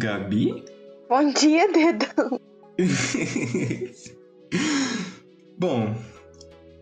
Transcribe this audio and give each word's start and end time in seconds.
Gabi? 0.00 0.64
Bom 1.10 1.30
dia, 1.30 1.70
dedão. 1.70 2.40
Bom, 5.58 5.94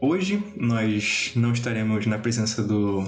hoje 0.00 0.40
nós 0.56 1.32
não 1.34 1.52
estaremos 1.52 2.06
na 2.06 2.16
presença 2.16 2.62
do 2.62 3.02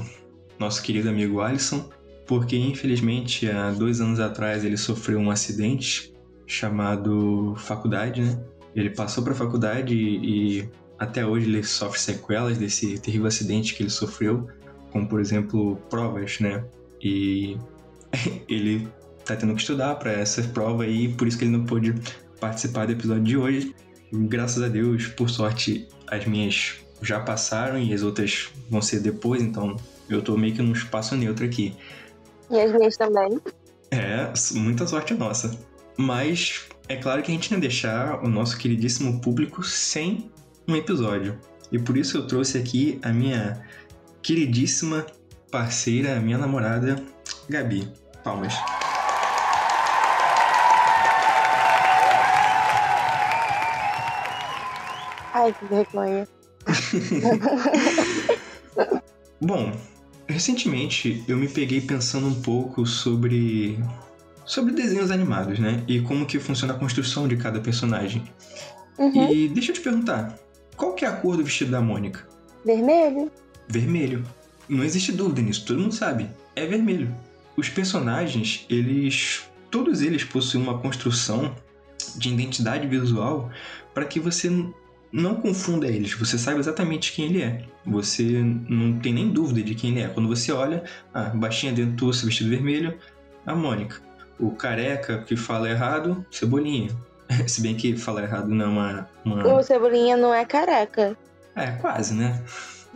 nosso 0.59 0.82
querido 0.82 1.09
amigo 1.09 1.41
Alisson, 1.41 1.88
porque 2.27 2.56
infelizmente 2.56 3.48
há 3.48 3.70
dois 3.70 4.00
anos 4.00 4.18
atrás 4.18 4.64
ele 4.64 4.77
sofreu 4.77 5.20
um 5.20 5.30
acidente 5.30 6.12
chamado 6.45 7.54
faculdade, 7.56 8.20
né? 8.20 8.45
Ele 8.74 8.90
passou 8.90 9.23
para 9.23 9.32
a 9.32 9.37
faculdade 9.37 9.95
e, 9.95 10.59
e 10.59 10.68
até 10.98 11.24
hoje 11.24 11.46
ele 11.46 11.62
sofre 11.62 12.01
sequelas 12.01 12.59
desse 12.59 12.98
terrível 12.98 13.29
acidente 13.29 13.77
que 13.77 13.84
ele 13.84 13.90
sofreu, 13.90 14.48
como 14.90 15.09
por 15.09 15.20
exemplo 15.20 15.77
provas, 15.88 16.40
né? 16.40 16.65
E 17.01 17.56
ele 18.48 18.88
tá 19.24 19.37
tendo 19.37 19.55
que 19.55 19.60
estudar 19.60 19.95
para 19.97 20.12
essa 20.12 20.42
prova 20.42 20.84
aí, 20.84 21.09
por 21.09 21.27
isso 21.27 21.38
que 21.38 21.45
ele 21.45 21.56
não 21.56 21.65
pôde 21.65 21.95
participar 22.41 22.87
do 22.87 22.92
episódio 22.92 23.23
de 23.23 23.37
hoje. 23.37 23.74
Graças 24.12 24.62
a 24.62 24.69
Deus, 24.69 25.06
por 25.09 25.30
sorte, 25.30 25.88
as 26.06 26.27
minhas 26.27 26.77
já 27.02 27.20
passaram 27.20 27.79
e 27.79 27.95
as 27.95 28.02
outras 28.02 28.48
vão 28.69 28.83
ser 28.83 29.01
depois, 29.01 29.43
então 29.43 29.77
eu 30.09 30.23
tô 30.23 30.37
meio 30.37 30.55
que 30.55 30.62
num 30.62 30.73
espaço 30.73 31.16
neutro 31.16 31.45
aqui. 31.45 31.77
E 32.51 32.59
as 32.59 32.73
minhas 32.73 32.96
também. 32.96 33.41
É, 33.91 34.33
muita 34.55 34.87
sorte 34.87 35.15
nossa. 35.15 35.57
Mas 35.96 36.66
é 36.88 36.96
claro 36.96 37.23
que 37.23 37.30
a 37.30 37.35
gente 37.35 37.51
não 37.51 37.59
ia 37.59 37.63
deixar 37.63 38.24
o 38.24 38.29
nosso 38.29 38.59
queridíssimo 38.59 39.21
público 39.21 39.63
sem 39.63 40.30
um 40.66 40.74
episódio. 40.74 41.38
E 41.71 41.79
por 41.79 41.96
isso 41.96 42.16
eu 42.16 42.26
trouxe 42.26 42.59
aqui 42.59 42.98
a 43.02 43.13
minha 43.13 43.65
queridíssima 44.23 45.07
parceira, 45.51 46.16
a 46.16 46.21
minha 46.21 46.38
namorada, 46.38 46.96
Gabi. 47.48 47.88
Palmas. 48.24 48.79
Ai, 55.41 55.55
que 55.55 55.65
vergonha. 55.65 56.29
Bom, 59.41 59.73
recentemente 60.27 61.24
eu 61.27 61.38
me 61.38 61.49
peguei 61.49 61.80
pensando 61.80 62.27
um 62.27 62.43
pouco 62.43 62.85
sobre 62.85 63.82
sobre 64.44 64.75
desenhos 64.75 65.10
animados, 65.10 65.59
né? 65.59 65.82
E 65.88 66.03
como 66.03 66.27
que 66.27 66.38
funciona 66.38 66.75
a 66.75 66.77
construção 66.77 67.27
de 67.27 67.38
cada 67.38 67.59
personagem. 67.59 68.22
Uhum. 68.99 69.32
E 69.32 69.49
deixa 69.49 69.71
eu 69.71 69.77
te 69.77 69.81
perguntar, 69.81 70.38
qual 70.77 70.93
que 70.93 71.06
é 71.06 71.09
a 71.09 71.12
cor 71.12 71.38
do 71.38 71.44
vestido 71.44 71.71
da 71.71 71.81
Mônica? 71.81 72.28
Vermelho? 72.62 73.32
Vermelho. 73.66 74.22
Não 74.69 74.84
existe 74.84 75.10
dúvida 75.10 75.41
nisso, 75.41 75.65
todo 75.65 75.81
mundo 75.81 75.94
sabe. 75.94 76.28
É 76.54 76.66
vermelho. 76.66 77.16
Os 77.56 77.71
personagens, 77.71 78.66
eles. 78.69 79.49
Todos 79.71 80.03
eles 80.03 80.22
possuem 80.22 80.62
uma 80.62 80.78
construção 80.78 81.56
de 82.16 82.28
identidade 82.28 82.87
visual 82.87 83.50
para 83.94 84.04
que 84.04 84.21
você 84.21 84.50
não 85.12 85.34
confunda 85.34 85.87
eles, 85.87 86.12
você 86.15 86.39
sabe 86.39 86.61
exatamente 86.61 87.12
quem 87.12 87.27
ele 87.27 87.43
é. 87.43 87.62
Você 87.84 88.22
não 88.69 88.99
tem 89.00 89.12
nem 89.12 89.31
dúvida 89.31 89.62
de 89.62 89.75
quem 89.75 89.91
ele 89.91 90.00
é. 90.03 90.09
Quando 90.09 90.28
você 90.28 90.53
olha, 90.53 90.84
a 91.12 91.27
ah, 91.27 91.31
baixinha 91.31 91.72
dentuça, 91.72 92.27
vestido 92.27 92.50
vermelho, 92.50 92.97
a 93.44 93.55
Mônica. 93.55 94.00
O 94.38 94.53
careca 94.53 95.19
que 95.19 95.37
fala 95.37 95.69
errado, 95.69 96.25
Cebolinha. 96.31 96.91
Se 97.47 97.61
bem 97.61 97.75
que 97.75 97.97
falar 97.97 98.22
errado 98.22 98.49
não 98.49 98.65
é 98.65 98.69
uma, 98.69 99.09
uma. 99.25 99.55
O 99.55 99.62
Cebolinha 99.62 100.16
não 100.16 100.33
é 100.33 100.44
careca. 100.44 101.16
É, 101.56 101.72
quase, 101.72 102.15
né? 102.15 102.43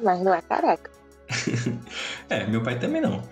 Mas 0.03 0.21
não 0.21 0.33
é 0.33 0.41
careca. 0.43 0.91
é, 2.29 2.47
meu 2.47 2.63
pai 2.63 2.79
também 2.79 3.01
não. 3.01 3.23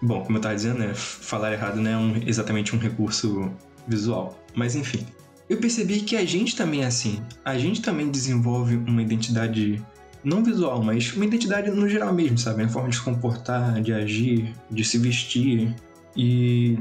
Bom, 0.00 0.24
como 0.24 0.36
eu 0.36 0.40
estava 0.40 0.54
dizendo, 0.54 0.78
né, 0.78 0.94
falar 0.94 1.52
errado 1.52 1.76
não 1.76 1.90
é 1.90 1.96
um, 1.96 2.16
exatamente 2.26 2.74
um 2.74 2.78
recurso 2.78 3.52
visual. 3.86 4.38
Mas 4.54 4.74
enfim, 4.74 5.06
eu 5.52 5.58
percebi 5.58 6.00
que 6.00 6.16
a 6.16 6.24
gente 6.24 6.56
também 6.56 6.82
é 6.82 6.86
assim. 6.86 7.22
A 7.44 7.58
gente 7.58 7.82
também 7.82 8.10
desenvolve 8.10 8.76
uma 8.76 9.02
identidade 9.02 9.84
não 10.24 10.42
visual, 10.42 10.82
mas 10.82 11.12
uma 11.12 11.26
identidade 11.26 11.70
no 11.70 11.86
geral 11.86 12.12
mesmo, 12.14 12.38
sabe? 12.38 12.62
A 12.62 12.68
forma 12.68 12.88
de 12.88 12.96
se 12.96 13.02
comportar, 13.02 13.82
de 13.82 13.92
agir, 13.92 14.54
de 14.70 14.82
se 14.82 14.96
vestir. 14.96 15.74
E 16.16 16.78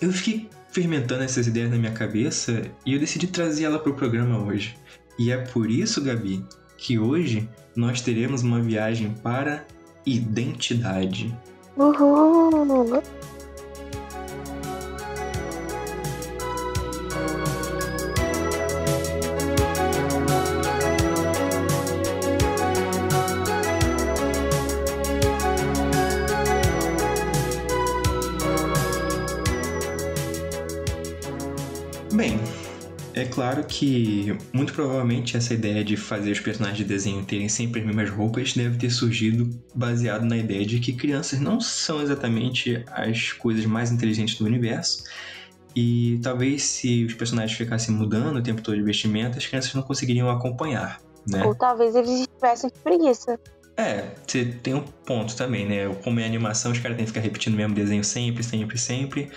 eu 0.00 0.12
fiquei 0.12 0.48
fermentando 0.70 1.24
essas 1.24 1.48
ideias 1.48 1.70
na 1.70 1.76
minha 1.76 1.90
cabeça 1.90 2.62
e 2.86 2.94
eu 2.94 3.00
decidi 3.00 3.26
trazer 3.26 3.64
ela 3.64 3.80
para 3.80 3.90
o 3.90 3.94
programa 3.94 4.38
hoje. 4.38 4.76
E 5.18 5.32
é 5.32 5.38
por 5.38 5.68
isso, 5.68 6.00
Gabi, 6.00 6.44
que 6.76 6.98
hoje 6.98 7.48
nós 7.74 8.00
teremos 8.00 8.42
uma 8.42 8.60
viagem 8.60 9.10
para 9.22 9.66
identidade. 10.06 11.36
Uhul! 11.76 13.02
Claro 33.44 33.64
que, 33.64 34.34
muito 34.54 34.72
provavelmente, 34.72 35.36
essa 35.36 35.52
ideia 35.52 35.84
de 35.84 35.98
fazer 35.98 36.30
os 36.30 36.40
personagens 36.40 36.78
de 36.78 36.84
desenho 36.84 37.22
terem 37.26 37.46
sempre 37.46 37.80
as 37.80 37.86
mesmas 37.86 38.08
roupas 38.08 38.54
deve 38.54 38.78
ter 38.78 38.88
surgido 38.88 39.50
baseado 39.74 40.24
na 40.24 40.38
ideia 40.38 40.64
de 40.64 40.80
que 40.80 40.94
crianças 40.94 41.38
não 41.40 41.60
são 41.60 42.00
exatamente 42.00 42.82
as 42.90 43.32
coisas 43.32 43.66
mais 43.66 43.92
inteligentes 43.92 44.38
do 44.38 44.46
universo. 44.46 45.04
E 45.76 46.18
talvez 46.22 46.62
se 46.62 47.04
os 47.04 47.12
personagens 47.12 47.56
ficassem 47.56 47.94
mudando 47.94 48.38
o 48.38 48.42
tempo 48.42 48.62
todo 48.62 48.76
de 48.76 48.82
vestimenta, 48.82 49.36
as 49.36 49.46
crianças 49.46 49.74
não 49.74 49.82
conseguiriam 49.82 50.30
acompanhar, 50.30 51.02
né? 51.28 51.44
Ou 51.44 51.54
talvez 51.54 51.94
eles 51.94 52.26
tivessem 52.26 52.70
preguiça. 52.82 53.38
É, 53.76 54.14
você 54.26 54.46
tem 54.46 54.72
um 54.72 54.84
ponto 55.04 55.36
também, 55.36 55.68
né? 55.68 55.94
Como 56.02 56.18
é 56.18 56.24
animação, 56.24 56.72
os 56.72 56.78
caras 56.78 56.96
têm 56.96 57.04
que 57.04 57.10
ficar 57.10 57.20
repetindo 57.20 57.52
o 57.52 57.56
mesmo 57.58 57.74
desenho 57.74 58.04
sempre, 58.04 58.42
sempre, 58.42 58.78
sempre. 58.78 59.30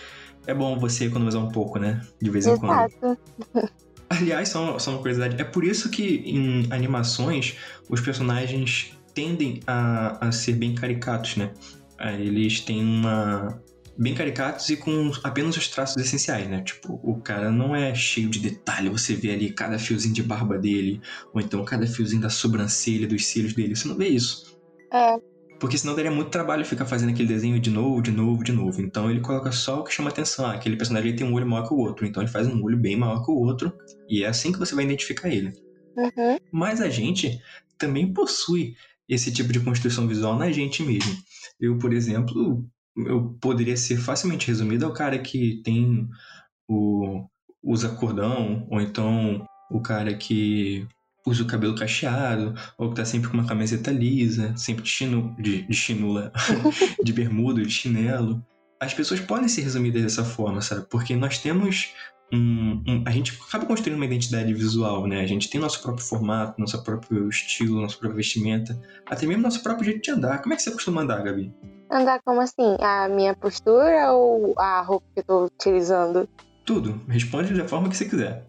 É 0.46 0.54
bom 0.54 0.80
você 0.80 1.06
economizar 1.08 1.44
um 1.44 1.50
pouco, 1.50 1.78
né? 1.78 2.00
De 2.22 2.30
vez 2.30 2.48
em 2.48 2.54
Exato. 2.54 2.94
quando. 3.02 3.18
Aliás, 4.10 4.50
só, 4.50 4.80
só 4.80 4.92
uma 4.92 5.00
curiosidade, 5.00 5.40
é 5.42 5.44
por 5.44 5.64
isso 5.64 5.90
que 5.90 6.24
em 6.26 6.68
animações 6.72 7.58
os 7.90 8.00
personagens 8.00 8.98
tendem 9.14 9.60
a, 9.68 10.28
a 10.28 10.32
ser 10.32 10.54
bem 10.54 10.74
caricatos, 10.74 11.36
né? 11.36 11.52
Eles 12.00 12.62
têm 12.62 12.82
uma. 12.82 13.62
bem 13.98 14.14
caricatos 14.14 14.70
e 14.70 14.78
com 14.78 15.12
apenas 15.24 15.58
os 15.58 15.68
traços 15.68 15.98
essenciais, 15.98 16.48
né? 16.48 16.62
Tipo, 16.62 17.00
o 17.04 17.20
cara 17.20 17.52
não 17.52 17.76
é 17.76 17.94
cheio 17.96 18.30
de 18.30 18.40
detalhe, 18.40 18.90
você 18.90 19.16
vê 19.16 19.32
ali 19.32 19.52
cada 19.52 19.80
fiozinho 19.80 20.14
de 20.14 20.24
barba 20.24 20.58
dele, 20.58 21.02
ou 21.34 21.42
então 21.42 21.66
cada 21.66 21.88
fiozinho 21.88 22.22
da 22.22 22.30
sobrancelha, 22.30 23.08
dos 23.08 23.26
cílios 23.26 23.54
dele, 23.54 23.76
você 23.76 23.88
não 23.88 23.98
vê 23.98 24.08
isso. 24.08 24.58
É. 24.94 25.18
Porque 25.60 25.78
senão 25.78 25.96
daria 25.96 26.12
muito 26.12 26.30
trabalho 26.30 26.64
ficar 26.66 26.86
fazendo 26.86 27.10
aquele 27.10 27.28
desenho 27.28 27.60
de 27.60 27.70
novo, 27.70 28.02
de 28.02 28.12
novo, 28.12 28.44
de 28.44 28.52
novo. 28.52 28.82
Então 28.82 29.10
ele 29.10 29.20
coloca 29.20 29.52
só 29.52 29.80
o 29.80 29.84
que 29.84 29.94
chama 29.94 30.10
atenção. 30.10 30.46
Ah, 30.46 30.54
aquele 30.54 30.78
personagem 30.78 31.16
tem 31.16 31.26
um 31.26 31.34
olho 31.34 31.48
maior 31.48 31.68
que 31.68 31.74
o 31.74 31.78
outro. 31.78 32.06
Então 32.06 32.22
ele 32.22 32.32
faz 32.32 32.48
um 32.48 32.64
olho 32.64 32.78
bem 32.78 32.96
maior 32.96 33.24
que 33.24 33.32
o 33.32 33.36
outro. 33.36 33.74
E 34.08 34.24
é 34.24 34.28
assim 34.28 34.52
que 34.52 34.60
você 34.60 34.76
vai 34.76 34.86
identificar 34.86 35.30
ele. 35.30 35.54
Uhum. 35.96 36.38
Mas 36.52 36.80
a 36.80 36.90
gente 36.90 37.42
também 37.78 38.14
possui 38.14 38.76
esse 39.10 39.32
tipo 39.32 39.52
de 39.52 39.60
construção 39.60 40.08
visual 40.08 40.38
na 40.38 40.52
gente 40.52 40.84
mesmo. 40.84 41.16
Eu, 41.60 41.78
por 41.78 41.92
exemplo, 41.92 42.64
eu 42.96 43.36
poderia 43.42 43.78
ser 43.78 43.98
facilmente 43.98 44.48
resumido 44.48 44.86
ao 44.86 44.94
cara 44.94 45.18
que 45.18 45.62
tem 45.64 46.08
o 46.68 47.26
usa 47.64 47.90
cordão, 47.90 48.68
ou 48.70 48.80
então 48.80 49.46
o 49.70 49.82
cara 49.82 50.14
que 50.16 50.88
usa 51.28 51.44
o 51.44 51.48
cabelo 51.48 51.76
cacheado, 51.76 52.56
ou 52.78 52.90
que 52.90 52.96
tá 52.96 53.06
sempre 53.06 53.30
com 53.30 53.38
uma 53.38 53.46
camiseta 53.46 53.92
lisa, 53.92 54.56
sempre 54.56 54.84
de, 54.84 54.90
chinu, 54.90 55.36
de, 55.38 55.64
de 55.64 55.74
chinula, 55.76 56.32
de 57.04 57.14
bermuda, 57.14 57.62
de 57.62 57.70
chinelo. 57.70 58.44
As 58.80 58.94
pessoas 58.94 59.20
podem 59.20 59.48
ser 59.48 59.62
resumidas 59.62 60.02
dessa 60.02 60.24
forma, 60.24 60.62
sabe? 60.62 60.86
Porque 60.90 61.16
nós 61.16 61.40
temos 61.40 61.94
um, 62.32 62.84
um, 62.88 63.04
a 63.06 63.12
gente 63.12 63.38
acaba 63.48 63.66
construindo 63.66 63.98
uma 63.98 64.06
identidade 64.06 64.54
visual, 64.54 65.06
né? 65.08 65.22
A 65.22 65.26
gente 65.26 65.50
tem 65.50 65.60
nosso 65.60 65.82
próprio 65.82 66.06
formato, 66.06 66.60
nosso 66.60 66.82
próprio 66.84 67.28
estilo, 67.28 67.82
nossa 67.82 67.98
própria 67.98 68.18
vestimenta, 68.18 68.80
até 69.06 69.26
mesmo 69.26 69.44
nosso 69.44 69.62
próprio 69.62 69.86
jeito 69.86 70.02
de 70.02 70.12
andar. 70.12 70.42
Como 70.42 70.54
é 70.54 70.56
que 70.56 70.64
você 70.64 70.72
costuma 70.72 71.02
andar, 71.02 71.24
Gabi? 71.24 71.54
Andar 71.92 72.22
como 72.24 72.42
assim? 72.42 72.78
A 72.80 73.10
minha 73.10 73.36
postura 73.36 74.12
ou 74.14 74.54
a 74.58 74.82
roupa 74.82 75.06
que 75.14 75.22
eu 75.22 75.24
tô 75.24 75.46
utilizando? 75.46 76.28
Tudo. 76.66 77.02
Responde 77.08 77.54
da 77.54 77.68
forma 77.68 77.90
que 77.90 77.98
você 77.98 78.06
quiser. 78.06 78.46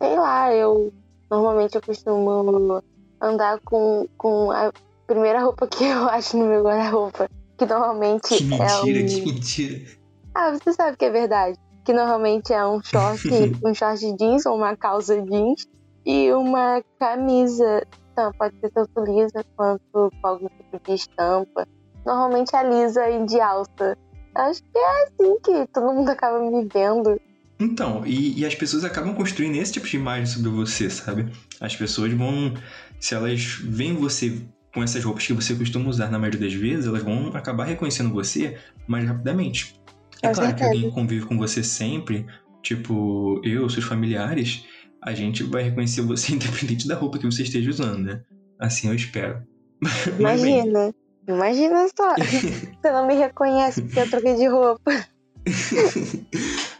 Sei 0.00 0.18
lá, 0.18 0.54
eu 0.54 0.92
Normalmente 1.32 1.76
eu 1.76 1.80
costumo 1.80 2.82
andar 3.18 3.58
com, 3.60 4.06
com 4.18 4.50
a 4.50 4.70
primeira 5.06 5.42
roupa 5.42 5.66
que 5.66 5.82
eu 5.82 6.04
acho 6.10 6.36
no 6.36 6.44
meu 6.44 6.62
guarda-roupa. 6.62 7.26
Que 7.56 7.64
normalmente 7.64 8.36
que 8.36 8.44
mentira, 8.44 8.66
é 8.68 9.02
um... 9.02 9.06
que 9.06 9.20
mentira. 9.24 9.98
Ah, 10.34 10.50
você 10.50 10.74
sabe 10.74 10.98
que 10.98 11.06
é 11.06 11.10
verdade. 11.10 11.58
Que 11.86 11.94
normalmente 11.94 12.52
é 12.52 12.66
um 12.66 12.82
short, 12.82 13.26
um 13.64 13.72
short 13.72 14.12
jeans 14.18 14.44
ou 14.44 14.56
uma 14.56 14.76
calça 14.76 15.22
jeans 15.22 15.66
e 16.04 16.30
uma 16.34 16.84
camisa. 17.00 17.82
Então, 18.12 18.30
pode 18.38 18.54
ser 18.60 18.70
tanto 18.70 19.00
lisa 19.02 19.42
quanto 19.56 19.80
com 19.90 20.10
algum 20.22 20.48
tipo 20.48 20.78
de 20.84 20.92
estampa. 20.92 21.66
Normalmente 22.04 22.54
é 22.54 22.62
lisa 22.68 23.08
e 23.08 23.24
de 23.24 23.40
alça. 23.40 23.96
Acho 24.34 24.62
que 24.64 24.78
é 24.78 25.04
assim 25.04 25.38
que 25.42 25.66
todo 25.72 25.94
mundo 25.94 26.10
acaba 26.10 26.40
me 26.40 26.66
vendo. 26.66 27.18
Então, 27.58 28.04
e, 28.06 28.40
e, 28.40 28.44
as 28.44 28.54
pessoas 28.54 28.84
acabam 28.84 29.14
construindo 29.14 29.56
esse 29.56 29.72
tipo 29.72 29.86
de 29.86 29.96
imagem 29.96 30.26
sobre 30.26 30.50
você, 30.50 30.90
sabe? 30.90 31.30
As 31.60 31.76
pessoas 31.76 32.12
vão. 32.12 32.54
Se 32.98 33.14
elas 33.14 33.58
veem 33.62 33.94
você 33.94 34.42
com 34.74 34.82
essas 34.82 35.04
roupas 35.04 35.26
que 35.26 35.32
você 35.32 35.54
costuma 35.54 35.88
usar 35.88 36.10
na 36.10 36.18
maioria 36.18 36.40
das 36.40 36.54
vezes, 36.54 36.86
elas 36.86 37.02
vão 37.02 37.28
acabar 37.34 37.64
reconhecendo 37.64 38.12
você 38.12 38.58
mais 38.86 39.06
rapidamente. 39.06 39.80
É, 40.22 40.28
é 40.28 40.32
claro 40.32 40.54
que 40.54 40.64
alguém 40.64 40.90
convive 40.90 41.26
com 41.26 41.36
você 41.36 41.62
sempre, 41.62 42.26
tipo 42.62 43.40
eu, 43.44 43.68
seus 43.68 43.84
familiares, 43.84 44.64
a 45.02 45.12
gente 45.12 45.42
vai 45.42 45.64
reconhecer 45.64 46.00
você 46.00 46.32
independente 46.34 46.86
da 46.88 46.94
roupa 46.94 47.18
que 47.18 47.26
você 47.26 47.42
esteja 47.42 47.70
usando, 47.70 47.98
né? 47.98 48.22
Assim 48.58 48.88
eu 48.88 48.94
espero. 48.94 49.42
Imagina, 50.18 50.94
imagina 51.28 51.88
só. 51.96 52.14
você 52.16 52.92
não 52.92 53.06
me 53.06 53.14
reconhece 53.14 53.82
porque 53.82 53.98
eu 53.98 54.10
troquei 54.10 54.36
de 54.36 54.46
roupa. 54.46 54.92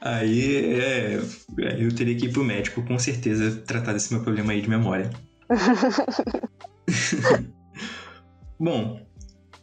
Aí 0.02 0.75
é, 0.75 1.20
eu 1.78 1.94
teria 1.94 2.16
que 2.16 2.26
ir 2.26 2.32
pro 2.32 2.44
médico, 2.44 2.82
com 2.82 2.99
certeza, 2.99 3.62
tratar 3.66 3.93
desse 3.93 4.12
meu 4.12 4.22
problema 4.22 4.52
aí 4.52 4.60
de 4.60 4.69
memória. 4.69 5.10
Bom, 8.58 9.00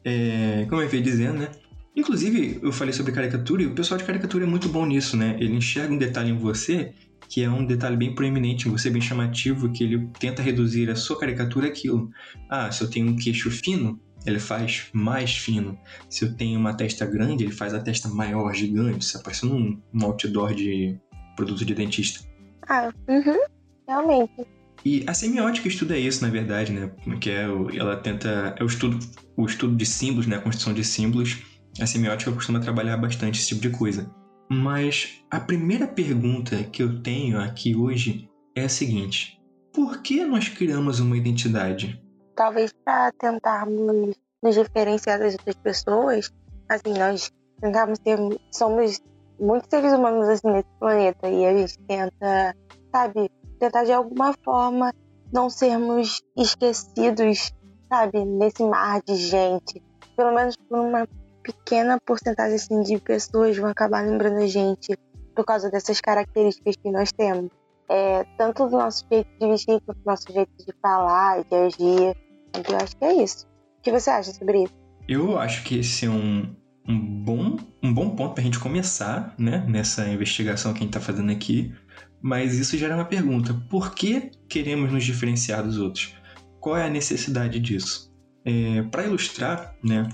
é, 0.03 0.65
como 0.69 0.81
eu 0.81 0.93
ia 0.93 1.01
dizendo, 1.01 1.39
né? 1.39 1.49
Inclusive, 1.95 2.59
eu 2.61 2.71
falei 2.71 2.93
sobre 2.93 3.11
caricatura 3.11 3.61
e 3.61 3.65
o 3.65 3.75
pessoal 3.75 3.97
de 3.97 4.05
caricatura 4.05 4.45
é 4.45 4.47
muito 4.47 4.69
bom 4.69 4.85
nisso, 4.85 5.17
né? 5.17 5.35
Ele 5.39 5.53
enxerga 5.53 5.93
um 5.93 5.97
detalhe 5.97 6.31
em 6.31 6.37
você 6.37 6.93
que 7.29 7.43
é 7.43 7.49
um 7.49 7.63
detalhe 7.63 7.95
bem 7.95 8.15
proeminente 8.15 8.67
em 8.67 8.71
você, 8.71 8.89
bem 8.89 9.01
chamativo, 9.01 9.71
que 9.71 9.83
ele 9.83 10.09
tenta 10.19 10.41
reduzir 10.41 10.89
a 10.89 10.95
sua 10.95 11.17
caricatura 11.17 11.67
àquilo. 11.67 12.09
Ah, 12.49 12.71
se 12.71 12.83
eu 12.83 12.89
tenho 12.89 13.07
um 13.07 13.15
queixo 13.15 13.51
fino, 13.51 13.99
ele 14.25 14.39
faz 14.39 14.87
mais 14.93 15.35
fino. 15.35 15.77
Se 16.09 16.25
eu 16.25 16.35
tenho 16.35 16.59
uma 16.59 16.73
testa 16.73 17.05
grande, 17.05 17.43
ele 17.43 17.53
faz 17.53 17.73
a 17.73 17.79
testa 17.79 18.07
maior, 18.09 18.53
gigante, 18.53 19.05
se 19.05 19.21
parecendo 19.21 19.55
um, 19.55 19.81
um 19.93 20.05
outdoor 20.05 20.53
de 20.53 20.99
produto 21.35 21.65
de 21.65 21.73
dentista. 21.73 22.27
Ah, 22.67 22.91
uhum, 23.07 23.39
realmente. 23.87 24.45
E 24.85 25.03
a 25.07 25.13
semiótica 25.13 25.67
estuda 25.67 25.97
isso, 25.97 26.23
na 26.23 26.29
verdade, 26.29 26.71
né? 26.71 26.91
Que 27.19 27.31
é 27.31 27.43
ela 27.75 27.97
tenta 27.97 28.55
é 28.57 28.63
o 28.63 28.67
estudo 28.67 28.99
o 29.35 29.45
estudo 29.45 29.75
de 29.75 29.85
símbolos, 29.85 30.27
né? 30.27 30.37
A 30.37 30.41
construção 30.41 30.73
de 30.73 30.83
símbolos. 30.83 31.37
A 31.79 31.85
semiótica 31.85 32.31
costuma 32.31 32.59
trabalhar 32.59 32.97
bastante 32.97 33.39
esse 33.39 33.49
tipo 33.49 33.61
de 33.61 33.69
coisa. 33.69 34.09
Mas 34.49 35.21
a 35.29 35.39
primeira 35.39 35.87
pergunta 35.87 36.63
que 36.63 36.81
eu 36.81 37.01
tenho 37.01 37.39
aqui 37.39 37.75
hoje 37.75 38.29
é 38.55 38.63
a 38.63 38.69
seguinte: 38.69 39.39
por 39.73 40.01
que 40.01 40.25
nós 40.25 40.49
criamos 40.49 40.99
uma 40.99 41.17
identidade? 41.17 42.01
Talvez 42.39 42.71
para 42.85 43.11
tentarmos 43.11 44.15
nos 44.41 44.55
diferenciar 44.55 45.19
das 45.19 45.33
outras 45.33 45.55
pessoas, 45.57 46.31
assim, 46.69 46.97
nós 46.97 47.29
tentamos 47.59 47.99
ter 47.99 48.17
somos 48.49 49.01
muitos 49.37 49.69
seres 49.69 49.91
humanos 49.91 50.29
assim 50.29 50.49
nesse 50.49 50.69
planeta 50.79 51.27
e 51.27 51.45
a 51.45 51.57
gente 51.57 51.77
tenta, 51.79 52.55
sabe, 52.93 53.29
tentar 53.59 53.83
de 53.83 53.91
alguma 53.91 54.33
forma 54.41 54.93
não 55.33 55.49
sermos 55.49 56.23
esquecidos, 56.37 57.51
sabe, 57.89 58.23
nesse 58.23 58.63
mar 58.63 59.01
de 59.01 59.15
gente. 59.17 59.83
Pelo 60.15 60.33
menos 60.33 60.55
por 60.55 60.79
uma 60.79 61.05
pequena 61.43 61.99
porcentagem 61.99 62.55
assim, 62.55 62.79
de 62.83 62.99
pessoas 62.99 63.57
vão 63.57 63.69
acabar 63.69 64.05
lembrando 64.05 64.37
a 64.37 64.47
gente 64.47 64.97
por 65.35 65.43
causa 65.43 65.69
dessas 65.69 65.99
características 65.99 66.77
que 66.77 66.89
nós 66.89 67.11
temos. 67.11 67.51
É, 67.89 68.23
tanto 68.37 68.65
do 68.69 68.77
nosso 68.77 69.03
jeito 69.11 69.29
de 69.37 69.45
vestir 69.45 69.81
quanto 69.81 69.97
do 69.97 70.05
nosso 70.05 70.31
jeito 70.31 70.51
de 70.57 70.73
falar, 70.81 71.43
de 71.43 71.53
agir. 71.53 72.28
Então, 72.55 72.75
eu 72.75 72.83
acho 72.83 72.95
que 72.97 73.05
é 73.05 73.23
isso. 73.23 73.47
O 73.79 73.81
que 73.81 73.91
você 73.91 74.09
acha 74.09 74.33
sobre 74.33 74.63
isso? 74.63 74.73
Eu 75.07 75.39
acho 75.39 75.63
que 75.63 75.79
esse 75.79 76.05
é 76.05 76.09
um, 76.09 76.55
um, 76.87 77.23
bom, 77.23 77.57
um 77.81 77.93
bom 77.93 78.09
ponto 78.15 78.33
para 78.33 78.41
a 78.41 78.45
gente 78.45 78.59
começar 78.59 79.33
né, 79.37 79.65
nessa 79.67 80.07
investigação 80.07 80.73
que 80.73 80.79
a 80.79 80.81
gente 80.81 80.95
está 80.95 81.01
fazendo 81.01 81.31
aqui. 81.31 81.73
Mas 82.21 82.55
isso 82.59 82.77
gera 82.77 82.95
uma 82.95 83.05
pergunta: 83.05 83.53
por 83.69 83.93
que 83.95 84.31
queremos 84.47 84.91
nos 84.91 85.03
diferenciar 85.03 85.63
dos 85.63 85.77
outros? 85.77 86.13
Qual 86.59 86.75
é 86.75 86.85
a 86.85 86.89
necessidade 86.89 87.59
disso? 87.59 88.13
É, 88.45 88.81
Para 88.83 89.05
ilustrar, 89.05 89.75
né, 89.83 90.09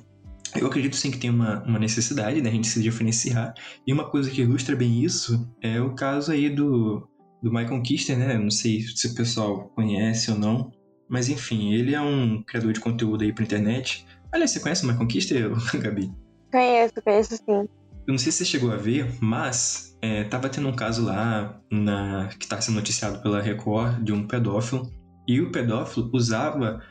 eu 0.55 0.67
acredito 0.67 0.95
sim 0.95 1.11
que 1.11 1.17
tem 1.17 1.29
uma, 1.29 1.63
uma 1.63 1.79
necessidade 1.79 2.37
da 2.37 2.43
né, 2.43 2.51
gente 2.51 2.67
se 2.67 2.81
diferenciar. 2.81 3.53
E 3.85 3.91
uma 3.91 4.09
coisa 4.09 4.29
que 4.29 4.41
ilustra 4.41 4.75
bem 4.75 5.03
isso 5.03 5.47
é 5.61 5.81
o 5.81 5.93
caso 5.93 6.31
aí 6.31 6.49
do, 6.49 7.07
do 7.43 7.51
Michael 7.51 7.81
Kister, 7.81 8.17
né? 8.17 8.37
Não 8.37 8.51
sei 8.51 8.81
se 8.81 9.07
o 9.07 9.15
pessoal 9.15 9.69
conhece 9.75 10.31
ou 10.31 10.37
não. 10.37 10.71
Mas 11.09 11.29
enfim, 11.29 11.73
ele 11.73 11.93
é 11.93 12.01
um 12.01 12.41
criador 12.43 12.73
de 12.73 12.79
conteúdo 12.79 13.23
aí 13.23 13.31
pra 13.31 13.43
internet. 13.43 14.05
Aliás, 14.31 14.51
você 14.51 14.59
conhece 14.59 14.83
o 14.83 14.87
Michael 14.87 15.07
Kister, 15.07 15.51
Gabi? 15.81 16.11
Conheço, 16.51 16.93
conheço 17.03 17.35
sim. 17.37 17.67
Eu 18.07 18.11
não 18.11 18.17
sei 18.17 18.31
se 18.31 18.39
você 18.39 18.45
chegou 18.45 18.71
a 18.71 18.75
ver, 18.75 19.07
mas 19.19 19.97
é, 20.01 20.23
tava 20.25 20.47
tendo 20.47 20.67
um 20.67 20.75
caso 20.75 21.05
lá 21.05 21.59
na, 21.71 22.29
que 22.39 22.47
tá 22.47 22.61
sendo 22.61 22.75
noticiado 22.75 23.19
pela 23.21 23.41
Record 23.41 24.03
de 24.03 24.13
um 24.13 24.27
pedófilo. 24.27 24.91
E 25.27 25.41
o 25.41 25.51
pedófilo 25.51 26.09
usava 26.13 26.81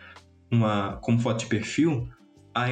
uma, 0.51 0.97
como 0.97 1.21
foto 1.21 1.41
de 1.41 1.47
perfil 1.47 2.09
a, 2.55 2.67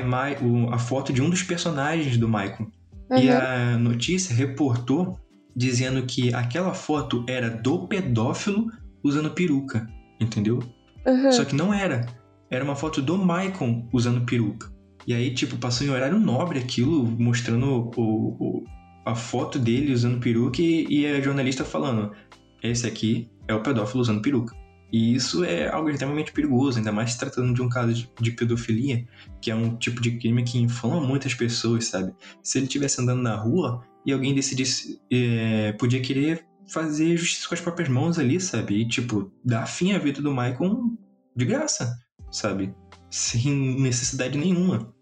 a 0.73 0.79
foto 0.79 1.12
de 1.12 1.23
um 1.23 1.31
dos 1.31 1.43
personagens 1.43 2.17
do 2.17 2.29
Michael. 2.29 2.71
Uhum. 3.11 3.19
E 3.19 3.31
a 3.31 3.77
notícia 3.79 4.35
reportou 4.35 5.19
dizendo 5.55 6.05
que 6.06 6.33
aquela 6.35 6.73
foto 6.73 7.25
era 7.29 7.50
do 7.50 7.87
pedófilo 7.87 8.71
usando 9.05 9.31
peruca, 9.31 9.88
entendeu? 10.21 10.61
Uhum. 11.06 11.32
Só 11.32 11.44
que 11.44 11.54
não 11.54 11.72
era. 11.72 12.06
Era 12.50 12.64
uma 12.64 12.76
foto 12.76 13.00
do 13.00 13.19
Michael 13.19 13.88
usando 13.93 14.26
peruca. 14.26 14.70
E 15.06 15.14
aí, 15.14 15.32
tipo, 15.34 15.56
passou 15.56 15.87
em 15.87 15.90
horário 15.90 16.19
nobre 16.19 16.58
aquilo, 16.58 17.04
mostrando 17.04 17.90
o, 17.96 18.37
o 18.38 18.64
a 19.04 19.14
foto 19.14 19.58
dele 19.58 19.93
usando 19.93 20.20
peruca 20.20 20.62
e, 20.62 20.87
e 20.88 21.06
a 21.06 21.20
jornalista 21.20 21.64
falando: 21.64 22.12
esse 22.62 22.87
aqui 22.87 23.31
é 23.49 23.54
o 23.54 23.62
pedófilo 23.62 24.00
usando 24.00 24.22
peruca. 24.22 24.54
E 24.93 25.14
isso 25.14 25.43
é 25.43 25.70
algo 25.70 25.88
extremamente 25.88 26.32
perigoso, 26.32 26.76
ainda 26.76 26.93
mais 26.93 27.12
se 27.12 27.19
tratando 27.19 27.54
de 27.54 27.62
um 27.62 27.69
caso 27.69 28.06
de, 28.20 28.31
pedofilia, 28.32 29.06
que 29.40 29.50
é 29.50 29.54
um 29.54 29.75
tipo 29.76 30.02
de 30.02 30.19
crime 30.19 30.44
que 30.44 30.58
inflama 30.58 31.00
muitas 31.00 31.32
pessoas, 31.32 31.87
sabe? 31.87 32.12
Se 32.43 32.58
ele 32.58 32.66
estivesse 32.66 33.00
andando 33.00 33.22
na 33.22 33.34
rua 33.34 33.82
e 34.04 34.12
alguém 34.12 34.34
decidisse. 34.34 35.00
É, 35.10 35.72
podia 35.72 36.00
querer 36.00 36.44
fazer 36.69 37.16
justiça 37.16 37.49
com 37.49 37.54
as 37.54 37.61
próprias 37.61 37.88
mãos 37.88 38.19
ali, 38.19 38.40
sabe? 38.40 38.81
E, 38.81 38.88
tipo, 38.88 39.31
dar 39.45 39.66
fim 39.66 39.92
à 39.92 39.99
vida 39.99 40.21
do 40.21 40.31
Michael 40.31 40.97
de 41.35 41.45
graça, 41.45 41.99
sabe? 42.31 42.75
Sem 43.11 43.81
necessidade 43.81 44.38
nenhuma. 44.38 44.92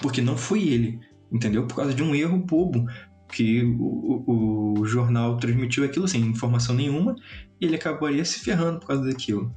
Porque 0.00 0.20
não 0.20 0.36
foi 0.36 0.62
ele, 0.68 1.00
entendeu? 1.32 1.66
Por 1.66 1.76
causa 1.76 1.94
de 1.94 2.02
um 2.02 2.14
erro 2.14 2.38
bobo 2.38 2.86
que 3.32 3.62
o, 3.64 4.80
o, 4.80 4.84
jornal 4.84 5.36
transmitiu 5.38 5.84
aquilo 5.84 6.06
sem 6.06 6.20
informação 6.20 6.74
nenhuma 6.74 7.16
e 7.60 7.66
ele 7.66 7.76
acabaria 7.76 8.24
se 8.24 8.40
ferrando 8.40 8.80
por 8.80 8.88
causa 8.88 9.04
daquilo. 9.04 9.52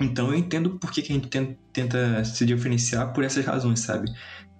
Então 0.00 0.28
eu 0.28 0.34
entendo 0.34 0.78
por 0.78 0.92
que, 0.92 1.02
que 1.02 1.12
a 1.12 1.14
gente 1.14 1.28
tenta, 1.28 1.58
tenta 1.72 2.24
se 2.24 2.44
diferenciar 2.44 3.12
por 3.12 3.24
essas 3.24 3.44
razões, 3.44 3.80
sabe? 3.80 4.10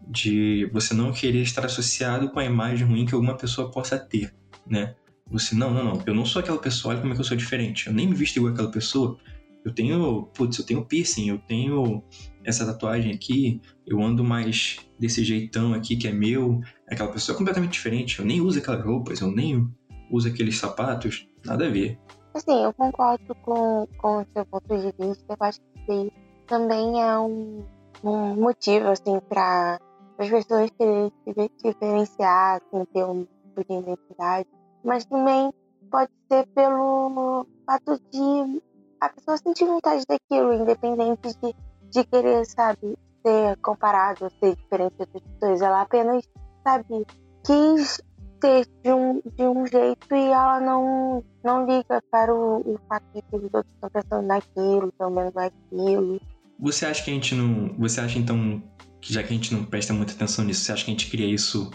De 0.07 0.69
você 0.73 0.95
não 0.95 1.13
querer 1.13 1.43
estar 1.43 1.65
associado 1.65 2.31
com 2.31 2.39
a 2.41 2.45
imagem 2.45 2.87
ruim 2.87 3.05
que 3.05 3.15
alguma 3.15 3.37
pessoa 3.37 3.71
possa 3.71 3.99
ter, 3.99 4.35
né? 4.67 4.95
Você, 5.31 5.55
não, 5.55 5.71
não, 5.71 5.85
não, 5.85 6.03
eu 6.07 6.15
não 6.15 6.25
sou 6.25 6.41
aquela 6.41 6.59
pessoa, 6.59 6.95
olha 6.95 7.01
como 7.01 7.13
é 7.13 7.15
que 7.15 7.21
eu 7.21 7.25
sou 7.25 7.37
diferente. 7.37 7.87
Eu 7.87 7.93
nem 7.93 8.07
me 8.07 8.15
visto 8.15 8.37
igual 8.37 8.53
aquela 8.53 8.71
pessoa. 8.71 9.19
Eu 9.65 9.75
tenho, 9.75 10.29
putz, 10.35 10.59
eu 10.59 10.65
tenho 10.65 10.85
piercing, 10.85 11.29
eu 11.29 11.39
tenho 11.39 12.03
essa 12.45 12.65
tatuagem 12.65 13.13
aqui, 13.13 13.61
eu 13.87 14.01
ando 14.01 14.25
mais 14.25 14.79
desse 14.99 15.23
jeitão 15.23 15.75
aqui 15.75 15.97
que 15.97 16.09
é 16.09 16.13
meu, 16.13 16.61
aquela 16.89 17.13
pessoa 17.13 17.35
é 17.35 17.39
completamente 17.39 17.73
diferente, 17.73 18.19
eu 18.19 18.25
nem 18.25 18.41
uso 18.41 18.59
aquelas 18.59 18.85
roupas, 18.85 19.21
eu 19.21 19.31
nem 19.31 19.71
uso 20.11 20.29
aqueles 20.29 20.59
sapatos, 20.59 21.29
nada 21.45 21.67
a 21.67 21.71
ver. 21.71 21.99
Assim, 22.35 22.63
eu 22.63 22.73
concordo 22.73 23.35
com, 23.43 23.87
com 23.99 24.23
o 24.23 24.27
seu 24.33 24.47
ponto 24.47 24.69
de 24.69 24.95
vista, 24.99 25.25
eu 25.29 25.37
acho 25.41 25.61
que 25.87 26.13
também 26.47 27.03
é 27.03 27.19
um, 27.19 27.65
um 28.03 28.35
motivo, 28.37 28.89
assim, 28.89 29.21
para 29.29 29.79
as 30.19 30.31
pessoas 30.31 30.71
quererem 30.71 31.13
se 31.27 31.51
diferenciar, 31.63 32.63
assim, 32.63 32.85
ter 32.95 33.05
um 33.05 33.25
tipo 33.25 33.65
de 33.69 33.79
identidade, 33.79 34.49
mas 34.85 35.05
também 35.05 35.53
pode 35.91 36.11
ser 36.31 36.47
pelo 36.49 37.47
fato 37.67 38.01
de 38.11 38.63
a 39.01 39.09
pessoa 39.09 39.37
sentir 39.37 39.65
vontade 39.65 40.05
daquilo, 40.09 40.53
independente 40.53 41.29
de, 41.41 41.55
de 41.91 42.05
querer, 42.05 42.45
sabe, 42.47 42.97
ser 43.25 43.57
comparado, 43.59 44.31
ser 44.41 44.57
diferente 44.57 44.95
de 44.97 45.03
outras 45.03 45.23
pessoas. 45.23 45.63
Ela 45.63 45.83
apenas, 45.83 46.25
sabe, 46.65 47.07
quis 47.45 48.01
ser 48.43 48.67
de 48.83 48.93
um, 48.93 49.21
de 49.37 49.43
um 49.43 49.67
jeito 49.67 50.15
e 50.15 50.27
ela 50.27 50.61
não, 50.61 51.25
não 51.45 51.67
liga 51.67 52.03
para 52.11 52.35
o, 52.35 52.59
o 52.61 52.79
fato 52.89 53.05
de 53.15 53.23
que 53.23 53.37
os 53.37 53.43
outros 53.45 53.73
estão 53.75 53.91
pensando 53.91 54.27
naquilo, 54.27 54.89
estão 54.89 55.15
vendo 55.15 55.33
naquilo. 55.35 56.21
Você 56.59 56.87
acha 56.87 57.05
que 57.05 57.11
a 57.11 57.15
gente 57.15 57.35
não. 57.35 57.75
Você 57.79 58.01
acha 58.01 58.19
então 58.19 58.63
que 59.01 59.13
já 59.13 59.23
que 59.23 59.33
a 59.33 59.37
gente 59.37 59.55
não 59.55 59.65
presta 59.65 59.93
muita 59.93 60.13
atenção 60.13 60.45
nisso, 60.45 60.65
você 60.65 60.73
acha 60.73 60.85
que 60.85 60.91
a 60.91 60.95
gente 60.95 61.11
cria 61.11 61.27
isso 61.27 61.71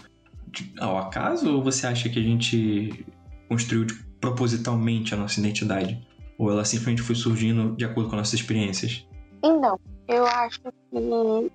ao 0.78 0.98
acaso 0.98 1.56
ou 1.56 1.62
você 1.62 1.86
acha 1.86 2.08
que 2.08 2.18
a 2.18 2.22
gente 2.22 3.06
construiu 3.48 3.86
propositalmente 4.20 5.14
a 5.14 5.16
nossa 5.16 5.40
identidade? 5.40 6.06
Ou 6.38 6.50
ela 6.50 6.64
simplesmente 6.64 7.02
foi 7.02 7.14
surgindo 7.14 7.76
de 7.76 7.84
acordo 7.84 8.10
com 8.10 8.16
nossas 8.16 8.34
experiências? 8.34 9.06
Então, 9.42 9.78
eu 10.08 10.26
acho 10.26 10.60
que, 10.60 10.70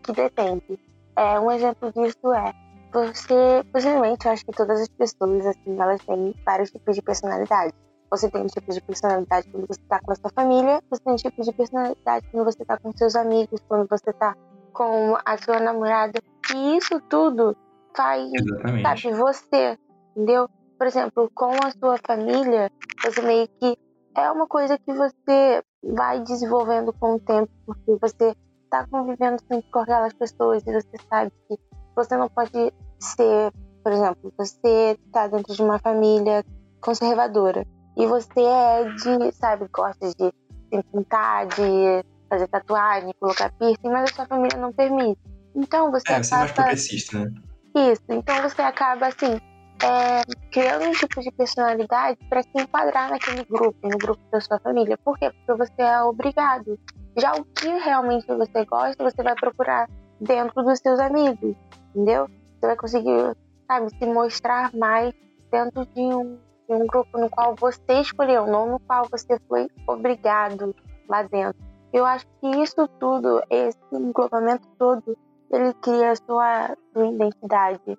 que 0.03 0.11
depende. 0.13 0.79
É, 1.15 1.39
um 1.39 1.51
exemplo 1.51 1.91
disso 1.91 2.33
é 2.33 2.53
você, 2.91 3.63
possivelmente, 3.71 4.25
eu 4.25 4.31
acho 4.31 4.45
que 4.45 4.51
todas 4.51 4.81
as 4.81 4.87
pessoas, 4.87 5.45
assim, 5.45 5.79
elas 5.79 6.01
têm 6.05 6.33
vários 6.45 6.71
tipos 6.71 6.95
de 6.95 7.01
personalidade. 7.01 7.73
Você 8.09 8.29
tem 8.29 8.41
um 8.41 8.47
tipo 8.47 8.71
de 8.71 8.81
personalidade 8.81 9.47
quando 9.51 9.67
você 9.67 9.81
tá 9.87 9.99
com 9.99 10.11
a 10.11 10.15
sua 10.15 10.31
família, 10.31 10.81
você 10.89 11.03
tem 11.03 11.13
um 11.13 11.17
tipo 11.17 11.43
de 11.43 11.53
personalidade 11.53 12.27
quando 12.31 12.45
você 12.45 12.65
tá 12.65 12.77
com 12.77 12.91
seus 12.97 13.15
amigos, 13.15 13.61
quando 13.67 13.87
você 13.87 14.11
tá 14.13 14.35
com 14.73 15.15
a 15.23 15.37
sua 15.37 15.59
namorada. 15.59 16.19
E 16.55 16.77
isso 16.77 16.99
tudo 17.09 17.55
faz, 17.99 18.31
Exatamente. 18.33 18.81
sabe, 18.81 19.15
você, 19.17 19.77
entendeu? 20.15 20.49
Por 20.77 20.87
exemplo, 20.87 21.29
com 21.35 21.51
a 21.51 21.71
sua 21.71 21.97
família, 22.07 22.71
você 23.03 23.21
meio 23.21 23.49
que 23.59 23.77
é 24.15 24.31
uma 24.31 24.47
coisa 24.47 24.77
que 24.77 24.93
você 24.93 25.61
vai 25.83 26.21
desenvolvendo 26.21 26.93
com 26.93 27.15
o 27.15 27.19
tempo, 27.19 27.51
porque 27.65 27.97
você 27.99 28.33
tá 28.69 28.87
convivendo 28.89 29.41
sempre 29.41 29.69
com 29.69 29.79
aquelas 29.79 30.13
pessoas 30.13 30.63
e 30.65 30.71
você 30.71 30.89
sabe 31.09 31.31
que 31.49 31.59
você 31.93 32.15
não 32.15 32.29
pode 32.29 32.73
ser, 32.99 33.51
por 33.83 33.91
exemplo, 33.91 34.33
você 34.37 34.97
tá 35.11 35.27
dentro 35.27 35.53
de 35.53 35.61
uma 35.61 35.79
família 35.79 36.45
conservadora 36.79 37.67
e 37.97 38.07
você 38.07 38.39
é 38.39 38.85
de, 38.93 39.35
sabe, 39.35 39.67
gosta 39.73 40.07
de 40.07 40.33
se 40.71 40.83
pintar, 40.93 41.47
de 41.47 42.05
fazer 42.29 42.47
tatuagem, 42.47 43.13
colocar 43.19 43.51
piercing, 43.53 43.89
mas 43.89 44.09
a 44.09 44.13
sua 44.13 44.25
família 44.25 44.57
não 44.57 44.71
permite. 44.71 45.19
Então 45.53 45.91
você 45.91 46.13
É, 46.13 46.23
você 46.23 46.33
é 46.33 46.37
mais 46.37 46.51
progressista, 46.53 47.19
né? 47.19 47.48
Isso, 47.75 48.03
então 48.09 48.41
você 48.41 48.61
acaba 48.61 49.07
assim, 49.07 49.39
é, 49.83 50.21
criando 50.51 50.85
um 50.85 50.91
tipo 50.91 51.21
de 51.21 51.31
personalidade 51.31 52.17
para 52.27 52.41
se 52.41 52.49
enquadrar 52.55 53.09
naquele 53.09 53.43
grupo, 53.45 53.77
no 53.83 53.97
grupo 53.97 54.21
da 54.31 54.41
sua 54.41 54.59
família. 54.59 54.97
Por 54.97 55.17
quê? 55.17 55.31
Porque 55.31 55.65
você 55.65 55.81
é 55.81 56.01
obrigado. 56.01 56.79
Já 57.17 57.33
o 57.33 57.45
que 57.45 57.67
realmente 57.67 58.27
você 58.27 58.65
gosta, 58.65 59.03
você 59.03 59.23
vai 59.23 59.35
procurar 59.35 59.87
dentro 60.19 60.63
dos 60.63 60.79
seus 60.79 60.99
amigos, 60.99 61.55
entendeu? 61.93 62.27
Você 62.27 62.67
vai 62.67 62.75
conseguir, 62.75 63.37
sabe, 63.67 63.89
se 63.89 64.05
mostrar 64.05 64.73
mais 64.75 65.13
dentro 65.51 65.85
de 65.85 66.01
um, 66.01 66.37
de 66.67 66.75
um 66.75 66.85
grupo 66.85 67.17
no 67.17 67.29
qual 67.29 67.55
você 67.55 68.01
escolheu, 68.01 68.45
não 68.47 68.71
no 68.71 68.79
qual 68.79 69.07
você 69.09 69.39
foi 69.47 69.67
obrigado 69.87 70.75
lá 71.07 71.23
dentro. 71.23 71.59
Eu 71.91 72.05
acho 72.05 72.25
que 72.39 72.47
isso 72.61 72.87
tudo, 72.99 73.41
esse 73.49 73.77
englobamento 73.91 74.67
todo, 74.77 75.17
ele 75.51 75.73
cria 75.81 76.11
a 76.11 76.15
sua, 76.15 76.77
sua 76.93 77.07
identidade. 77.07 77.97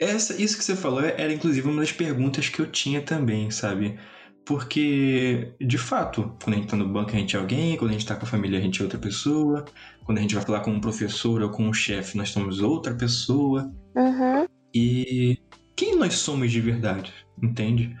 Essa, 0.00 0.40
isso 0.40 0.56
que 0.56 0.64
você 0.64 0.76
falou 0.76 1.00
era 1.00 1.32
inclusive 1.32 1.68
uma 1.68 1.80
das 1.80 1.92
perguntas 1.92 2.48
que 2.48 2.60
eu 2.60 2.70
tinha 2.70 3.02
também, 3.02 3.50
sabe? 3.50 3.98
Porque, 4.44 5.52
de 5.60 5.76
fato, 5.76 6.34
quando 6.42 6.54
a 6.54 6.58
gente 6.58 6.70
tá 6.70 6.76
no 6.76 6.88
banco 6.88 7.10
a 7.10 7.14
gente 7.14 7.36
é 7.36 7.38
alguém, 7.38 7.76
quando 7.76 7.90
a 7.90 7.92
gente 7.92 8.06
tá 8.06 8.16
com 8.16 8.24
a 8.24 8.28
família 8.28 8.58
a 8.58 8.62
gente 8.62 8.80
é 8.80 8.84
outra 8.84 8.98
pessoa, 8.98 9.64
quando 10.04 10.18
a 10.18 10.20
gente 10.22 10.34
vai 10.34 10.44
falar 10.44 10.60
com 10.60 10.70
um 10.70 10.80
professor 10.80 11.42
ou 11.42 11.50
com 11.50 11.64
um 11.64 11.72
chefe 11.72 12.16
nós 12.16 12.30
somos 12.30 12.60
outra 12.60 12.94
pessoa. 12.94 13.70
Uhum. 13.94 14.46
E 14.74 15.38
quem 15.76 15.96
nós 15.96 16.14
somos 16.14 16.50
de 16.50 16.60
verdade, 16.60 17.12
entende? 17.42 17.94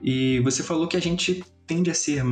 E 0.00 0.40
você 0.40 0.62
falou 0.62 0.86
que 0.86 0.96
a 0.96 1.00
gente 1.00 1.42
tende 1.66 1.90
a 1.90 1.94
ser 1.94 2.22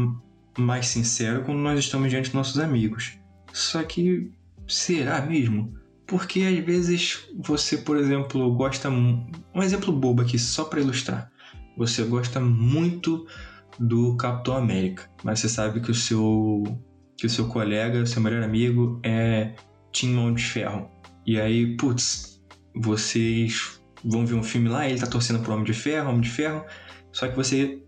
mais 0.59 0.87
sincero 0.87 1.43
quando 1.43 1.59
nós 1.59 1.79
estamos 1.79 2.09
diante 2.09 2.27
dos 2.27 2.35
nossos 2.35 2.59
amigos. 2.59 3.19
Só 3.53 3.83
que 3.83 4.31
será 4.69 5.21
mesmo? 5.23 5.75
Porque 6.07 6.43
às 6.43 6.65
vezes 6.65 7.27
você, 7.37 7.79
por 7.79 7.97
exemplo, 7.97 8.55
gosta. 8.55 8.89
Um 8.89 9.63
exemplo 9.63 9.93
bobo 9.93 10.23
aqui, 10.23 10.39
só 10.39 10.65
para 10.65 10.81
ilustrar. 10.81 11.31
Você 11.77 12.05
gosta 12.05 12.41
muito 12.41 13.27
do 13.79 14.17
Capitão 14.17 14.57
América, 14.57 15.11
mas 15.23 15.41
você 15.41 15.49
sabe 15.49 15.81
que 15.81 15.91
o 15.91 15.95
seu 15.95 16.63
que 17.17 17.27
o 17.27 17.31
seu 17.31 17.49
colega, 17.49 18.03
o 18.03 18.07
seu 18.07 18.23
melhor 18.23 18.43
amigo 18.43 19.01
é 19.03 19.55
Tim 19.91 20.13
Mão 20.13 20.35
de 20.35 20.45
Ferro. 20.45 20.91
E 21.27 21.41
aí, 21.41 21.77
putz, 21.77 22.43
vocês 22.75 23.81
vão 24.05 24.27
ver 24.27 24.35
um 24.35 24.43
filme 24.43 24.69
lá, 24.69 24.89
ele 24.89 25.01
tá 25.01 25.07
torcendo 25.07 25.41
pro 25.41 25.53
Homem 25.53 25.65
de 25.65 25.73
Ferro, 25.73 26.11
Homem 26.11 26.21
de 26.21 26.31
Ferro, 26.31 26.65
só 27.11 27.27
que 27.27 27.35
você 27.35 27.83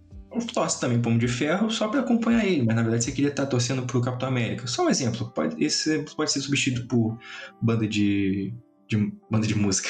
torce 0.52 0.80
também 0.80 1.00
pro 1.00 1.11
Homem 1.11 1.18
de 1.18 1.28
Ferro 1.28 1.70
só 1.70 1.88
para 1.88 2.00
acompanhar 2.00 2.44
ele, 2.44 2.64
mas 2.64 2.76
na 2.76 2.82
verdade 2.82 3.04
você 3.04 3.12
queria 3.12 3.30
estar 3.30 3.44
tá 3.44 3.50
torcendo 3.50 3.82
pro 3.82 4.00
Capitão 4.00 4.28
América. 4.28 4.66
Só 4.66 4.85
um 4.85 4.90
exemplo, 4.90 5.30
pode, 5.32 5.62
esse 5.62 6.04
pode 6.16 6.32
ser 6.32 6.40
substituído 6.40 6.87
por 6.87 7.18
banda 7.62 7.87
de, 7.87 8.54
de 8.88 9.12
banda 9.30 9.47
de 9.47 9.54
música, 9.54 9.88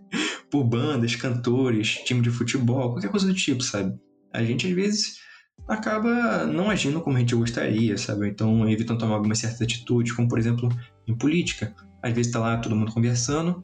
por 0.50 0.64
bandas, 0.64 1.14
cantores, 1.16 1.96
time 2.04 2.20
de 2.20 2.30
futebol, 2.30 2.92
qualquer 2.92 3.10
coisa 3.10 3.26
do 3.26 3.34
tipo, 3.34 3.62
sabe? 3.62 3.94
A 4.32 4.42
gente 4.42 4.66
às 4.66 4.72
vezes 4.72 5.20
acaba 5.68 6.46
não 6.46 6.70
agindo 6.70 7.00
como 7.00 7.16
a 7.16 7.20
gente 7.20 7.34
gostaria, 7.34 7.96
sabe? 7.98 8.28
Então 8.28 8.68
evitando 8.68 8.98
tomar 8.98 9.14
algumas 9.14 9.38
certas 9.38 9.60
atitudes, 9.60 10.12
como 10.12 10.28
por 10.28 10.38
exemplo 10.38 10.68
em 11.06 11.16
política. 11.16 11.74
Às 12.02 12.12
vezes 12.14 12.32
tá 12.32 12.38
lá 12.38 12.56
todo 12.56 12.74
mundo 12.74 12.92
conversando, 12.92 13.60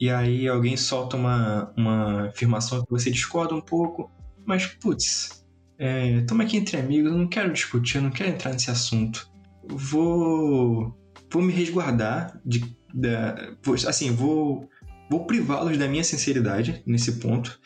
e 0.00 0.10
aí 0.10 0.48
alguém 0.48 0.76
solta 0.76 1.16
uma, 1.16 1.72
uma 1.76 2.28
afirmação 2.28 2.84
que 2.84 2.90
você 2.90 3.10
discorda 3.10 3.54
um 3.54 3.60
pouco, 3.60 4.10
mas 4.46 4.66
putz, 4.66 5.41
é, 5.78 6.24
aqui 6.40 6.56
entre 6.56 6.76
amigos, 6.76 7.10
eu 7.10 7.18
não 7.18 7.28
quero 7.28 7.52
discutir, 7.52 7.96
eu 7.96 8.02
não 8.02 8.10
quero 8.10 8.30
entrar 8.30 8.52
nesse 8.52 8.70
assunto. 8.70 9.30
Vou, 9.68 10.96
vou 11.30 11.42
me 11.42 11.52
resguardar 11.52 12.40
de, 12.44 12.64
da, 12.94 13.54
assim, 13.88 14.10
vou, 14.10 14.68
vou 15.10 15.24
privá-los 15.26 15.76
da 15.78 15.88
minha 15.88 16.04
sinceridade 16.04 16.82
nesse 16.86 17.18
ponto, 17.18 17.60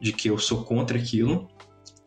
de 0.00 0.12
que 0.12 0.28
eu 0.28 0.38
sou 0.38 0.64
contra 0.64 0.98
aquilo, 0.98 1.48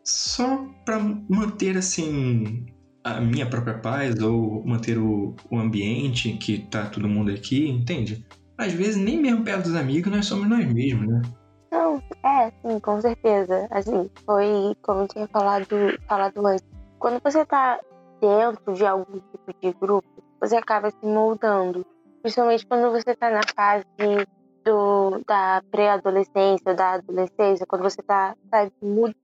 só 0.03 0.65
para 0.85 0.99
manter 1.29 1.77
assim 1.77 2.65
a 3.03 3.19
minha 3.19 3.45
própria 3.45 3.77
paz 3.77 4.19
ou 4.21 4.65
manter 4.65 4.97
o, 4.97 5.35
o 5.49 5.57
ambiente 5.57 6.33
que 6.33 6.59
tá 6.69 6.85
todo 6.85 7.09
mundo 7.09 7.31
aqui, 7.31 7.67
entende? 7.67 8.25
Às 8.57 8.73
vezes 8.73 8.95
nem 8.95 9.19
mesmo 9.19 9.43
perto 9.43 9.63
dos 9.63 9.75
amigos 9.75 10.11
nós 10.11 10.25
somos 10.25 10.47
nós 10.47 10.71
mesmos, 10.71 11.07
né? 11.07 11.21
Não, 11.71 12.03
é, 12.23 12.51
sim, 12.61 12.79
com 12.79 12.99
certeza. 12.99 13.67
Assim, 13.71 14.09
foi 14.25 14.75
como 14.81 15.01
eu 15.01 15.07
tinha 15.07 15.27
falado, 15.27 15.67
falado 16.07 16.45
antes. 16.45 16.65
Quando 16.99 17.21
você 17.23 17.45
tá 17.45 17.79
dentro 18.19 18.73
de 18.73 18.85
algum 18.85 19.19
tipo 19.19 19.53
de 19.61 19.71
grupo, 19.73 20.07
você 20.39 20.57
acaba 20.57 20.91
se 20.91 21.05
moldando. 21.05 21.85
Principalmente 22.21 22.67
quando 22.67 22.91
você 22.91 23.15
tá 23.15 23.31
na 23.31 23.41
fase 23.55 23.85
do, 24.65 25.21
da 25.25 25.63
pré-adolescência, 25.71 26.73
da 26.75 26.93
adolescência, 26.93 27.65
quando 27.65 27.83
você 27.83 28.01
tá, 28.03 28.35
sabe, 28.49 28.71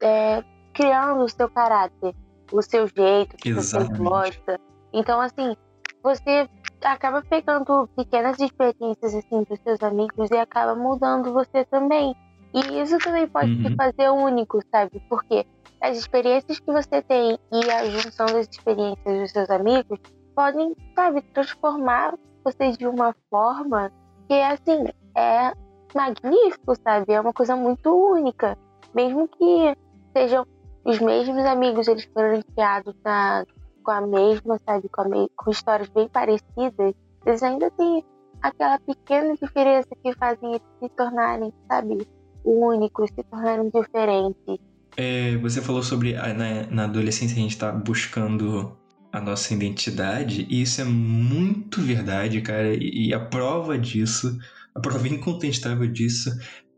é, 0.01 0.43
criando 0.73 1.23
o 1.23 1.29
seu 1.29 1.49
caráter, 1.49 2.15
o 2.51 2.61
seu 2.61 2.87
jeito, 2.87 3.35
que 3.37 3.49
Exatamente. 3.49 3.97
você 3.97 4.03
gosta. 4.03 4.59
Então, 4.93 5.19
assim, 5.19 5.55
você 6.01 6.49
acaba 6.81 7.21
pegando 7.21 7.87
pequenas 7.95 8.39
experiências 8.39 9.13
assim 9.13 9.43
dos 9.43 9.59
seus 9.59 9.81
amigos 9.83 10.31
e 10.31 10.37
acaba 10.37 10.75
mudando 10.75 11.33
você 11.33 11.65
também. 11.65 12.15
E 12.57 12.81
isso 12.81 12.97
também 12.99 13.27
pode 13.27 13.51
Uhum. 13.51 13.63
te 13.63 13.75
fazer 13.75 14.09
único, 14.09 14.59
sabe? 14.71 14.99
Porque 15.09 15.45
as 15.81 15.97
experiências 15.97 16.59
que 16.59 16.71
você 16.71 17.01
tem 17.03 17.37
e 17.51 17.71
a 17.71 17.85
junção 17.85 18.25
das 18.27 18.47
experiências 18.51 19.19
dos 19.21 19.31
seus 19.31 19.49
amigos 19.49 19.99
podem, 20.35 20.75
sabe, 20.95 21.21
transformar 21.33 22.15
você 22.43 22.71
de 22.71 22.87
uma 22.87 23.13
forma 23.29 23.91
que, 24.27 24.33
assim, 24.41 24.85
é 25.15 25.51
magnífico, 25.95 26.73
sabe? 26.83 27.13
É 27.13 27.21
uma 27.21 27.33
coisa 27.33 27.55
muito 27.55 27.89
única. 27.93 28.57
Mesmo 28.93 29.27
que 29.27 29.75
sejam 30.15 30.45
os 30.83 30.99
mesmos 30.99 31.45
amigos, 31.45 31.87
eles 31.87 32.05
foram 32.13 32.41
criados 32.53 32.95
na, 33.03 33.45
com 33.83 33.91
a 33.91 34.01
mesma, 34.01 34.59
sabe? 34.65 34.89
Com, 34.89 35.03
me- 35.09 35.29
com 35.35 35.51
histórias 35.51 35.89
bem 35.89 36.07
parecidas, 36.09 36.93
eles 37.25 37.43
ainda 37.43 37.69
têm 37.71 38.03
aquela 38.41 38.79
pequena 38.79 39.33
diferença 39.35 39.89
que 40.03 40.13
fazem 40.15 40.49
eles 40.51 40.61
se 40.81 40.89
tornarem, 40.89 41.53
sabe? 41.67 42.07
Únicos, 42.43 43.09
se 43.09 43.23
tornarem 43.23 43.69
diferentes. 43.69 44.59
É, 44.95 45.37
você 45.37 45.61
falou 45.61 45.83
sobre 45.83 46.13
na, 46.13 46.67
na 46.71 46.83
adolescência 46.85 47.35
a 47.35 47.39
gente 47.39 47.57
tá 47.57 47.71
buscando 47.71 48.75
a 49.11 49.21
nossa 49.21 49.53
identidade, 49.53 50.47
e 50.49 50.61
isso 50.61 50.81
é 50.81 50.83
muito 50.83 51.81
verdade, 51.81 52.41
cara. 52.41 52.73
E, 52.73 53.07
e 53.07 53.13
a 53.13 53.19
prova 53.19 53.77
disso, 53.77 54.37
a 54.75 54.79
prova 54.79 55.07
incontestável 55.07 55.87
disso, 55.87 56.31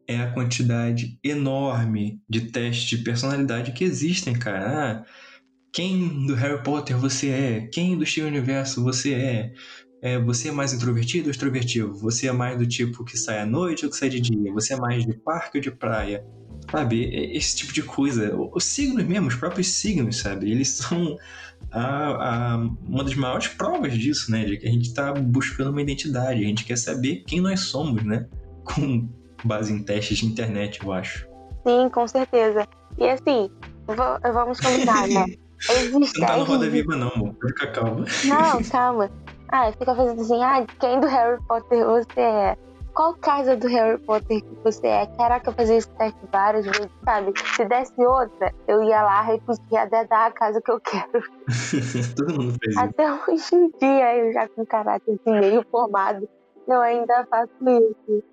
é 0.07 0.17
a 0.17 0.31
quantidade 0.31 1.19
enorme 1.23 2.19
de 2.27 2.41
testes 2.41 2.89
de 2.89 3.03
personalidade 3.03 3.71
que 3.73 3.83
existem, 3.83 4.33
cara. 4.33 4.67
Ah, 4.67 5.05
quem 5.71 6.25
do 6.25 6.33
Harry 6.33 6.63
Potter 6.63 6.97
você 6.97 7.29
é? 7.29 7.67
Quem 7.67 7.97
do 7.97 8.05
Steven 8.05 8.29
Universo 8.29 8.83
você 8.83 9.13
é? 9.13 9.53
É, 10.01 10.17
você 10.17 10.47
é 10.49 10.51
mais 10.51 10.73
introvertido 10.73 11.25
ou 11.25 11.31
extrovertido? 11.31 11.93
Você 11.95 12.27
é 12.27 12.31
mais 12.31 12.57
do 12.57 12.65
tipo 12.65 13.03
que 13.03 13.17
sai 13.17 13.39
à 13.41 13.45
noite 13.45 13.85
ou 13.85 13.91
que 13.91 13.97
sai 13.97 14.09
de 14.09 14.21
dia? 14.21 14.51
Você 14.53 14.73
é 14.73 14.77
mais 14.77 15.05
de 15.05 15.13
parque 15.13 15.57
ou 15.57 15.61
de 15.61 15.71
praia? 15.71 16.25
Sabe? 16.71 17.03
Esse 17.35 17.57
tipo 17.57 17.73
de 17.73 17.83
coisa. 17.83 18.33
Os 18.53 18.63
signos 18.63 19.03
mesmo, 19.05 19.27
os 19.27 19.35
próprios 19.35 19.67
signos, 19.67 20.17
sabe? 20.19 20.49
Eles 20.51 20.69
são 20.69 21.17
a- 21.71 22.53
a- 22.53 22.69
uma 22.87 23.03
das 23.03 23.15
maiores 23.15 23.47
provas 23.47 23.93
disso, 23.97 24.31
né? 24.31 24.45
De 24.45 24.57
que 24.57 24.67
a 24.67 24.71
gente 24.71 24.93
tá 24.93 25.11
buscando 25.13 25.71
uma 25.71 25.81
identidade. 25.81 26.43
A 26.43 26.47
gente 26.47 26.63
quer 26.63 26.77
saber 26.77 27.23
quem 27.27 27.41
nós 27.41 27.61
somos, 27.61 28.03
né? 28.03 28.27
Com 28.63 29.09
base 29.43 29.73
em 29.73 29.83
testes 29.83 30.19
de 30.19 30.25
internet, 30.27 30.79
eu 30.83 30.93
acho. 30.93 31.27
Sim, 31.67 31.89
com 31.89 32.07
certeza. 32.07 32.65
E 32.97 33.09
assim, 33.09 33.49
va- 33.87 34.19
vamos 34.31 34.59
combinar, 34.61 35.07
né? 35.07 35.25
Existe 35.69 36.19
Não 36.19 36.27
tá 36.27 36.37
no 36.37 36.43
Roda 36.45 36.69
Viva, 36.69 36.95
não, 36.95 37.09
amor. 37.09 37.35
Ficar 37.45 37.67
calma. 37.73 38.05
Não, 38.23 38.63
calma. 38.63 39.11
Ah, 39.51 39.71
fica 39.71 39.95
fazendo 39.95 40.21
assim, 40.21 40.43
ah, 40.43 40.65
quem 40.79 40.99
do 40.99 41.07
Harry 41.07 41.41
Potter 41.47 41.85
você 41.85 42.19
é? 42.19 42.57
qual 42.99 43.13
casa 43.13 43.55
do 43.55 43.65
Harry 43.67 43.97
Potter 43.99 44.41
que 44.41 44.55
você 44.61 44.87
é? 44.87 45.05
Caraca, 45.17 45.49
eu 45.49 45.53
fazia 45.53 45.77
esse 45.77 45.89
teste 45.91 46.19
várias 46.29 46.65
vezes, 46.65 46.89
sabe? 47.05 47.31
Se 47.55 47.63
desse 47.63 48.05
outra, 48.05 48.53
eu 48.67 48.83
ia 48.83 49.01
lá 49.01 49.25
e 49.33 49.77
até 49.77 50.05
dar 50.05 50.27
a 50.27 50.31
casa 50.31 50.61
que 50.61 50.69
eu 50.69 50.81
quero. 50.81 51.23
Todo 52.17 52.33
mundo 52.33 52.57
fez 52.61 52.75
isso. 52.75 52.79
Até 52.79 53.13
hoje 53.13 53.55
em 53.55 53.71
dia, 53.79 54.17
eu 54.17 54.33
já 54.33 54.49
com 54.49 54.65
caráter 54.65 55.13
assim, 55.13 55.39
meio 55.39 55.65
formado, 55.71 56.27
eu 56.67 56.81
ainda 56.81 57.25
faço 57.29 57.53
isso. 57.61 58.23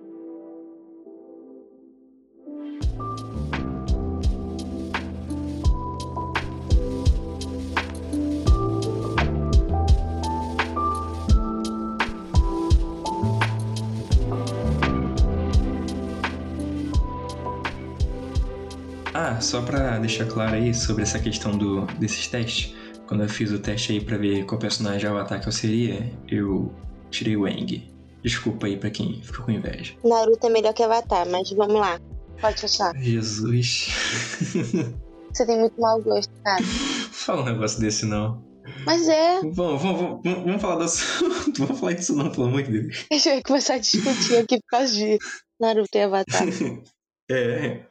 Ah, 19.19 19.41
só 19.41 19.63
pra 19.63 19.99
deixar 19.99 20.27
claro 20.27 20.57
aí 20.57 20.75
sobre 20.75 21.03
essa 21.03 21.19
questão 21.19 21.57
do, 21.57 21.87
desses 21.99 22.29
testes, 22.29 22.75
quando 23.09 23.23
eu 23.23 23.29
fiz 23.31 23.51
o 23.51 23.59
teste 23.59 23.93
aí 23.93 24.01
pra 24.05 24.19
ver 24.19 24.45
qual 24.45 24.59
personagem 24.59 25.09
avatar 25.09 25.41
que 25.41 25.49
eu 25.49 25.53
seria, 25.53 26.13
eu 26.29 26.71
tirei 27.11 27.35
o 27.35 27.47
Aang. 27.47 27.91
Desculpa 28.23 28.67
aí 28.67 28.77
pra 28.77 28.91
quem 28.91 29.23
ficou 29.23 29.47
com 29.47 29.53
inveja. 29.53 29.95
Naruto 30.05 30.47
é 30.47 30.51
melhor 30.51 30.75
que 30.75 30.83
Avatar, 30.83 31.27
mas 31.31 31.51
vamos 31.53 31.81
lá. 31.81 31.99
Pode 32.43 32.61
fechar. 32.61 32.95
Jesus. 32.95 33.89
Você 35.33 35.47
tem 35.47 35.61
muito 35.61 35.81
mau 35.81 35.99
gosto, 36.03 36.31
cara. 36.45 36.63
Fala 37.11 37.41
um 37.41 37.47
negócio 37.47 37.81
desse 37.81 38.05
não. 38.05 38.45
Mas 38.85 39.09
é. 39.09 39.41
Vamos, 39.41 39.81
vamos, 39.81 40.21
vamos, 40.23 40.45
vamos 40.45 40.61
falar 40.61 40.77
do 40.77 40.85
assunto. 40.85 41.57
Vamos 41.65 41.81
falar 41.81 41.93
disso 41.95 42.15
não, 42.15 42.31
pelo 42.31 42.49
amor 42.49 42.65
de 42.65 42.83
Deus. 42.83 43.07
A 43.11 43.15
gente 43.15 43.29
vai 43.31 43.43
começar 43.43 43.75
a 43.77 43.79
discutir 43.79 44.37
aqui 44.37 44.61
por 44.61 44.69
causa 44.69 44.93
de 44.93 45.19
Naruto 45.59 45.97
e 45.97 46.03
Avatar. 46.03 46.47
É. 47.31 47.87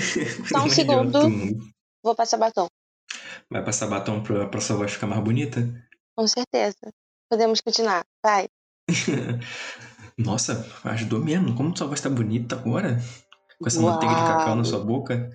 Só 0.48 0.64
um 0.64 0.68
segundo. 0.68 1.18
Vou 2.02 2.14
passar 2.14 2.38
batom. 2.38 2.66
Vai 3.50 3.64
passar 3.64 3.88
batom 3.88 4.22
pra, 4.22 4.46
pra 4.46 4.60
sua 4.60 4.76
voz 4.76 4.92
ficar 4.92 5.06
mais 5.06 5.22
bonita? 5.22 5.68
Com 6.16 6.26
certeza. 6.26 6.92
Podemos 7.28 7.60
continuar. 7.60 8.04
Vai. 8.24 8.48
Nossa, 10.16 10.66
ajudou 10.84 11.20
mesmo. 11.20 11.54
Como 11.54 11.76
sua 11.76 11.86
voz 11.86 12.00
tá 12.00 12.08
bonita 12.08 12.56
agora? 12.56 13.00
Com 13.58 13.66
essa 13.66 13.80
Uau. 13.80 13.92
manteiga 13.92 14.14
de 14.14 14.20
cacau 14.20 14.56
na 14.56 14.64
sua 14.64 14.80
boca. 14.80 15.30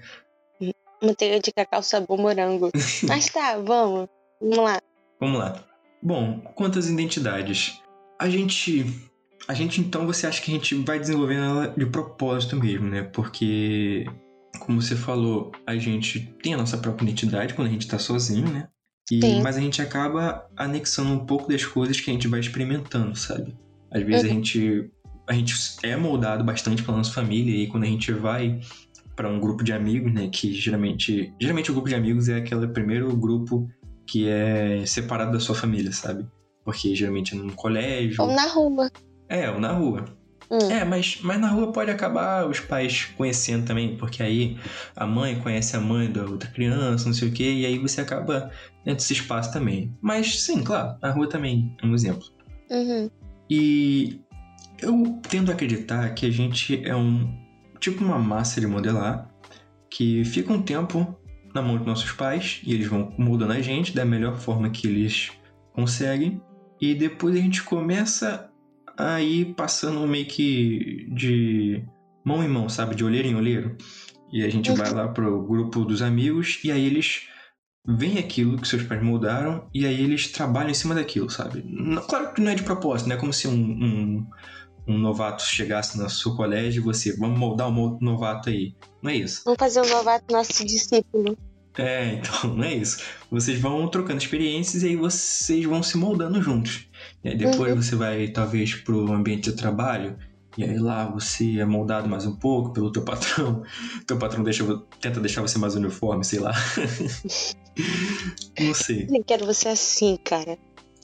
Manteiga 1.01 1.39
de 1.39 1.51
cacau 1.51 1.83
sabor 1.83 2.17
morango. 2.17 2.71
Mas 3.07 3.27
tá, 3.27 3.57
vamos. 3.57 4.07
Vamos 4.41 4.57
lá. 4.57 4.81
Vamos 5.19 5.39
lá. 5.39 5.63
Bom, 6.01 6.39
quantas 6.55 6.87
identidades? 6.87 7.81
A 8.19 8.29
gente. 8.29 8.85
A 9.47 9.53
gente 9.53 9.79
então, 9.79 10.07
você 10.07 10.25
acha 10.25 10.41
que 10.41 10.51
a 10.51 10.53
gente 10.55 10.75
vai 10.83 10.99
desenvolvendo 10.99 11.43
ela 11.43 11.67
de 11.67 11.85
propósito 11.85 12.55
mesmo, 12.55 12.87
né? 12.87 13.03
Porque, 13.03 14.05
como 14.59 14.81
você 14.81 14.95
falou, 14.95 15.51
a 15.65 15.75
gente 15.77 16.19
tem 16.41 16.53
a 16.53 16.57
nossa 16.57 16.77
própria 16.77 17.05
identidade 17.05 17.53
quando 17.53 17.67
a 17.67 17.71
gente 17.71 17.87
tá 17.87 17.97
sozinho, 17.99 18.47
né? 18.51 18.67
E, 19.11 19.21
Sim. 19.21 19.41
mas 19.41 19.55
a 19.55 19.59
gente 19.61 19.81
acaba 19.81 20.45
anexando 20.57 21.11
um 21.11 21.25
pouco 21.25 21.49
das 21.51 21.63
coisas 21.65 21.99
que 21.99 22.09
a 22.09 22.13
gente 22.13 22.27
vai 22.27 22.39
experimentando, 22.39 23.15
sabe? 23.15 23.55
Às 23.91 24.01
vezes 24.03 24.25
a 24.25 24.27
Uhum. 24.27 24.33
gente 24.35 24.91
a 25.27 25.33
gente 25.33 25.55
é 25.81 25.95
moldado 25.97 26.43
bastante 26.43 26.83
pela 26.83 26.97
nossa 26.97 27.11
família 27.11 27.55
e 27.55 27.65
quando 27.67 27.83
a 27.83 27.87
gente 27.87 28.11
vai 28.11 28.59
para 29.15 29.27
um 29.27 29.39
grupo 29.39 29.63
de 29.63 29.73
amigos, 29.73 30.13
né, 30.13 30.27
que 30.31 30.53
geralmente 30.53 31.33
geralmente 31.41 31.71
o 31.71 31.73
grupo 31.73 31.89
de 31.89 31.95
amigos 31.95 32.29
é 32.29 32.35
aquele 32.35 32.67
primeiro 32.67 33.15
grupo 33.15 33.67
que 34.05 34.27
é 34.27 34.85
separado 34.85 35.31
da 35.31 35.39
sua 35.39 35.55
família, 35.55 35.91
sabe? 35.91 36.27
Porque 36.63 36.93
geralmente 36.95 37.33
é 37.33 37.37
num 37.37 37.49
colégio, 37.49 38.21
Ou 38.23 38.31
na 38.35 38.45
rua. 38.47 38.91
é, 39.27 39.49
ou 39.49 39.59
na 39.59 39.71
rua. 39.71 40.05
Hum. 40.49 40.69
É, 40.69 40.85
mas, 40.85 41.19
mas 41.21 41.39
na 41.39 41.49
rua 41.49 41.71
pode 41.71 41.89
acabar 41.89 42.47
os 42.47 42.59
pais 42.59 43.05
conhecendo 43.17 43.65
também, 43.65 43.97
porque 43.97 44.21
aí 44.21 44.57
a 44.95 45.05
mãe 45.05 45.39
conhece 45.39 45.75
a 45.75 45.79
mãe 45.79 46.11
da 46.11 46.23
outra 46.23 46.49
criança, 46.49 47.07
não 47.07 47.13
sei 47.13 47.29
o 47.29 47.31
quê, 47.31 47.51
e 47.51 47.65
aí 47.65 47.77
você 47.79 48.01
acaba 48.01 48.51
dentro 48.83 48.99
desse 48.99 49.13
espaço 49.13 49.51
também. 49.51 49.95
Mas 50.01 50.41
sim, 50.43 50.63
claro, 50.63 50.97
a 51.01 51.09
rua 51.09 51.27
também 51.27 51.75
é 51.81 51.85
um 51.85 51.93
exemplo. 51.93 52.23
Uhum. 52.69 53.09
E 53.49 54.21
eu 54.81 55.19
tendo 55.27 55.51
a 55.51 55.53
acreditar 55.53 56.09
que 56.13 56.25
a 56.25 56.31
gente 56.31 56.83
é 56.85 56.95
um 56.95 57.33
tipo 57.79 58.03
uma 58.03 58.17
massa 58.17 58.59
de 58.59 58.67
modelar 58.67 59.29
que 59.89 60.25
fica 60.25 60.51
um 60.51 60.61
tempo 60.61 61.15
na 61.53 61.61
mão 61.61 61.77
dos 61.77 61.85
nossos 61.85 62.11
pais 62.11 62.61
e 62.65 62.73
eles 62.73 62.87
vão 62.87 63.13
moldando 63.17 63.53
a 63.53 63.61
gente 63.61 63.95
da 63.95 64.03
melhor 64.03 64.37
forma 64.37 64.69
que 64.69 64.87
eles 64.87 65.31
conseguem 65.73 66.41
e 66.81 66.93
depois 66.93 67.35
a 67.35 67.39
gente 67.39 67.63
começa 67.63 68.49
a 68.97 69.21
ir 69.21 69.53
passando 69.55 70.05
meio 70.07 70.25
que 70.25 71.07
de 71.13 71.83
mão 72.25 72.43
em 72.43 72.47
mão, 72.47 72.67
sabe, 72.69 72.95
de 72.95 73.03
olheiro 73.03 73.27
em 73.27 73.35
olheiro. 73.35 73.77
E 74.31 74.43
a 74.43 74.49
gente 74.49 74.71
vai 74.71 74.91
lá 74.91 75.07
pro 75.07 75.43
grupo 75.45 75.85
dos 75.85 76.01
amigos 76.01 76.59
e 76.63 76.71
aí 76.71 76.85
eles 76.85 77.27
veem 77.87 78.17
aquilo 78.17 78.57
que 78.57 78.67
seus 78.67 78.83
pais 78.83 79.01
moldaram 79.01 79.69
e 79.73 79.85
aí 79.85 80.01
eles 80.01 80.31
trabalham 80.31 80.71
em 80.71 80.73
cima 80.73 80.95
daquilo, 80.95 81.29
sabe? 81.29 81.63
Claro 82.07 82.33
que 82.33 82.41
não 82.41 82.51
é 82.51 82.55
de 82.55 82.63
propósito, 82.63 83.07
não 83.07 83.15
é 83.15 83.19
como 83.19 83.31
se 83.31 83.47
um, 83.47 83.53
um, 83.53 84.27
um 84.87 84.97
novato 84.97 85.43
chegasse 85.43 85.97
no 85.97 86.09
seu 86.09 86.35
colégio 86.35 86.81
e 86.81 86.83
você, 86.83 87.15
vamos 87.15 87.39
moldar 87.39 87.69
um 87.69 87.71
mo- 87.71 87.99
novato 88.01 88.49
aí. 88.49 88.73
Não 89.01 89.11
é 89.11 89.15
isso. 89.15 89.43
Vamos 89.45 89.59
fazer 89.59 89.81
um 89.81 89.89
novato 89.89 90.25
nosso 90.33 90.65
discípulo. 90.65 91.37
É, 91.77 92.13
então, 92.19 92.55
não 92.55 92.63
é 92.63 92.73
isso. 92.73 93.03
Vocês 93.29 93.59
vão 93.59 93.87
trocando 93.87 94.19
experiências 94.19 94.81
e 94.83 94.87
aí 94.87 94.95
vocês 94.95 95.63
vão 95.65 95.83
se 95.83 95.97
moldando 95.97 96.41
juntos. 96.41 96.87
E 97.25 97.29
aí 97.29 97.35
depois 97.35 97.73
Uhum. 97.73 97.81
você 97.81 97.95
vai, 97.95 98.27
talvez, 98.27 98.75
pro 98.75 99.11
ambiente 99.11 99.49
de 99.49 99.57
trabalho, 99.57 100.15
e 100.55 100.63
aí 100.63 100.77
lá 100.77 101.09
você 101.09 101.59
é 101.59 101.65
moldado 101.65 102.07
mais 102.07 102.25
um 102.27 102.35
pouco 102.35 102.71
pelo 102.71 102.91
teu 102.91 103.01
patrão. 103.01 103.63
Teu 104.05 104.15
patrão 104.17 104.43
deixa, 104.43 104.63
tenta 105.01 105.19
deixar 105.19 105.41
você 105.41 105.57
mais 105.57 105.73
uniforme, 105.75 106.23
sei 106.23 106.39
lá. 106.39 106.53
não 108.59 108.73
sei. 108.75 109.07
Eu 109.09 109.23
quero 109.23 109.43
você 109.45 109.67
assim, 109.69 110.17
cara. 110.23 110.55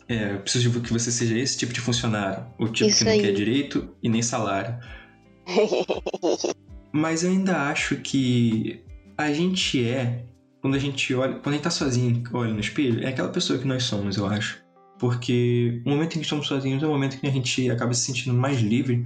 É, 0.07 0.33
eu 0.35 0.39
preciso 0.41 0.79
que 0.81 0.93
você 0.93 1.11
seja 1.11 1.35
esse 1.37 1.57
tipo 1.57 1.73
de 1.73 1.81
funcionário. 1.81 2.45
O 2.59 2.67
tipo 2.67 2.89
Isso 2.89 2.99
que 2.99 3.05
não 3.05 3.11
aí. 3.13 3.21
quer 3.21 3.33
direito 3.33 3.89
e 4.03 4.07
nem 4.07 4.21
salário. 4.21 4.77
Mas 6.93 7.23
eu 7.23 7.31
ainda 7.31 7.69
acho 7.69 7.95
que 7.97 8.83
a 9.17 9.33
gente 9.33 9.83
é, 9.83 10.23
quando 10.61 10.75
a 10.75 10.79
gente 10.79 11.13
olha, 11.15 11.33
quando 11.33 11.49
a 11.49 11.53
gente 11.53 11.63
tá 11.63 11.69
sozinho, 11.71 12.23
olha 12.31 12.53
no 12.53 12.59
espelho, 12.59 13.03
é 13.03 13.07
aquela 13.09 13.29
pessoa 13.29 13.57
que 13.57 13.67
nós 13.67 13.83
somos, 13.83 14.17
eu 14.17 14.27
acho. 14.27 14.60
Porque 15.01 15.81
o 15.83 15.89
momento 15.89 16.13
em 16.13 16.19
que 16.19 16.25
estamos 16.25 16.45
sozinhos 16.45 16.83
é 16.83 16.85
o 16.85 16.89
momento 16.91 17.15
em 17.15 17.19
que 17.21 17.27
a 17.27 17.31
gente 17.31 17.71
acaba 17.71 17.91
se 17.91 18.05
sentindo 18.05 18.37
mais 18.37 18.59
livre 18.61 19.03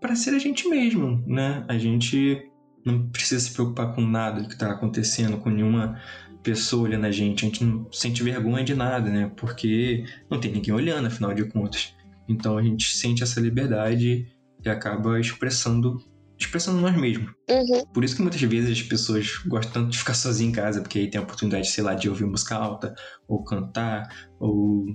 para 0.00 0.16
ser 0.16 0.30
a 0.30 0.38
gente 0.38 0.66
mesmo, 0.66 1.22
né? 1.26 1.62
A 1.68 1.76
gente 1.76 2.50
não 2.86 3.06
precisa 3.10 3.38
se 3.42 3.52
preocupar 3.52 3.94
com 3.94 4.00
nada 4.00 4.48
que 4.48 4.56
tá 4.56 4.70
acontecendo, 4.72 5.36
com 5.36 5.50
nenhuma 5.50 6.00
pessoa 6.42 6.84
olhando 6.84 7.04
a 7.04 7.10
gente. 7.10 7.44
A 7.44 7.48
gente 7.48 7.62
não 7.62 7.86
sente 7.92 8.22
vergonha 8.22 8.64
de 8.64 8.74
nada, 8.74 9.10
né? 9.10 9.30
Porque 9.36 10.06
não 10.30 10.40
tem 10.40 10.50
ninguém 10.50 10.72
olhando, 10.72 11.08
afinal 11.08 11.34
de 11.34 11.44
contas. 11.44 11.94
Então 12.26 12.56
a 12.56 12.62
gente 12.62 12.96
sente 12.96 13.22
essa 13.22 13.38
liberdade 13.38 14.26
e 14.64 14.68
acaba 14.70 15.20
expressando 15.20 16.02
expressando 16.38 16.80
nós 16.80 16.96
mesmos. 16.96 17.30
Uhum. 17.50 17.84
Por 17.92 18.04
isso 18.04 18.16
que 18.16 18.22
muitas 18.22 18.40
vezes 18.40 18.70
as 18.70 18.82
pessoas 18.82 19.36
gostam 19.46 19.72
tanto 19.72 19.90
de 19.90 19.98
ficar 19.98 20.14
sozinhas 20.14 20.50
em 20.50 20.54
casa, 20.54 20.80
porque 20.80 20.98
aí 20.98 21.10
tem 21.10 21.18
a 21.20 21.24
oportunidade, 21.24 21.68
sei 21.68 21.84
lá, 21.84 21.94
de 21.94 22.08
ouvir 22.08 22.24
música 22.24 22.54
alta, 22.54 22.94
ou 23.26 23.42
cantar, 23.42 24.30
ou 24.38 24.86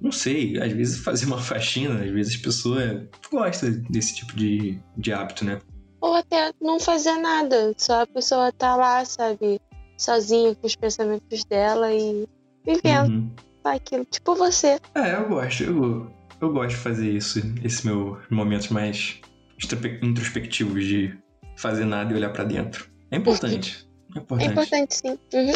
não 0.00 0.12
sei, 0.12 0.58
às 0.60 0.72
vezes 0.72 0.98
fazer 1.04 1.26
uma 1.26 1.40
faxina, 1.40 2.02
às 2.02 2.10
vezes 2.10 2.34
as 2.34 2.40
pessoas 2.40 3.02
gostam 3.30 3.70
desse 3.90 4.16
tipo 4.16 4.34
de, 4.36 4.78
de 4.96 5.12
hábito, 5.12 5.44
né? 5.44 5.58
Ou 6.00 6.14
até 6.14 6.52
não 6.60 6.80
fazer 6.80 7.16
nada. 7.16 7.74
Só 7.76 8.02
a 8.02 8.06
pessoa 8.06 8.50
tá 8.52 8.74
lá, 8.74 9.04
sabe? 9.04 9.60
Sozinha 9.98 10.54
com 10.54 10.66
os 10.66 10.74
pensamentos 10.74 11.44
dela 11.44 11.92
e 11.92 12.26
vivendo 12.64 13.10
Uhum. 13.12 13.30
aquilo. 13.64 14.04
Tipo 14.06 14.34
você. 14.34 14.78
É, 14.94 15.14
eu 15.16 15.28
gosto, 15.28 15.62
eu, 15.62 16.10
eu 16.40 16.52
gosto 16.52 16.70
de 16.70 16.76
fazer 16.76 17.10
isso, 17.10 17.38
esses 17.62 17.82
meus 17.82 18.18
momentos 18.30 18.68
mais 18.68 19.18
introspe- 19.62 20.00
introspectivos 20.02 20.82
de 20.86 21.14
fazer 21.56 21.84
nada 21.84 22.10
e 22.12 22.16
olhar 22.16 22.30
pra 22.32 22.44
dentro. 22.44 22.88
É 23.10 23.16
importante. 23.18 23.86
É 24.14 24.18
É 24.18 24.22
importante. 24.22 24.52
importante, 24.52 24.94
sim. 24.96 25.18
Uhum. 25.34 25.52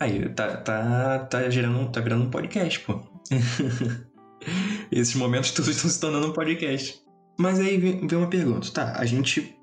Aí, 0.00 0.28
tá, 0.30 0.56
tá, 0.56 1.18
tá, 1.20 1.50
gerando, 1.50 1.90
tá 1.90 2.00
virando 2.00 2.24
um 2.24 2.30
podcast, 2.30 2.80
pô. 2.80 3.00
Esses 4.90 5.14
momentos 5.14 5.52
todos 5.52 5.70
estão 5.70 5.90
se 5.90 6.00
tornando 6.00 6.28
um 6.28 6.32
podcast. 6.32 7.00
Mas 7.38 7.58
aí 7.58 7.78
vem, 7.78 8.06
uma 8.12 8.28
pergunta, 8.28 8.70
tá? 8.70 8.94
A 8.96 9.04
gente, 9.04 9.56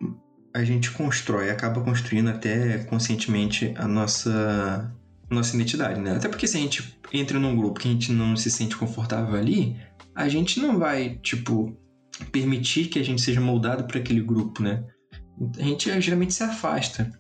a 0.54 0.64
gente 0.64 0.92
constrói, 0.92 1.50
acaba 1.50 1.82
construindo 1.82 2.30
até 2.30 2.80
conscientemente 2.86 3.74
a 3.78 3.88
nossa, 3.88 4.94
nossa 5.30 5.56
identidade, 5.56 6.00
né? 6.00 6.16
Até 6.16 6.28
porque 6.28 6.48
se 6.48 6.58
a 6.58 6.60
gente 6.60 6.98
entra 7.14 7.40
num 7.40 7.56
grupo 7.56 7.80
que 7.80 7.88
a 7.88 7.92
gente 7.92 8.12
não 8.12 8.36
se 8.36 8.50
sente 8.50 8.76
confortável 8.76 9.36
ali, 9.36 9.78
a 10.16 10.28
gente 10.28 10.60
não 10.60 10.78
vai, 10.80 11.20
tipo, 11.22 11.78
permitir 12.32 12.88
que 12.88 13.00
a 13.00 13.04
gente 13.04 13.22
seja 13.22 13.40
moldado 13.40 13.86
por 13.86 13.98
aquele 13.98 14.22
grupo, 14.22 14.62
né? 14.62 14.84
A 15.58 15.64
gente 15.64 16.02
geralmente 16.02 16.34
se 16.34 16.44
afasta. 16.44 17.12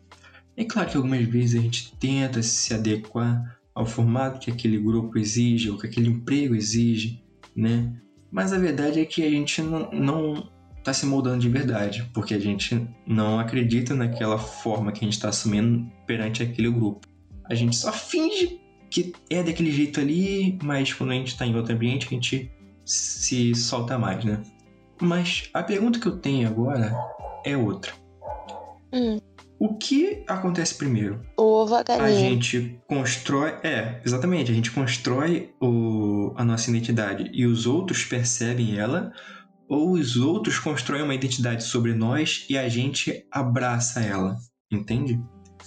É 0.61 0.63
claro 0.63 0.91
que 0.91 0.95
algumas 0.95 1.25
vezes 1.25 1.59
a 1.59 1.63
gente 1.63 1.91
tenta 1.97 2.43
se 2.43 2.71
adequar 2.71 3.57
ao 3.73 3.83
formato 3.83 4.39
que 4.39 4.51
aquele 4.51 4.77
grupo 4.77 5.17
exige 5.17 5.71
ou 5.71 5.77
que 5.79 5.87
aquele 5.87 6.07
emprego 6.07 6.53
exige, 6.53 7.19
né? 7.55 7.91
Mas 8.31 8.53
a 8.53 8.59
verdade 8.59 8.99
é 8.99 9.05
que 9.05 9.23
a 9.23 9.29
gente 9.31 9.59
não, 9.59 10.51
está 10.77 10.93
se 10.93 11.07
moldando 11.07 11.39
de 11.39 11.49
verdade, 11.49 12.07
porque 12.13 12.35
a 12.35 12.39
gente 12.39 12.87
não 13.07 13.39
acredita 13.39 13.95
naquela 13.95 14.37
forma 14.37 14.91
que 14.91 14.99
a 14.99 15.05
gente 15.05 15.13
está 15.13 15.29
assumindo 15.29 15.91
perante 16.05 16.43
aquele 16.43 16.69
grupo. 16.69 17.07
A 17.49 17.55
gente 17.55 17.75
só 17.75 17.91
finge 17.91 18.61
que 18.91 19.13
é 19.31 19.41
daquele 19.41 19.71
jeito 19.71 19.99
ali, 19.99 20.59
mas 20.61 20.93
quando 20.93 21.09
a 21.09 21.15
gente 21.15 21.29
está 21.29 21.43
em 21.43 21.55
outro 21.55 21.73
ambiente, 21.73 22.05
a 22.05 22.09
gente 22.11 22.51
se 22.85 23.55
solta 23.55 23.97
mais, 23.97 24.23
né? 24.23 24.43
Mas 25.01 25.49
a 25.55 25.63
pergunta 25.63 25.99
que 25.99 26.05
eu 26.05 26.19
tenho 26.19 26.47
agora 26.47 26.95
é 27.43 27.57
outra. 27.57 27.93
Hum. 28.93 29.17
O 29.63 29.75
que 29.75 30.23
acontece 30.27 30.73
primeiro? 30.73 31.21
O 31.37 31.43
ovo 31.43 31.75
a 31.75 31.81
A 31.81 31.83
galinha. 31.83 32.17
gente 32.19 32.81
constrói. 32.87 33.51
É, 33.61 34.01
exatamente. 34.03 34.51
A 34.51 34.55
gente 34.55 34.71
constrói 34.71 35.53
o, 35.61 36.33
a 36.35 36.43
nossa 36.43 36.71
identidade 36.71 37.29
e 37.31 37.45
os 37.45 37.67
outros 37.67 38.03
percebem 38.03 38.79
ela, 38.79 39.11
ou 39.69 39.91
os 39.91 40.17
outros 40.17 40.57
constroem 40.57 41.03
uma 41.03 41.13
identidade 41.13 41.63
sobre 41.63 41.93
nós 41.93 42.43
e 42.49 42.57
a 42.57 42.67
gente 42.67 43.23
abraça 43.29 44.01
ela. 44.01 44.35
Entende? 44.71 45.21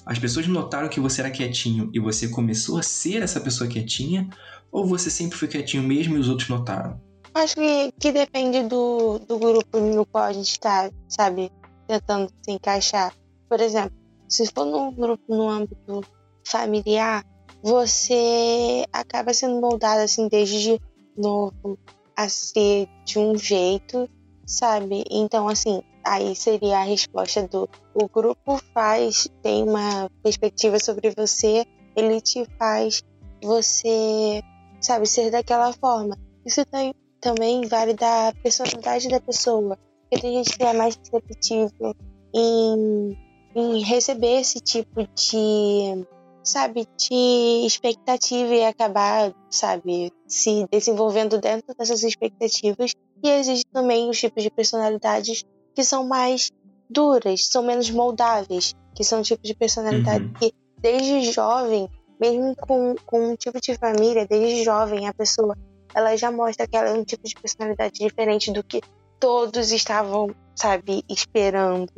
As 0.05 0.19
pessoas 0.19 0.49
notaram 0.49 0.89
que 0.89 0.99
você 0.99 1.21
era 1.21 1.31
quietinho 1.31 1.89
e 1.95 2.01
você 2.01 2.27
começou 2.27 2.79
a 2.79 2.83
ser 2.83 3.23
essa 3.23 3.41
pessoa 3.41 3.71
quietinha, 3.71 4.29
ou 4.73 4.85
você 4.85 5.09
sempre 5.09 5.39
foi 5.39 5.47
quietinho 5.47 5.85
mesmo 5.85 6.17
e 6.17 6.19
os 6.19 6.29
outros 6.29 6.49
notaram? 6.49 7.01
Acho 7.33 7.55
que, 7.55 7.93
que 8.01 8.11
depende 8.11 8.65
do, 8.65 9.21
do 9.21 9.39
grupo 9.39 9.79
no 9.79 10.05
qual 10.05 10.25
a 10.25 10.33
gente 10.33 10.59
tá, 10.59 10.91
sabe, 11.09 11.53
tentando 11.87 12.29
se 12.43 12.51
encaixar. 12.51 13.15
Por 13.49 13.61
exemplo, 13.61 13.97
se 14.29 14.47
for 14.47 14.65
num 14.65 14.93
grupo 14.93 15.35
no 15.35 15.49
âmbito 15.49 16.01
familiar, 16.45 17.25
você 17.63 18.85
acaba 18.93 19.33
sendo 19.33 19.61
moldado 19.61 20.03
assim 20.03 20.29
desde 20.29 20.81
novo 21.17 21.79
a 22.17 22.29
ser 22.29 22.89
de 23.05 23.19
um 23.19 23.37
jeito, 23.37 24.09
sabe? 24.47 25.05
Então, 25.11 25.49
assim, 25.49 25.83
aí 26.05 26.37
seria 26.37 26.79
a 26.79 26.85
resposta 26.85 27.47
do 27.49 27.69
o 27.95 28.09
grupo 28.09 28.61
faz, 28.73 29.29
tem 29.43 29.63
uma 29.63 30.11
perspectiva 30.23 30.79
sobre 30.79 31.11
você, 31.17 31.65
ele 31.97 32.21
te 32.21 32.45
faz 32.59 33.03
você, 33.43 34.43
sabe, 34.81 35.07
ser 35.07 35.31
daquela 35.31 35.73
forma. 35.73 36.17
Isso 36.45 36.65
tem, 36.67 36.95
também 37.21 37.67
vale 37.67 37.95
da 37.95 38.33
personalidade 38.43 39.09
da 39.09 39.21
pessoa. 39.21 39.79
Porque 40.03 40.21
tem 40.21 40.45
gente 40.45 40.57
que 40.57 40.65
é 40.65 40.73
mais 40.73 40.97
receptivo 40.97 41.95
em, 42.35 43.17
em 43.55 43.83
receber 43.83 44.41
esse 44.41 44.61
tipo 44.61 45.07
de, 45.15 46.07
sabe, 46.43 46.87
de 46.97 47.67
expectativa 47.67 48.55
e 48.55 48.65
acabar, 48.65 49.33
sabe, 49.51 50.13
se 50.27 50.67
desenvolvendo 50.71 51.39
dentro 51.39 51.75
dessas 51.77 52.03
expectativas. 52.03 52.93
E 53.23 53.31
existe 53.31 53.67
também 53.73 54.11
os 54.11 54.19
tipos 54.19 54.43
de 54.43 54.51
personalidades 54.51 55.45
que 55.75 55.85
são 55.85 56.07
mais 56.07 56.51
duras, 56.91 57.47
são 57.47 57.63
menos 57.63 57.91
moldáveis, 57.91 58.75
que 58.95 59.05
são 59.05 59.23
tipos 59.23 59.49
de 59.49 59.55
personalidade 59.55 60.25
Uhum. 60.25 60.33
que 60.35 60.53
desde 60.79 61.33
jovem, 61.33 61.89
mesmo 62.21 62.55
com, 62.57 62.95
com 63.07 63.31
um 63.31 63.37
tipo 63.37 63.61
de 63.61 63.75
família, 63.77 64.27
desde 64.27 64.63
jovem 64.65 65.09
a 65.09 65.15
pessoa 65.15 65.57
ela 65.95 66.17
já 66.17 66.31
mostra 66.31 66.67
que 66.67 66.77
ela 66.77 66.89
é 66.89 66.93
um 66.93 67.05
tipo 67.05 67.27
de 67.27 67.35
personalidade 67.37 68.01
diferente 68.01 68.53
do 68.53 68.65
que 68.65 68.81
todos 69.21 69.71
estavam, 69.71 70.35
sabe, 70.55 71.05
esperando. 71.09 71.89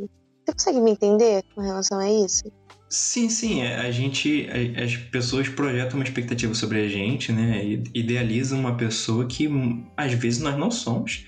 Você 0.47 0.53
consegue 0.53 0.81
me 0.81 0.93
entender 0.93 1.43
com 1.55 1.61
relação 1.61 1.99
a 1.99 2.09
isso? 2.09 2.45
Sim, 2.89 3.29
sim, 3.29 3.63
é, 3.63 3.79
a 3.79 3.91
gente, 3.91 4.47
as 4.81 4.97
pessoas 4.97 5.49
projetam 5.49 5.97
uma 5.99 6.05
expectativa 6.05 6.55
sobre 6.55 6.81
a 6.81 6.89
gente, 6.89 7.33
né? 7.33 7.65
Idealizam 7.93 8.61
uma 8.61 8.77
pessoa 8.77 9.27
que 9.27 9.49
hum, 9.49 9.85
às 9.97 10.13
vezes 10.13 10.41
nós 10.41 10.57
não 10.57 10.71
somos 10.71 11.27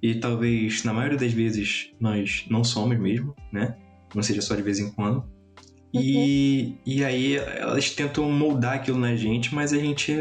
e 0.00 0.14
talvez 0.14 0.84
na 0.84 0.92
maioria 0.92 1.18
das 1.18 1.32
vezes 1.32 1.90
nós 1.98 2.44
não 2.48 2.62
somos 2.62 2.96
mesmo, 2.96 3.34
né? 3.52 3.76
Não 4.14 4.22
seja 4.22 4.40
só 4.40 4.54
de 4.54 4.62
vez 4.62 4.78
em 4.78 4.90
quando. 4.92 5.24
E, 5.92 6.76
e 6.86 7.04
aí 7.04 7.34
elas 7.34 7.90
tentam 7.90 8.30
moldar 8.30 8.74
aquilo 8.74 8.98
na 8.98 9.16
gente, 9.16 9.52
mas 9.52 9.72
a 9.72 9.78
gente 9.78 10.14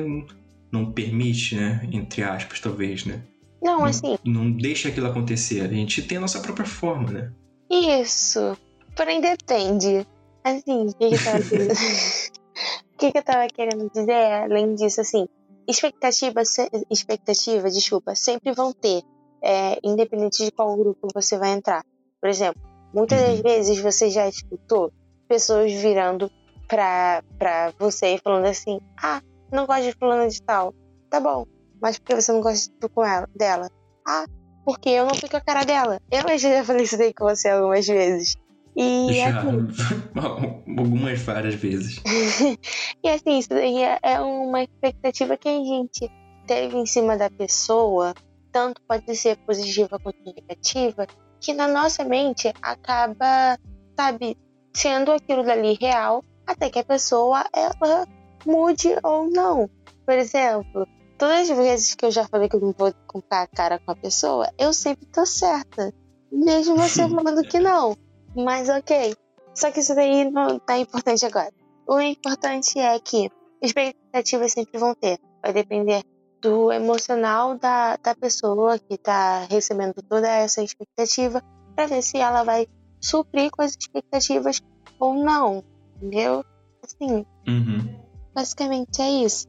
não 0.71 0.91
permite, 0.91 1.55
né? 1.55 1.87
Entre 1.91 2.23
aspas, 2.23 2.59
talvez, 2.59 3.05
né? 3.05 3.21
Não, 3.61 3.79
Não. 3.79 3.85
assim, 3.85 4.17
Não 4.25 4.51
deixa 4.51 4.89
aquilo 4.89 5.05
acontecer. 5.05 5.61
A 5.61 5.67
gente 5.67 6.01
tem 6.01 6.17
a 6.17 6.21
nossa 6.21 6.39
própria 6.39 6.65
forma, 6.65 7.11
né? 7.11 7.31
Isso. 7.69 8.57
Porém, 8.95 9.21
depende. 9.21 10.05
Assim, 10.43 10.87
o 10.87 10.93
que, 10.95 11.09
que 11.09 11.15
eu 11.15 11.23
tava 11.23 11.43
querendo... 11.43 11.71
o 12.93 12.97
que, 12.97 13.11
que 13.11 13.17
eu 13.17 13.23
tava 13.23 13.47
querendo 13.47 13.89
dizer, 13.93 14.43
além 14.43 14.75
disso, 14.75 15.01
assim, 15.01 15.25
expectativa, 15.67 16.41
expectativa, 16.89 17.69
desculpa, 17.69 18.15
sempre 18.15 18.51
vão 18.53 18.73
ter, 18.73 19.01
é, 19.43 19.77
independente 19.83 20.43
de 20.43 20.51
qual 20.51 20.75
grupo 20.75 21.07
você 21.13 21.37
vai 21.37 21.51
entrar. 21.51 21.83
Por 22.19 22.29
exemplo, 22.29 22.59
muitas 22.93 23.21
das 23.21 23.37
Uhum. 23.37 23.43
vezes 23.43 23.79
você 23.79 24.09
já 24.09 24.27
escutou 24.27 24.91
pessoas 25.27 25.71
virando 25.71 26.29
pra, 26.67 27.23
pra 27.37 27.71
você 27.79 28.15
e 28.15 28.17
falando 28.19 28.45
assim: 28.45 28.79
Ah, 29.01 29.21
não 29.51 29.65
gosto 29.65 29.83
de 29.83 29.93
fulano 29.93 30.27
de 30.27 30.41
tal. 30.41 30.73
Tá 31.09 31.19
bom, 31.19 31.45
mas 31.81 31.97
por 31.97 32.05
que 32.05 32.15
você 32.15 32.31
não 32.31 32.41
gosta 32.41 32.71
de 32.81 32.89
com 32.89 33.05
ela, 33.05 33.27
dela? 33.35 33.67
Ah, 34.07 34.25
porque 34.65 34.89
eu 34.89 35.05
não 35.05 35.15
fui 35.15 35.29
com 35.29 35.37
a 35.37 35.41
cara 35.41 35.63
dela. 35.63 35.99
Eu 36.11 36.37
já 36.37 36.63
falei 36.63 36.83
isso 36.83 36.97
daí 36.97 37.13
com 37.13 37.25
você 37.25 37.49
algumas 37.49 37.85
vezes. 37.87 38.35
E 38.75 39.13
Já 39.15 39.39
assim, 39.39 39.67
algumas 40.77 41.19
várias 41.21 41.55
vezes. 41.55 42.01
e 43.03 43.09
assim, 43.09 43.39
isso 43.39 43.49
daí 43.49 43.81
é- 43.83 43.99
é 44.01 44.19
uma 44.21 44.63
expectativa 44.63 45.35
que 45.37 45.49
a 45.49 45.57
gente 45.63 46.09
teve 46.45 46.77
em 46.77 46.85
cima 46.85 47.17
da 47.17 47.29
pessoa, 47.29 48.13
tanto 48.51 48.81
pode 48.87 49.15
ser 49.15 49.37
positiva 49.45 49.99
quanto 50.01 50.17
negativa, 50.25 51.05
que 51.41 51.53
na 51.53 51.67
nossa 51.67 52.03
mente 52.03 52.51
acaba, 52.61 53.57
sabe, 53.97 54.37
sendo 54.75 55.11
aquilo 55.11 55.43
dali 55.43 55.77
real, 55.79 56.23
até 56.47 56.69
que 56.69 56.79
a 56.79 56.83
pessoa 56.83 57.43
ela 57.53 58.07
mude 58.45 58.89
ou 59.03 59.29
não. 59.29 59.69
Por 60.05 60.15
exemplo, 60.15 60.87
todas 61.19 61.49
as 61.49 61.55
vezes 61.57 61.93
que 61.93 62.05
eu 62.05 62.11
já 62.11 62.27
falei 62.27 62.49
que 62.49 62.55
eu 62.55 62.61
não 62.61 62.73
vou 62.75 62.91
comprar 63.05 63.41
a 63.43 63.47
cara 63.47 63.77
com 63.77 63.91
a 63.91 63.95
pessoa, 63.95 64.49
eu 64.57 64.73
sempre 64.73 65.05
tô 65.07 65.25
certa. 65.25 65.93
Mesmo 66.31 66.75
você 66.77 67.07
falando 67.09 67.45
que 67.45 67.59
não. 67.59 67.95
Mas 68.35 68.69
ok. 68.69 69.13
Só 69.53 69.69
que 69.71 69.81
isso 69.81 69.93
daí 69.93 70.29
não 70.31 70.57
tá 70.57 70.77
importante 70.77 71.25
agora. 71.25 71.51
O 71.87 71.99
importante 71.99 72.79
é 72.79 72.97
que 72.99 73.29
expectativas 73.61 74.53
sempre 74.53 74.79
vão 74.79 74.95
ter. 74.95 75.19
Vai 75.43 75.53
depender 75.53 76.03
do 76.41 76.71
emocional 76.71 77.57
da, 77.57 77.97
da 77.97 78.15
pessoa 78.15 78.79
que 78.79 78.97
tá 78.97 79.45
recebendo 79.49 79.95
toda 80.07 80.27
essa 80.29 80.63
expectativa 80.63 81.43
para 81.75 81.87
ver 81.87 82.01
se 82.01 82.17
ela 82.17 82.43
vai 82.43 82.65
suprir 83.01 83.51
com 83.51 83.61
as 83.61 83.75
expectativas 83.77 84.61
ou 84.99 85.13
não. 85.15 85.63
Entendeu? 85.97 86.45
Assim, 86.83 87.25
Uhum. 87.47 87.99
basicamente 88.33 89.01
é 89.01 89.09
isso. 89.25 89.47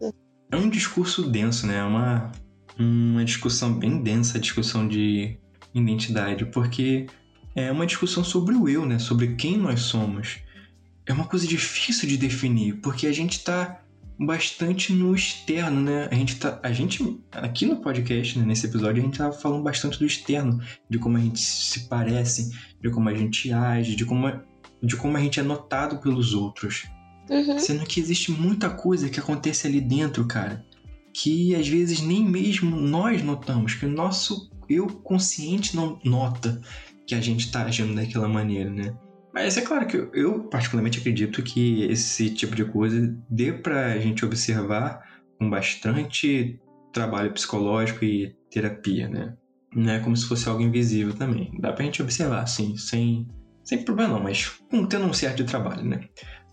É 0.51 0.57
um 0.57 0.69
discurso 0.69 1.31
denso, 1.31 1.67
né? 1.67 1.77
É 1.77 1.85
uma, 1.85 2.33
uma 2.79 3.25
discussão 3.25 3.73
bem 3.79 4.03
densa, 4.03 4.39
a 4.39 4.41
discussão 4.41 4.87
de 4.87 5.39
identidade, 5.73 6.45
porque 6.47 7.07
é 7.55 7.71
uma 7.71 7.87
discussão 7.87 8.25
sobre 8.25 8.55
o 8.55 8.69
eu, 8.69 8.85
né? 8.85 8.99
Sobre 8.99 9.37
quem 9.37 9.57
nós 9.57 9.81
somos. 9.81 10.39
É 11.07 11.13
uma 11.13 11.27
coisa 11.27 11.47
difícil 11.47 12.09
de 12.09 12.17
definir, 12.17 12.77
porque 12.81 13.07
a 13.07 13.13
gente 13.13 13.43
tá 13.45 13.81
bastante 14.19 14.93
no 14.93 15.15
externo, 15.15 15.81
né? 15.81 16.09
A 16.11 16.15
gente 16.15 16.37
tá. 16.37 16.61
A 16.63 16.73
gente, 16.73 17.21
aqui 17.33 17.65
no 17.65 17.77
podcast, 17.77 18.39
né, 18.39 18.45
nesse 18.45 18.67
episódio, 18.67 19.03
a 19.03 19.07
gente 19.07 19.19
tá 19.19 19.33
falando 19.33 19.63
bastante 19.63 19.99
do 19.99 20.05
externo, 20.05 20.61
de 20.89 20.99
como 20.99 21.17
a 21.17 21.21
gente 21.21 21.41
se 21.41 21.89
parece, 21.89 22.51
de 22.81 22.91
como 22.91 23.09
a 23.09 23.15
gente 23.15 23.53
age, 23.53 23.97
de 23.97 24.05
como, 24.05 24.31
de 24.83 24.97
como 24.97 25.17
a 25.17 25.21
gente 25.21 25.41
é 25.41 25.43
notado 25.43 25.99
pelos 25.99 26.35
outros. 26.35 26.87
Uhum. 27.31 27.59
Sendo 27.59 27.87
que 27.87 28.01
existe 28.01 28.33
muita 28.33 28.69
coisa 28.69 29.09
que 29.09 29.21
acontece 29.21 29.66
ali 29.66 29.81
dentro, 29.81 30.27
cara, 30.27 30.64
que 31.14 31.55
às 31.55 31.69
vezes 31.69 32.03
nem 32.03 32.25
mesmo 32.25 32.77
nós 32.77 33.23
notamos, 33.23 33.75
que 33.75 33.87
o 33.87 33.90
nosso 33.90 34.51
eu 34.69 34.87
consciente 34.87 35.75
não 35.75 35.99
nota 36.05 36.61
que 37.07 37.14
a 37.14 37.21
gente 37.21 37.51
tá 37.51 37.64
agindo 37.64 37.95
daquela 37.95 38.29
maneira, 38.29 38.71
né? 38.71 38.95
Mas 39.33 39.57
é 39.57 39.62
claro 39.62 39.87
que 39.87 39.97
eu, 39.97 40.11
eu 40.12 40.45
particularmente 40.45 40.99
acredito 40.99 41.43
que 41.43 41.85
esse 41.85 42.31
tipo 42.31 42.55
de 42.55 42.64
coisa 42.64 43.16
dê 43.29 43.53
pra 43.53 43.99
gente 43.99 44.25
observar 44.25 45.01
com 45.38 45.49
bastante 45.49 46.61
trabalho 46.93 47.33
psicológico 47.33 48.05
e 48.05 48.35
terapia, 48.51 49.09
né? 49.09 49.35
Não 49.75 49.93
é 49.93 50.01
como 50.01 50.16
se 50.16 50.27
fosse 50.27 50.49
algo 50.49 50.62
invisível 50.62 51.14
também. 51.14 51.53
Dá 51.61 51.73
pra 51.73 51.85
gente 51.85 52.03
observar, 52.03 52.43
assim, 52.43 52.77
sem, 52.77 53.29
sem 53.62 53.85
problema 53.85 54.14
não, 54.14 54.23
mas 54.23 54.49
com, 54.69 54.85
tendo 54.85 55.07
um 55.07 55.12
certo 55.12 55.38
de 55.38 55.45
trabalho, 55.45 55.85
né? 55.85 56.01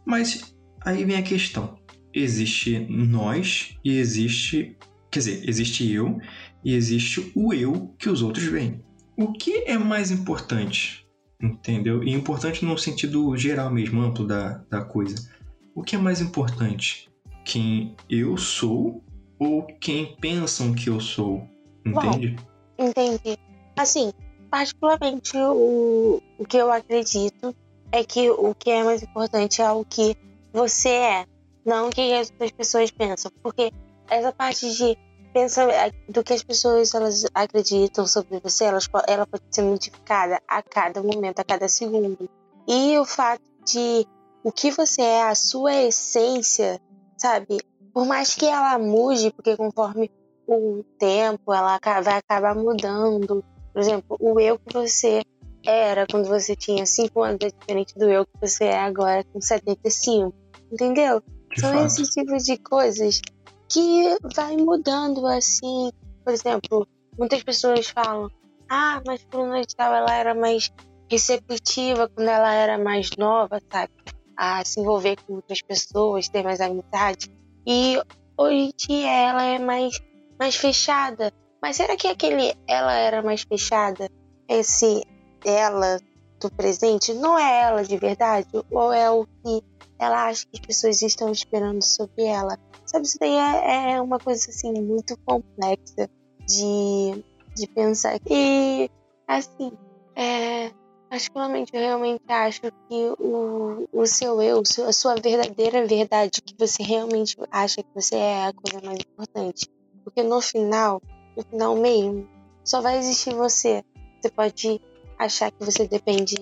Mas 0.05 0.55
Aí 0.87 1.03
vem 1.03 1.17
a 1.17 1.21
questão. 1.21 1.77
Existe 2.13 2.79
nós 2.89 3.77
e 3.83 3.97
existe. 3.97 4.77
Quer 5.11 5.19
dizer, 5.19 5.49
existe 5.49 5.91
eu 5.91 6.17
e 6.63 6.73
existe 6.73 7.29
o 7.35 7.53
eu 7.53 7.93
que 7.99 8.09
os 8.09 8.21
outros 8.21 8.45
veem. 8.45 8.81
O 9.17 9.33
que 9.33 9.65
é 9.65 9.77
mais 9.77 10.11
importante? 10.11 11.05
Entendeu? 11.43 12.01
E 12.05 12.13
importante 12.13 12.63
no 12.63 12.77
sentido 12.77 13.35
geral 13.35 13.69
mesmo, 13.69 13.99
amplo 13.99 14.25
da, 14.25 14.63
da 14.69 14.81
coisa. 14.81 15.29
O 15.75 15.83
que 15.83 15.97
é 15.97 15.99
mais 15.99 16.21
importante? 16.21 17.09
Quem 17.43 17.93
eu 18.09 18.37
sou 18.37 19.03
ou 19.37 19.67
quem 19.81 20.15
pensam 20.21 20.73
que 20.73 20.89
eu 20.89 21.01
sou? 21.01 21.45
Entende? 21.85 22.37
Entendi. 22.79 23.37
Assim, 23.77 24.13
particularmente, 24.49 25.35
o, 25.35 26.23
o 26.39 26.45
que 26.45 26.55
eu 26.55 26.71
acredito 26.71 27.53
é 27.91 28.05
que 28.05 28.29
o 28.29 28.55
que 28.55 28.71
é 28.71 28.85
mais 28.85 29.03
importante 29.03 29.61
é 29.61 29.69
o 29.69 29.83
que 29.83 30.15
você 30.57 30.89
é, 30.89 31.25
não 31.63 31.87
o 31.87 31.89
que 31.91 32.13
as 32.13 32.31
pessoas 32.31 32.89
pensam. 32.89 33.31
Porque 33.43 33.71
essa 34.09 34.31
parte 34.31 34.73
de 34.73 34.97
pensar 35.31 35.69
é, 35.69 35.91
do 36.09 36.23
que 36.23 36.33
as 36.33 36.43
pessoas 36.43 36.93
elas 36.93 37.25
acreditam 37.33 38.07
sobre 38.07 38.39
você, 38.39 38.65
elas, 38.65 38.89
ela 39.07 39.27
pode 39.27 39.43
ser 39.51 39.61
modificada 39.61 40.41
a 40.47 40.63
cada 40.63 41.01
momento, 41.03 41.39
a 41.39 41.43
cada 41.43 41.67
segundo. 41.67 42.27
E 42.67 42.97
o 42.97 43.05
fato 43.05 43.41
de 43.65 44.05
o 44.43 44.51
que 44.51 44.71
você 44.71 45.01
é, 45.01 45.23
a 45.23 45.35
sua 45.35 45.73
essência, 45.73 46.81
sabe? 47.17 47.59
Por 47.93 48.05
mais 48.05 48.33
que 48.33 48.45
ela 48.45 48.77
mude, 48.79 49.31
porque 49.31 49.55
conforme 49.55 50.09
o 50.47 50.83
tempo 50.97 51.53
ela 51.53 51.79
vai 52.01 52.17
acabar 52.17 52.55
mudando. 52.55 53.43
Por 53.73 53.79
exemplo, 53.79 54.17
o 54.19 54.39
eu 54.39 54.57
que 54.57 54.73
você 54.73 55.21
era 55.65 56.07
quando 56.07 56.27
você 56.27 56.55
tinha 56.55 56.85
5 56.85 57.21
anos 57.21 57.39
é 57.41 57.49
diferente 57.49 57.97
do 57.97 58.09
eu 58.09 58.25
que 58.25 58.39
você 58.39 58.65
é 58.65 58.79
agora 58.79 59.23
com 59.25 59.41
75. 59.41 60.33
Entendeu? 60.71 61.21
De 61.53 61.61
São 61.61 61.73
fato. 61.73 61.85
esses 61.85 62.09
tipos 62.09 62.43
de 62.43 62.57
coisas 62.57 63.21
que 63.69 64.17
vai 64.35 64.55
mudando 64.57 65.25
assim. 65.27 65.91
Por 66.23 66.33
exemplo, 66.33 66.87
muitas 67.17 67.43
pessoas 67.43 67.87
falam: 67.87 68.29
Ah, 68.69 69.01
mas 69.05 69.25
fulana 69.31 69.61
de 69.61 69.75
tal 69.75 69.93
ela 69.93 70.13
era 70.13 70.33
mais 70.35 70.71
receptiva 71.09 72.09
quando 72.09 72.27
ela 72.27 72.53
era 72.53 72.77
mais 72.77 73.09
nova, 73.17 73.61
sabe? 73.71 73.93
A 74.35 74.63
se 74.63 74.79
envolver 74.79 75.17
com 75.25 75.35
outras 75.35 75.61
pessoas, 75.61 76.29
ter 76.29 76.43
mais 76.43 76.59
amizade. 76.61 77.31
E 77.65 77.99
hoje 78.37 78.55
em 78.55 78.73
dia 78.77 79.11
ela 79.11 79.43
é 79.43 79.59
mais, 79.59 79.99
mais 80.39 80.55
fechada. 80.55 81.33
Mas 81.61 81.77
será 81.77 81.95
que 81.97 82.07
aquele 82.07 82.53
ela 82.67 82.93
era 82.93 83.21
mais 83.21 83.41
fechada? 83.41 84.09
Esse 84.47 85.03
ela 85.43 85.99
do 86.39 86.51
presente 86.51 87.13
não 87.13 87.37
é 87.37 87.61
ela 87.63 87.83
de 87.83 87.97
verdade? 87.97 88.47
Ou 88.69 88.93
é 88.93 89.09
o 89.09 89.25
que 89.25 89.63
ela 89.99 90.27
acha 90.27 90.45
que 90.51 90.59
as 90.59 90.65
pessoas 90.65 91.01
estão 91.01 91.31
esperando 91.31 91.81
sobre 91.83 92.25
ela? 92.25 92.57
Sabe, 92.85 93.05
isso 93.05 93.17
daí 93.19 93.33
é, 93.33 93.93
é 93.93 94.01
uma 94.01 94.19
coisa 94.19 94.49
assim 94.49 94.73
muito 94.73 95.17
complexa 95.25 96.09
de, 96.47 97.23
de 97.55 97.67
pensar. 97.73 98.19
E 98.29 98.89
assim, 99.27 99.71
é, 100.15 100.71
particularmente 101.09 101.71
eu 101.73 101.81
realmente 101.81 102.23
acho 102.27 102.61
que 102.61 103.15
o, 103.19 103.87
o 103.91 104.05
seu 104.05 104.41
eu, 104.41 104.61
a 104.87 104.93
sua 104.93 105.15
verdadeira 105.15 105.85
verdade, 105.85 106.41
que 106.41 106.55
você 106.57 106.83
realmente 106.83 107.35
acha 107.51 107.83
que 107.83 107.89
você 107.93 108.15
é 108.15 108.45
a 108.45 108.53
coisa 108.53 108.85
mais 108.85 108.99
importante. 108.99 109.69
Porque 110.03 110.23
no 110.23 110.41
final, 110.41 111.01
no 111.35 111.43
final 111.43 111.75
mesmo, 111.75 112.27
só 112.63 112.81
vai 112.81 112.97
existir 112.97 113.33
você. 113.33 113.83
Você 114.21 114.29
pode 114.29 114.81
achar 115.17 115.51
que 115.51 115.63
você 115.63 115.87
depende, 115.87 116.35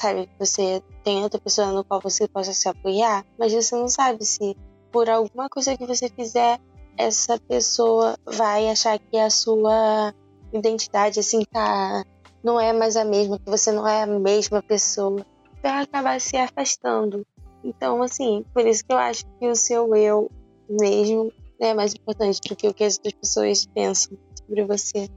sabe, 0.00 0.28
você 0.38 0.82
tem 1.04 1.22
outra 1.22 1.38
pessoa 1.38 1.72
no 1.72 1.84
qual 1.84 2.00
você 2.00 2.26
possa 2.26 2.52
se 2.52 2.68
apoiar, 2.68 3.24
mas 3.38 3.52
você 3.52 3.76
não 3.76 3.88
sabe 3.88 4.24
se 4.24 4.56
por 4.90 5.08
alguma 5.08 5.48
coisa 5.48 5.76
que 5.76 5.86
você 5.86 6.08
fizer, 6.08 6.58
essa 6.96 7.38
pessoa 7.38 8.16
vai 8.24 8.68
achar 8.68 8.98
que 8.98 9.18
a 9.18 9.30
sua 9.30 10.14
identidade, 10.52 11.20
assim, 11.20 11.44
tá. 11.44 12.04
Não 12.42 12.58
é 12.58 12.72
mais 12.72 12.96
a 12.96 13.04
mesma, 13.04 13.38
que 13.38 13.50
você 13.50 13.70
não 13.70 13.86
é 13.86 14.02
a 14.02 14.06
mesma 14.06 14.62
pessoa. 14.62 15.24
Vai 15.62 15.82
acabar 15.82 16.18
se 16.20 16.36
afastando. 16.36 17.26
Então, 17.62 18.02
assim, 18.02 18.44
por 18.54 18.66
isso 18.66 18.84
que 18.84 18.92
eu 18.92 18.98
acho 18.98 19.24
que 19.38 19.46
o 19.46 19.54
seu 19.54 19.94
eu 19.94 20.30
mesmo 20.68 21.30
é 21.60 21.74
mais 21.74 21.94
importante 21.94 22.40
do 22.48 22.56
que 22.56 22.66
o 22.66 22.72
que 22.72 22.84
as 22.84 22.96
outras 22.96 23.14
pessoas 23.14 23.66
pensam 23.66 24.16
sobre 24.34 24.64
você. 24.64 25.08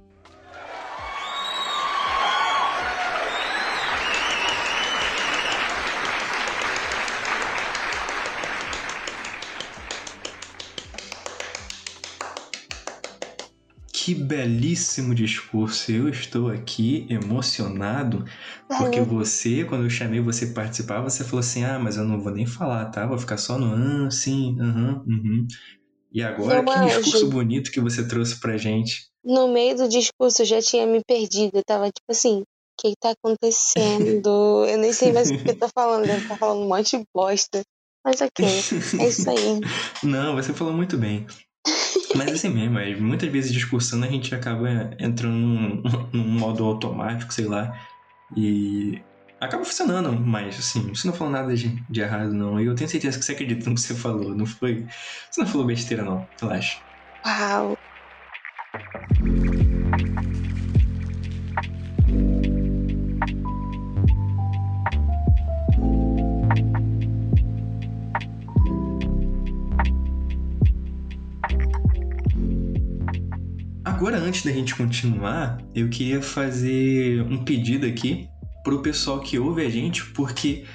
Que 14.04 14.14
belíssimo 14.14 15.16
discurso. 15.16 15.90
Eu 15.90 16.10
estou 16.10 16.50
aqui 16.50 17.08
emocionado 17.10 18.26
porque 18.68 19.00
você, 19.00 19.64
quando 19.64 19.86
eu 19.86 19.90
chamei 19.90 20.20
você 20.20 20.48
participar, 20.48 21.00
você 21.00 21.24
falou 21.24 21.40
assim: 21.40 21.64
ah, 21.64 21.80
mas 21.80 21.96
eu 21.96 22.04
não 22.04 22.20
vou 22.20 22.34
nem 22.34 22.46
falar, 22.46 22.88
tá? 22.88 23.06
Vou 23.06 23.18
ficar 23.18 23.38
só 23.38 23.58
no 23.58 23.74
ah, 23.74 24.12
sim, 24.12 24.60
aham, 24.60 25.06
uhum. 25.08 25.48
E 26.12 26.22
agora, 26.22 26.62
Meu 26.62 26.66
que 26.66 26.86
discurso 26.86 27.28
anjo. 27.28 27.30
bonito 27.30 27.72
que 27.72 27.80
você 27.80 28.06
trouxe 28.06 28.42
pra 28.42 28.58
gente. 28.58 29.08
No 29.24 29.48
meio 29.48 29.78
do 29.78 29.88
discurso 29.88 30.42
eu 30.42 30.48
já 30.48 30.62
tinha 30.62 30.86
me 30.86 31.02
perdido. 31.08 31.60
Eu 31.60 31.64
tava 31.66 31.86
tipo 31.86 32.12
assim, 32.12 32.42
o 32.42 32.46
que 32.78 32.94
tá 33.00 33.12
acontecendo? 33.12 34.66
Eu 34.68 34.80
nem 34.80 34.92
sei 34.92 35.14
mais 35.14 35.30
o 35.30 35.38
que 35.38 35.52
eu 35.52 35.58
tô 35.58 35.70
falando. 35.70 36.06
Deve 36.06 36.24
estar 36.24 36.38
falando 36.38 36.66
um 36.66 36.68
monte 36.68 36.98
de 36.98 37.06
bosta. 37.16 37.62
Mas 38.04 38.20
ok, 38.20 38.46
é 39.00 39.08
isso 39.08 39.30
aí. 39.30 39.62
Não, 40.04 40.36
você 40.36 40.54
falou 40.54 40.74
muito 40.74 40.98
bem. 40.98 41.26
Mas 42.16 42.32
assim 42.32 42.50
mesmo, 42.50 42.78
é, 42.80 42.96
muitas 42.96 43.30
vezes 43.32 43.52
discursando 43.52 44.06
a 44.06 44.10
gente 44.10 44.34
acaba 44.36 44.70
entrando 45.00 45.36
num, 45.36 45.82
num 46.14 46.28
modo 46.40 46.64
automático, 46.64 47.34
sei 47.34 47.46
lá, 47.46 47.74
e 48.36 49.02
acaba 49.40 49.66
funcionando, 49.66 50.12
mas 50.20 50.58
assim, 50.60 50.82
você 50.90 51.08
não 51.08 51.14
falou 51.14 51.34
nada 51.34 51.56
de, 51.56 51.70
de 51.90 52.02
errado, 52.02 52.34
não. 52.34 52.60
E 52.60 52.66
eu 52.66 52.76
tenho 52.76 52.90
certeza 52.90 53.18
que 53.20 53.26
você 53.26 53.34
acredita 53.34 53.70
no 53.70 53.76
que 53.76 53.82
você 53.82 53.96
falou, 53.96 54.36
não 54.36 54.46
foi. 54.46 54.86
Você 55.32 55.42
não 55.42 55.48
falou 55.48 55.68
besteira, 55.68 56.04
não, 56.04 56.28
relaxa. 56.40 56.78
Uau. 57.26 57.78
Agora, 74.04 74.18
antes 74.18 74.44
da 74.44 74.52
gente 74.52 74.76
continuar, 74.76 75.64
eu 75.74 75.88
queria 75.88 76.22
fazer 76.22 77.22
um 77.22 77.42
pedido 77.46 77.86
aqui 77.86 78.28
pro 78.62 78.82
pessoal 78.82 79.22
que 79.22 79.40
ouve 79.40 79.66
a 79.66 79.70
gente, 79.70 80.04
porque 80.08 80.66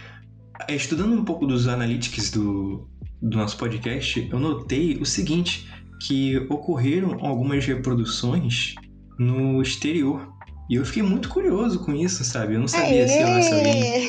é, 0.67 0.75
estudando 0.75 1.12
um 1.12 1.23
pouco 1.23 1.47
dos 1.47 1.69
analytics 1.69 2.31
do, 2.31 2.88
do 3.21 3.37
nosso 3.37 3.59
podcast, 3.59 4.27
eu 4.33 4.41
notei 4.41 4.97
o 4.97 5.05
seguinte, 5.05 5.69
que 6.01 6.38
ocorreram 6.49 7.19
algumas 7.21 7.67
reproduções 7.67 8.75
no 9.19 9.61
exterior. 9.61 10.27
E 10.71 10.77
eu 10.77 10.85
fiquei 10.87 11.03
muito 11.03 11.29
curioso 11.29 11.85
com 11.85 11.95
isso, 11.95 12.25
sabe? 12.25 12.55
Eu 12.55 12.61
não 12.61 12.69
sabia 12.69 13.07
se, 13.07 13.19
ela, 13.19 13.43
se 13.43 13.53
alguém 13.53 13.83
Aê! 13.83 14.09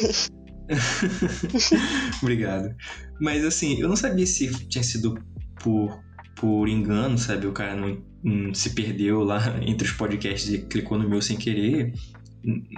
Obrigado. 2.23 2.73
Mas 3.19 3.43
assim, 3.43 3.81
eu 3.81 3.89
não 3.89 3.97
sabia 3.97 4.25
se 4.25 4.49
tinha 4.69 4.83
sido 4.83 5.21
por, 5.61 5.99
por 6.39 6.67
engano, 6.67 7.17
sabe? 7.17 7.47
O 7.47 7.51
cara 7.51 7.75
não, 7.75 7.97
não 8.23 8.53
se 8.53 8.71
perdeu 8.71 9.23
lá 9.23 9.39
entre 9.61 9.87
os 9.87 9.93
podcasts 9.93 10.51
e 10.51 10.59
clicou 10.59 10.97
no 10.97 11.09
meu 11.09 11.21
sem 11.21 11.37
querer, 11.37 11.93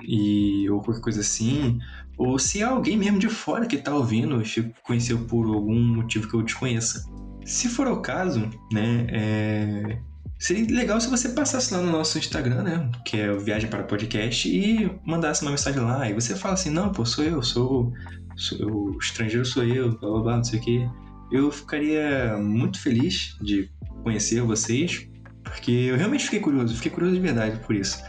e, 0.08 0.70
ou 0.70 0.82
qualquer 0.82 1.02
coisa 1.02 1.22
assim. 1.22 1.80
Ou 2.18 2.38
se 2.38 2.62
é 2.62 2.64
alguém 2.64 2.98
mesmo 2.98 3.20
de 3.20 3.30
fora 3.30 3.66
que 3.66 3.78
tá 3.78 3.94
ouvindo 3.96 4.42
e 4.42 4.74
conheceu 4.84 5.20
por 5.26 5.46
algum 5.46 5.80
motivo 5.80 6.28
que 6.28 6.34
eu 6.34 6.42
desconheça. 6.42 7.06
Se 7.46 7.68
for 7.68 7.88
o 7.88 8.02
caso, 8.02 8.50
né? 8.72 9.08
é, 9.10 9.98
Seria 10.42 10.66
legal 10.76 11.00
se 11.00 11.08
você 11.08 11.30
passasse 11.30 11.72
lá 11.72 11.80
no 11.80 11.92
nosso 11.92 12.18
Instagram, 12.18 12.64
né? 12.64 12.92
Que 13.06 13.18
é 13.18 13.32
o 13.32 13.40
Viagem 13.40 13.70
para 13.70 13.84
Podcast, 13.84 14.50
e 14.50 14.90
mandasse 15.06 15.44
uma 15.44 15.52
mensagem 15.52 15.80
lá. 15.80 16.10
E 16.10 16.16
você 16.16 16.36
fala 16.36 16.56
assim: 16.56 16.72
não, 16.72 16.92
pô, 16.92 17.06
sou 17.06 17.24
eu, 17.24 17.44
sou, 17.44 17.94
sou 18.36 18.58
eu, 18.58 18.70
o 18.70 18.98
estrangeiro 18.98 19.46
sou 19.46 19.64
eu, 19.64 19.92
blá 20.00 20.10
blá 20.10 20.22
blá, 20.22 20.38
não 20.38 20.44
sei 20.44 20.60
o 20.60 20.64
quê. 20.64 20.90
Eu 21.32 21.52
ficaria 21.52 22.38
muito 22.38 22.80
feliz 22.80 23.38
de 23.42 23.70
conhecer 24.04 24.42
vocês, 24.42 25.08
porque 25.44 25.72
eu 25.72 25.98
realmente 25.98 26.26
fiquei 26.26 26.40
curioso, 26.40 26.76
fiquei 26.76 26.92
curioso 26.92 27.16
de 27.16 27.22
verdade 27.22 27.60
por 27.60 27.76
isso. 27.76 28.02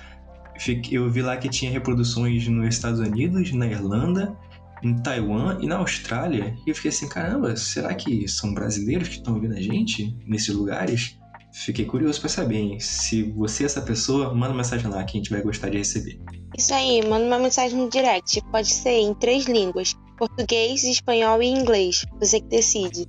Eu 0.91 1.11
vi 1.11 1.23
lá 1.23 1.37
que 1.37 1.49
tinha 1.49 1.71
reproduções 1.71 2.47
nos 2.49 2.75
Estados 2.75 3.01
Unidos, 3.01 3.53
na 3.53 3.67
Irlanda, 3.67 4.37
em 4.83 4.95
Taiwan 5.03 5.59
e 5.61 5.67
na 5.67 5.77
Austrália. 5.77 6.57
E 6.67 6.71
eu 6.71 6.75
fiquei 6.75 6.91
assim, 6.91 7.09
caramba, 7.09 7.57
será 7.57 7.95
que 7.95 8.27
são 8.29 8.53
brasileiros 8.53 9.09
que 9.09 9.17
estão 9.17 9.35
ouvindo 9.35 9.55
a 9.55 9.61
gente 9.61 10.17
nesses 10.27 10.55
lugares? 10.55 11.19
Fiquei 11.53 11.85
curioso 11.85 12.19
pra 12.21 12.29
saber, 12.29 12.57
hein? 12.57 12.81
Se 12.81 13.23
você 13.33 13.65
é 13.65 13.67
essa 13.67 13.83
pessoa, 13.83 14.35
manda 14.35 14.49
uma 14.49 14.59
mensagem 14.59 14.89
lá 14.89 15.05
que 15.05 15.19
a 15.19 15.21
gente 15.21 15.31
vai 15.31 15.43
gostar 15.43 15.69
de 15.69 15.79
receber. 15.79 16.19
Isso 16.57 16.73
aí, 16.73 17.07
manda 17.07 17.27
uma 17.27 17.39
mensagem 17.39 17.77
no 17.77 17.91
direct. 17.91 18.41
Pode 18.51 18.69
ser 18.69 19.01
em 19.01 19.15
três 19.15 19.45
línguas: 19.47 19.95
português, 20.17 20.85
espanhol 20.85 21.43
e 21.43 21.47
inglês. 21.47 22.05
Você 22.19 22.41
que 22.41 22.49
decide. 22.49 23.07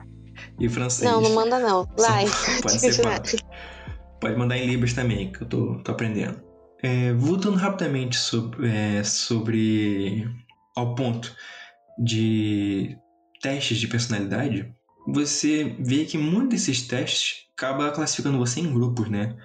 E 0.60 0.70
francês. 0.70 1.10
Não, 1.10 1.22
não 1.22 1.34
manda 1.34 1.60
não. 1.60 1.88
Vai. 1.98 2.26
Pode 2.62 2.80
ser. 2.80 3.02
Pode 4.20 4.38
mandar 4.38 4.58
em 4.58 4.68
Libras 4.68 4.94
também, 4.94 5.32
que 5.32 5.42
eu 5.42 5.48
tô, 5.48 5.76
tô 5.84 5.92
aprendendo. 5.92 6.42
É, 6.82 7.14
voltando 7.14 7.58
rapidamente 7.58 8.18
sobre, 8.18 8.70
é, 8.70 9.04
sobre. 9.04 10.28
ao 10.76 10.96
ponto 10.96 11.34
de 11.98 12.98
testes 13.42 13.78
de 13.78 13.88
personalidade, 13.88 14.74
você 15.08 15.76
vê 15.80 16.06
que 16.06 16.18
muitos 16.18 16.50
desses 16.50 16.82
testes 16.88 17.48
acaba 17.56 17.92
classificando 17.92 18.38
você 18.38 18.60
em 18.60 18.74
grupos, 18.74 19.10
né? 19.10 19.36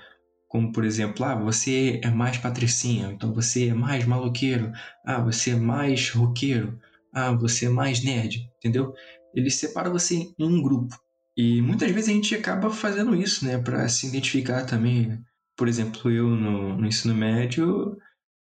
como 0.49 0.73
por 0.73 0.85
exemplo, 0.85 1.25
ah, 1.25 1.35
você 1.35 2.01
é 2.03 2.11
mais 2.11 2.39
patricinha, 2.39 3.09
então 3.13 3.33
você 3.33 3.69
é 3.69 3.75
mais 3.75 4.05
maloqueiro, 4.07 4.73
ah, 5.05 5.21
você 5.21 5.51
é 5.51 5.57
mais 5.57 6.11
roqueiro, 6.11 6.81
ah, 7.27 7.33
você 7.33 7.67
é 7.67 7.69
mais 7.69 8.03
nerd, 8.03 8.49
entendeu? 8.59 8.93
Ele 9.35 9.51
separa 9.51 9.91
você 9.91 10.15
em 10.17 10.35
um 10.45 10.63
grupo. 10.63 10.97
E 11.37 11.63
muitas 11.63 11.91
vezes 11.91 12.11
a 12.11 12.13
gente 12.13 12.35
acaba 12.35 12.71
fazendo 12.71 13.15
isso, 13.15 13.45
né, 13.45 13.59
para 13.59 13.89
se 13.89 14.07
identificar 14.09 14.65
também. 14.65 15.21
Por 15.57 15.69
exemplo, 15.69 16.11
eu 16.11 16.29
no, 16.29 16.77
no 16.77 16.87
ensino 16.87 17.15
médio, 17.15 17.97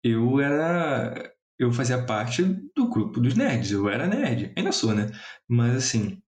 eu 0.03 0.41
era 0.41 1.33
eu 1.59 1.73
fazia 1.73 2.03
parte 2.05 2.43
do 2.77 2.89
grupo 2.89 3.21
dos 3.21 3.35
nerds, 3.35 3.71
eu 3.71 3.89
era 3.89 4.07
nerd, 4.07 4.53
ainda 4.57 4.73
sou, 4.73 4.95
né? 4.95 5.11
Mas 5.49 5.77
assim, 5.77 6.19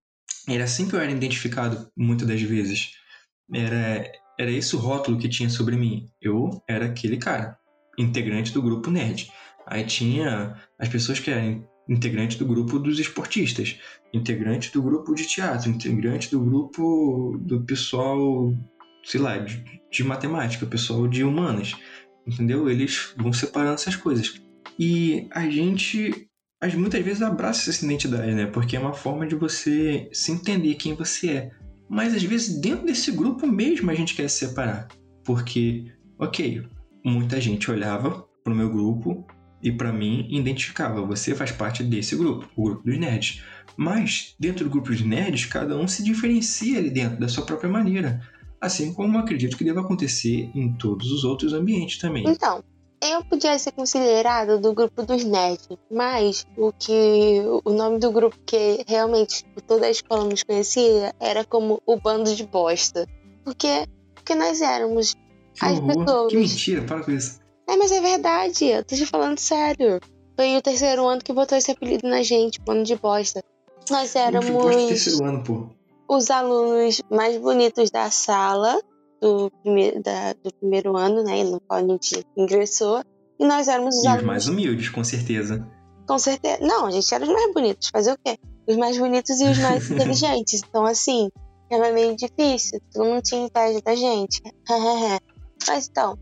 era 0.49 0.65
assim 0.65 0.89
que 0.89 0.95
eu 0.95 1.01
era 1.01 1.11
identificado 1.11 1.91
muitas 1.97 2.27
das 2.27 2.41
vezes. 2.43 2.93
Era 3.53 4.11
era 4.39 4.51
esse 4.51 4.77
o 4.77 4.79
rótulo 4.79 5.19
que 5.19 5.29
tinha 5.29 5.49
sobre 5.49 5.77
mim. 5.77 6.07
Eu 6.21 6.63
era 6.69 6.87
aquele 6.87 7.17
cara, 7.17 7.59
integrante 7.99 8.53
do 8.53 8.63
grupo 8.63 8.91
nerd. 8.91 9.31
Aí 9.67 9.85
tinha 9.85 10.55
as 10.79 10.89
pessoas 10.89 11.19
que 11.19 11.31
eram 11.31 11.67
integrantes 11.89 12.37
do 12.37 12.45
grupo 12.45 12.79
dos 12.79 12.99
esportistas, 12.99 13.79
integrante 14.13 14.73
do 14.73 14.83
grupo 14.83 15.15
de 15.15 15.27
teatro, 15.27 15.71
integrante 15.71 16.31
do 16.31 16.41
grupo 16.41 17.39
do 17.41 17.63
pessoal, 17.63 18.53
sei 19.05 19.21
lá, 19.21 19.39
de, 19.39 19.65
de 19.91 20.05
matemática, 20.05 20.67
pessoal 20.67 21.07
de 21.07 21.23
humanas. 21.23 21.75
Entendeu? 22.27 22.69
Eles 22.69 23.15
vão 23.17 23.33
separando 23.33 23.75
essas 23.75 23.95
coisas. 23.95 24.35
E 24.79 25.29
a 25.31 25.49
gente 25.49 26.29
muitas 26.75 27.05
vezes 27.05 27.23
abraça 27.23 27.71
essa 27.71 27.85
identidade, 27.85 28.35
né? 28.35 28.47
Porque 28.47 28.77
é 28.77 28.81
uma 28.81 28.93
forma 28.93 29.27
de 29.27 29.37
você 29.37 30.09
se 30.13 30.33
entender 30.33 30.75
quem 30.75 30.95
você 30.95 31.31
é. 31.31 31.51
Mas 31.89 32.15
às 32.15 32.23
vezes 32.25 32.61
dentro 32.61 32.87
desse 32.87 33.13
grupo 33.13 33.47
mesmo 33.47 33.91
a 33.91 33.95
gente 33.95 34.15
quer 34.15 34.29
se 34.29 34.47
separar. 34.47 34.89
Porque, 35.25 35.93
ok, 36.19 36.67
muita 37.05 37.41
gente 37.41 37.71
olhava 37.71 38.27
pro 38.43 38.55
meu 38.55 38.69
grupo 38.71 39.25
e 39.63 39.73
para 39.73 39.93
mim 39.93 40.27
identificava, 40.31 41.05
você 41.05 41.35
faz 41.35 41.51
parte 41.51 41.83
desse 41.83 42.15
grupo, 42.17 42.49
o 42.57 42.65
grupo 42.65 42.83
dos 42.85 42.99
nerds. 42.99 43.43
Mas 43.77 44.35
dentro 44.39 44.65
do 44.65 44.71
grupo 44.71 44.95
de 44.95 45.07
nerds, 45.07 45.47
cada 45.47 45.77
um 45.77 45.87
se 45.89 46.03
diferencia 46.03 46.79
ali 46.79 46.91
dentro 46.91 47.19
da 47.19 47.29
sua 47.29 47.45
própria 47.45 47.71
maneira. 47.71 48.21
Assim 48.61 48.93
como 48.93 49.19
acredito 49.19 49.57
que 49.57 49.65
deva 49.65 49.81
acontecer 49.81 50.51
em 50.55 50.73
todos 50.75 51.11
os 51.11 51.25
outros 51.25 51.53
ambientes 51.53 51.99
também. 51.99 52.25
Então, 52.27 52.63
eu 53.03 53.23
podia 53.25 53.59
ser 53.59 53.73
considerado 53.73 54.59
do 54.59 54.73
grupo 54.73 55.03
dos 55.03 55.25
nerds, 55.25 55.69
mas 55.91 56.47
o 56.57 56.73
que 56.73 57.43
o 57.65 57.71
nome 57.71 57.99
do 57.99 58.11
grupo 58.11 58.37
que 58.47 58.85
realmente 58.87 59.45
toda 59.67 59.87
a 59.87 59.91
escola 59.91 60.25
nos 60.25 60.43
conhecia 60.43 61.15
era 61.21 61.45
como 61.45 61.83
o 61.87 62.01
bando 62.01 62.35
de 62.35 62.45
bosta. 62.45 63.07
Porque, 63.45 63.87
porque 64.15 64.35
nós 64.35 64.61
éramos 64.61 65.15
que 65.55 65.65
as 65.65 65.79
horror. 65.79 66.05
pessoas. 66.05 66.33
Que 66.33 66.39
mentira, 66.39 66.83
para 66.83 67.03
com 67.03 67.13
isso. 67.13 67.46
É, 67.69 67.77
mas 67.77 67.91
é 67.91 68.01
verdade, 68.01 68.65
eu 68.67 68.85
tô 68.85 68.95
te 68.95 69.07
falando 69.07 69.39
sério. 69.39 70.01
Foi 70.37 70.57
o 70.57 70.63
terceiro 70.63 71.07
ano 71.07 71.23
que 71.23 71.33
botou 71.33 71.57
esse 71.57 71.71
apelido 71.71 72.09
na 72.09 72.23
gente, 72.23 72.61
bando 72.61 72.85
de 72.85 72.95
bosta. 72.95 73.43
Nós 73.91 74.15
éramos. 74.15 74.47
terceiro 74.89 75.25
ano, 75.25 75.43
pô. 75.43 75.69
Os 76.09 76.31
alunos 76.31 77.01
mais 77.11 77.37
bonitos 77.39 77.91
da 77.91 78.11
sala 78.11 78.81
do 79.21 79.51
primeiro, 79.63 80.03
da, 80.03 80.35
do 80.35 80.53
primeiro 80.61 80.97
ano, 80.97 81.25
né, 81.25 81.43
no 81.43 81.61
qual 81.61 81.81
a 81.81 81.87
gente 81.87 82.25
ingressou, 82.37 83.03
e 83.39 83.45
nós 83.45 83.67
éramos 83.67 83.97
os 83.97 84.05
e 84.05 84.07
alunos... 84.07 84.23
os 84.23 84.27
mais 84.27 84.49
humildes, 84.49 84.89
com 84.89 85.03
certeza. 85.03 85.67
Com 86.07 86.19
certeza. 86.19 86.59
Não, 86.61 86.87
a 86.87 86.91
gente 86.91 87.13
era 87.13 87.25
os 87.25 87.31
mais 87.31 87.53
bonitos. 87.53 87.89
Fazer 87.89 88.13
o 88.13 88.19
quê? 88.25 88.39
Os 88.67 88.77
mais 88.77 88.97
bonitos 88.97 89.41
e 89.41 89.45
os 89.45 89.59
mais 89.59 89.91
inteligentes. 89.91 90.63
Então, 90.69 90.87
assim, 90.87 91.29
era 91.71 91.93
meio 91.93 92.17
difícil. 92.17 92.81
Todo 92.93 93.07
mundo 93.07 93.23
tinha 93.23 93.47
inveja 93.47 93.81
da 93.83 93.95
gente. 93.95 94.41
Mas 95.67 95.89
então, 95.89 96.17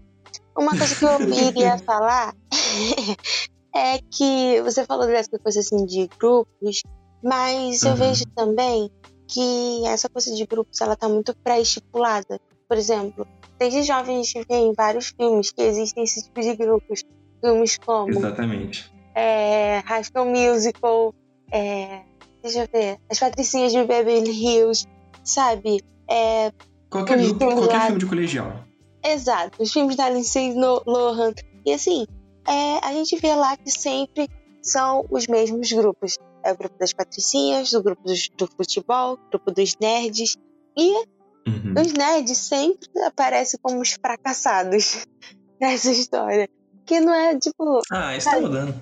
uma 0.56 0.76
coisa 0.76 0.94
que 0.94 1.04
eu 1.04 1.20
iria 1.48 1.78
falar 1.78 2.34
é 3.74 3.98
que 3.98 4.60
você 4.62 4.84
falou 4.84 5.06
dessa 5.06 5.38
coisa 5.38 5.60
assim 5.60 5.84
de 5.84 6.08
grupos, 6.18 6.82
mas 7.22 7.82
eu 7.82 7.90
uhum. 7.90 7.96
vejo 7.96 8.24
também 8.34 8.90
que 9.26 9.86
essa 9.86 10.08
coisa 10.08 10.34
de 10.34 10.46
grupos 10.46 10.80
ela 10.80 10.96
tá 10.96 11.08
muito 11.08 11.34
pré-estipulada. 11.42 12.40
Por 12.68 12.76
exemplo, 12.76 13.26
desde 13.58 13.82
jovem 13.82 14.20
a 14.20 14.22
gente 14.22 14.46
vê 14.48 14.56
em 14.56 14.72
vários 14.72 15.08
filmes 15.08 15.50
que 15.50 15.62
existem 15.62 16.04
esse 16.04 16.24
tipo 16.24 16.40
de 16.40 16.54
grupos. 16.56 17.04
Filmes 17.40 17.78
como. 17.78 18.10
Exatamente. 18.10 18.92
É, 19.14 19.82
High 19.84 20.04
School 20.04 20.26
Musical, 20.26 21.14
é, 21.50 22.00
deixa 22.42 22.62
eu 22.62 22.68
ver, 22.72 22.98
As 23.10 23.18
Patricinhas 23.18 23.72
de 23.72 23.84
Beverly 23.84 24.30
Hills, 24.30 24.86
sabe? 25.22 25.82
É, 26.08 26.52
qualquer, 26.90 27.18
grupo, 27.18 27.38
qualquer 27.38 27.86
filme 27.86 27.98
de 27.98 28.06
colegial. 28.06 28.64
Exato, 29.04 29.62
os 29.62 29.72
filmes 29.72 29.96
da 29.96 30.08
Lindsay 30.08 30.54
Lohan. 30.54 31.32
E 31.64 31.72
assim, 31.72 32.06
é, 32.46 32.78
a 32.86 32.92
gente 32.92 33.16
vê 33.16 33.34
lá 33.34 33.56
que 33.56 33.70
sempre 33.70 34.28
são 34.62 35.04
os 35.10 35.26
mesmos 35.26 35.70
grupos. 35.72 36.16
É 36.42 36.52
o 36.52 36.56
grupo 36.56 36.78
das 36.78 36.92
patricinhas, 36.92 37.72
o 37.72 37.82
grupo 37.82 38.02
dos, 38.02 38.28
do 38.30 38.46
futebol, 38.46 39.14
o 39.14 39.30
grupo 39.30 39.50
dos 39.50 39.76
nerds. 39.80 40.36
E 40.76 41.04
Uhum. 41.46 41.74
Os 41.78 41.92
nerds 41.92 42.38
sempre 42.38 42.88
aparecem 43.02 43.60
como 43.62 43.80
os 43.80 43.92
fracassados 43.92 45.06
nessa 45.60 45.90
história. 45.90 46.48
Que 46.86 47.00
não 47.00 47.14
é 47.14 47.38
tipo. 47.38 47.80
Ah, 47.90 48.16
isso 48.16 48.30
tá 48.30 48.40
mudando. 48.40 48.74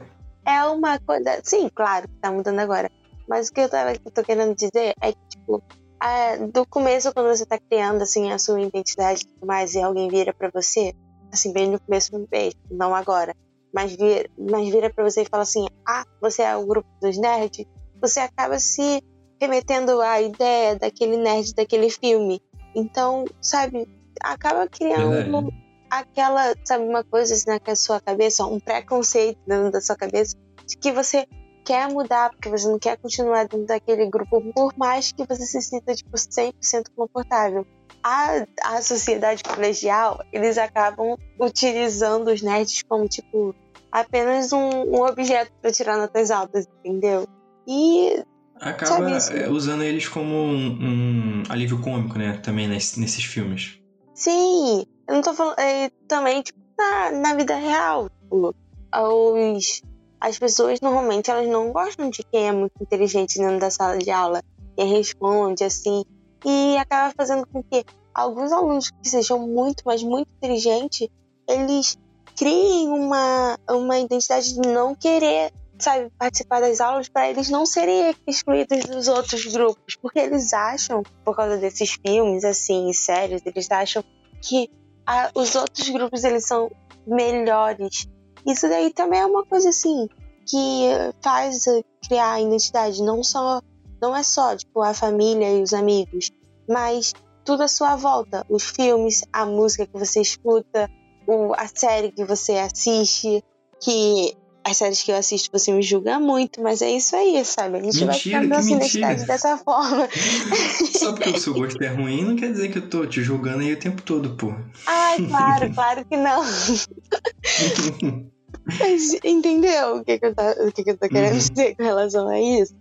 É 0.45 0.65
uma 0.65 0.99
coisa. 0.99 1.41
Sim, 1.43 1.69
claro 1.75 2.09
que 2.09 2.15
tá 2.17 2.31
mudando 2.31 2.59
agora. 2.61 2.91
Mas 3.29 3.49
o 3.49 3.53
que 3.53 3.61
eu, 3.61 3.69
tava, 3.69 3.93
que 3.93 4.07
eu 4.07 4.13
tô 4.13 4.23
querendo 4.23 4.55
dizer 4.55 4.95
é 5.01 5.13
que, 5.13 5.29
tipo, 5.29 5.63
a, 6.03 6.37
do 6.37 6.67
começo, 6.67 7.15
quando 7.15 7.29
você 7.29 7.47
tá 7.47 7.57
criando 7.57 8.03
assim, 8.03 8.33
a 8.33 8.39
sua 8.39 8.61
identidade 8.61 9.23
e 9.23 9.27
tudo 9.27 9.47
mais, 9.47 9.75
e 9.75 9.81
alguém 9.81 10.09
vira 10.09 10.35
para 10.35 10.51
você, 10.53 10.93
assim, 11.33 11.53
bem 11.53 11.71
no 11.71 11.79
começo 11.79 12.11
mesmo, 12.13 12.59
não 12.69 12.93
agora, 12.93 13.37
mas 13.73 13.95
vira, 13.95 14.29
mas 14.37 14.69
vira 14.69 14.91
pra 14.91 15.05
você 15.05 15.23
e 15.23 15.29
fala 15.29 15.45
assim: 15.45 15.65
ah, 15.87 16.05
você 16.21 16.43
é 16.43 16.57
o 16.57 16.67
grupo 16.67 16.89
dos 17.01 17.17
nerds, 17.17 17.65
você 18.01 18.19
acaba 18.19 18.59
se 18.59 19.01
remetendo 19.41 20.01
à 20.01 20.21
ideia 20.21 20.77
daquele 20.77 21.17
nerd 21.17 21.55
daquele 21.55 21.89
filme. 21.89 22.43
Então, 22.75 23.25
sabe, 23.41 23.89
acaba 24.21 24.67
criando 24.67 25.11
Verdade. 25.11 25.65
aquela, 25.89 26.55
sabe, 26.65 26.85
uma 26.85 27.05
coisa 27.05 27.35
assim 27.35 27.47
na 27.49 27.77
sua 27.77 28.01
cabeça, 28.01 28.45
um 28.45 28.59
preconceito 28.59 29.39
dentro 29.47 29.71
da 29.71 29.81
sua 29.81 29.95
cabeça 29.95 30.37
de 30.67 30.77
que 30.77 30.91
você 30.91 31.29
quer 31.65 31.89
mudar, 31.89 32.31
porque 32.31 32.49
você 32.49 32.69
não 32.69 32.79
quer 32.79 32.97
continuar 32.97 33.45
dentro 33.45 33.67
daquele 33.67 34.07
grupo, 34.09 34.43
por 34.53 34.73
mais 34.77 35.13
que 35.13 35.25
você 35.27 35.45
se 35.47 35.63
sinta, 35.63 35.95
tipo, 35.95 36.11
100% 36.17 36.87
confortável. 36.95 37.67
A, 38.03 38.45
a 38.65 38.83
sociedade 38.83 39.43
colegial, 39.45 40.25
eles 40.33 40.59
acabam 40.59 41.17
utilizando 41.39 42.29
os 42.29 42.43
nerds 42.43 42.83
como, 42.83 43.07
tipo, 43.09 43.55
apenas 43.91 44.53
um, 44.53 44.59
um 44.59 45.05
objeto 45.05 45.53
para 45.61 45.71
tirar 45.71 45.97
notas 45.97 46.31
altas, 46.31 46.67
entendeu? 46.85 47.29
E 47.67 48.25
acaba 48.61 49.11
é, 49.11 49.49
usando 49.49 49.83
eles 49.85 50.09
como 50.09 50.35
um, 50.35 50.79
um, 50.81 51.43
alívio 51.49 51.81
cômico, 51.81 52.19
né? 52.19 52.39
Também 52.43 52.67
nesses, 52.67 52.97
nesses 52.97 53.25
filmes. 53.25 53.79
Sim, 54.15 54.85
eu 55.07 55.15
não 55.15 55.23
tô 55.23 55.33
falando. 55.35 55.59
É, 55.59 55.91
também, 56.09 56.43
tipo, 56.43 56.59
na, 56.77 57.11
na 57.13 57.35
vida 57.35 57.55
real. 57.55 58.09
Tipo, 58.09 58.55
os, 58.95 59.83
as 60.23 60.39
pessoas 60.39 60.81
normalmente 60.81 61.33
elas 61.33 61.49
não 61.49 61.73
gostam 61.73 62.09
de 62.09 62.23
quem 62.23 62.47
é 62.47 62.53
muito 62.53 62.81
inteligente 62.81 63.39
dentro 63.39 63.59
da 63.59 63.73
sala 63.73 63.99
de 63.99 64.09
aula, 64.09 64.41
quem 64.77 64.87
responde 64.87 65.65
assim, 65.65 66.05
e 66.45 66.77
acaba 66.77 67.13
fazendo 67.17 67.45
com 67.45 67.61
que 67.61 67.85
alguns 68.15 68.53
alunos 68.53 68.89
que 68.91 69.09
sejam 69.09 69.41
muito, 69.41 69.83
mas 69.85 70.01
muito 70.01 70.29
inteligentes, 70.37 71.09
eles 71.49 71.99
criem 72.37 72.89
uma, 72.89 73.59
uma 73.69 73.99
identidade 73.99 74.55
de 74.55 74.61
não 74.69 74.95
querer 74.95 75.53
sabe, 75.77 76.09
participar 76.17 76.61
das 76.61 76.81
aulas 76.81 77.09
para 77.09 77.29
eles 77.29 77.51
não 77.51 77.67
serem 77.67 78.15
excluídos 78.25 78.85
dos 78.85 79.09
outros 79.09 79.45
grupos, 79.47 79.97
porque 79.97 80.21
eles 80.21 80.53
acham, 80.53 81.03
por 81.25 81.35
causa 81.35 81.57
desses 81.59 81.99
filmes 82.07 82.45
assim, 82.45 82.93
séries, 82.93 83.43
eles 83.45 83.69
acham 83.69 84.05
que 84.41 84.71
a, 85.05 85.33
os 85.35 85.57
outros 85.57 85.89
grupos 85.89 86.23
eles 86.23 86.47
são 86.47 86.71
melhores. 87.05 88.07
Isso 88.47 88.69
daí 88.69 88.93
também 88.93 89.21
é 89.21 89.27
uma 89.27 89.45
coisa 89.45 89.71
assim 89.71 90.09
que 90.47 90.89
faz 91.21 91.65
criar 92.07 92.33
a 92.33 92.41
identidade, 92.41 93.03
não 93.03 93.23
só 93.23 93.61
não 94.01 94.17
é 94.17 94.23
só 94.23 94.57
tipo 94.57 94.83
a 94.83 94.93
família 94.93 95.49
e 95.57 95.63
os 95.63 95.73
amigos, 95.73 96.31
mas 96.69 97.15
tudo 97.45 97.63
à 97.63 97.69
sua 97.69 97.95
volta, 97.95 98.45
os 98.49 98.65
filmes, 98.65 99.25
a 99.33 99.47
música 99.47 99.87
que 99.87 99.97
você 99.97 100.21
escuta, 100.21 100.91
o, 101.27 101.53
a 101.55 101.69
série 101.73 102.11
que 102.11 102.25
você 102.25 102.53
assiste, 102.55 103.43
que 103.81 104.37
as 104.65 104.77
séries 104.77 105.03
que 105.03 105.11
eu 105.11 105.17
assisto 105.17 105.51
você 105.53 105.73
me 105.73 105.83
julga 105.83 106.21
muito, 106.21 106.63
mas 106.63 106.83
é 106.83 106.91
isso 106.91 107.17
aí, 107.17 107.45
sabe? 107.45 107.79
A 107.79 107.83
gente 107.83 108.05
mentira, 108.05 108.07
vai 108.07 108.19
ficando 108.19 108.55
assim 108.55 108.77
identidade 108.77 109.27
dessa 109.27 109.57
forma. 109.57 110.09
Só 110.99 111.13
porque 111.13 111.31
o 111.31 111.39
seu 111.39 111.55
gosto 111.55 111.83
é 111.83 111.89
ruim 111.89 112.25
não 112.25 112.37
quer 112.37 112.53
dizer 112.53 112.71
que 112.71 112.79
eu 112.79 112.89
tô 112.89 113.07
te 113.07 113.23
julgando 113.23 113.61
aí 113.61 113.73
o 113.73 113.79
tempo 113.79 114.03
todo, 114.03 114.37
pô. 114.37 114.53
Ai, 114.87 115.27
claro, 115.27 115.71
claro 115.75 116.05
que 116.05 116.17
não. 116.17 116.43
mas 118.67 119.15
entendeu 119.25 119.97
o 119.97 120.05
que, 120.05 120.19
que, 120.19 120.27
eu, 120.27 120.35
tô, 120.35 120.43
o 120.67 120.73
que, 120.73 120.85
que 120.85 120.91
eu 120.91 120.99
tô 120.99 121.09
querendo 121.09 121.33
uhum. 121.33 121.39
dizer 121.39 121.77
com 121.77 121.83
relação 121.83 122.29
a 122.29 122.41
isso? 122.41 122.75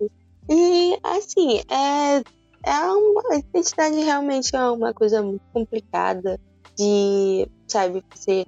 E 0.50 0.98
assim, 1.04 1.62
é, 1.70 2.24
é 2.66 2.86
uma 2.92 3.34
a 3.34 3.38
identidade 3.38 3.96
realmente 4.00 4.56
é 4.56 4.64
uma 4.70 4.94
coisa 4.94 5.22
muito 5.22 5.44
complicada. 5.54 6.40
de, 6.78 7.48
sabe, 7.68 8.04
você 8.14 8.46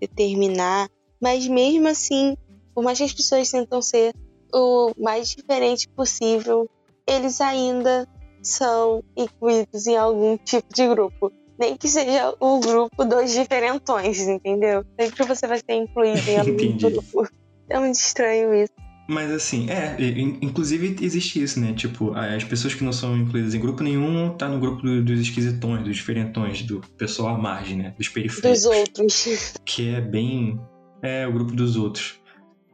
determinar. 0.00 0.88
Mas 1.20 1.46
mesmo 1.46 1.88
assim, 1.88 2.36
por 2.74 2.84
mais 2.84 2.98
que 2.98 3.04
as 3.04 3.12
pessoas 3.12 3.50
tentam 3.50 3.80
ser 3.82 4.14
o 4.52 4.92
mais 4.96 5.30
diferente 5.30 5.88
possível, 5.88 6.68
eles 7.06 7.40
ainda 7.40 8.06
são 8.42 9.02
incluídos 9.16 9.86
em 9.86 9.96
algum 9.96 10.36
tipo 10.36 10.72
de 10.72 10.88
grupo. 10.88 11.32
Nem 11.62 11.76
que 11.76 11.86
seja 11.86 12.34
o 12.40 12.58
grupo 12.58 13.04
dos 13.04 13.32
diferentões, 13.32 14.18
entendeu? 14.18 14.84
Sempre 14.98 15.24
você 15.24 15.46
vai 15.46 15.58
ser 15.58 15.74
incluído 15.74 16.28
em 16.28 16.36
algum 16.42 16.76
grupo. 16.76 17.28
É 17.70 17.78
muito 17.78 17.94
estranho 17.94 18.52
isso. 18.52 18.72
Mas 19.08 19.30
assim, 19.30 19.70
é, 19.70 19.96
inclusive 20.40 20.96
existe 21.00 21.40
isso, 21.40 21.60
né? 21.60 21.72
Tipo, 21.72 22.14
as 22.14 22.42
pessoas 22.42 22.74
que 22.74 22.82
não 22.82 22.92
são 22.92 23.16
incluídas 23.16 23.54
em 23.54 23.60
grupo 23.60 23.84
nenhum 23.84 24.30
tá 24.36 24.48
no 24.48 24.58
grupo 24.58 24.82
dos 24.82 25.20
esquisitões, 25.20 25.84
dos 25.84 25.94
diferentões, 25.94 26.62
do 26.62 26.80
pessoal 26.98 27.36
à 27.36 27.38
margem, 27.38 27.76
né? 27.76 27.94
Dos 27.96 28.08
periféricos. 28.08 28.62
Dos 28.62 28.64
outros. 28.64 29.54
Que 29.64 29.94
é 29.94 30.00
bem. 30.00 30.60
É, 31.00 31.28
o 31.28 31.32
grupo 31.32 31.52
dos 31.52 31.76
outros. 31.76 32.20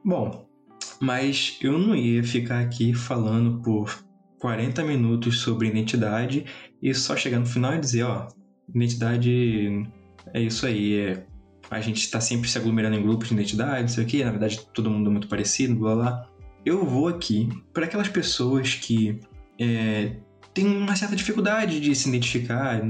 Bom, 0.02 0.46
mas 0.98 1.58
eu 1.60 1.78
não 1.78 1.94
ia 1.94 2.24
ficar 2.24 2.60
aqui 2.60 2.94
falando 2.94 3.60
por 3.60 4.02
40 4.40 4.82
minutos 4.84 5.40
sobre 5.40 5.68
identidade 5.68 6.46
e 6.80 6.94
só 6.94 7.14
chegar 7.16 7.38
no 7.38 7.46
final 7.46 7.74
e 7.74 7.80
dizer, 7.80 8.04
ó, 8.04 8.28
identidade 8.74 9.86
é 10.32 10.40
isso 10.40 10.66
aí, 10.66 10.98
é, 10.98 11.24
a 11.70 11.80
gente 11.80 11.98
está 11.98 12.20
sempre 12.20 12.48
se 12.48 12.58
aglomerando 12.58 12.96
em 12.96 13.02
grupos 13.02 13.28
de 13.28 13.34
identidade, 13.34 13.82
não 13.82 13.88
sei 13.88 14.04
o 14.04 14.06
que, 14.06 14.24
na 14.24 14.30
verdade 14.30 14.60
todo 14.72 14.90
mundo 14.90 15.08
é 15.08 15.12
muito 15.12 15.28
parecido, 15.28 15.74
blá 15.74 15.94
blá. 15.94 16.28
Eu 16.64 16.84
vou 16.84 17.08
aqui 17.08 17.48
para 17.72 17.84
aquelas 17.84 18.08
pessoas 18.08 18.74
que 18.74 19.20
é, 19.58 20.16
têm 20.52 20.66
uma 20.66 20.96
certa 20.96 21.16
dificuldade 21.16 21.80
de 21.80 21.94
se 21.94 22.08
identificar, 22.08 22.82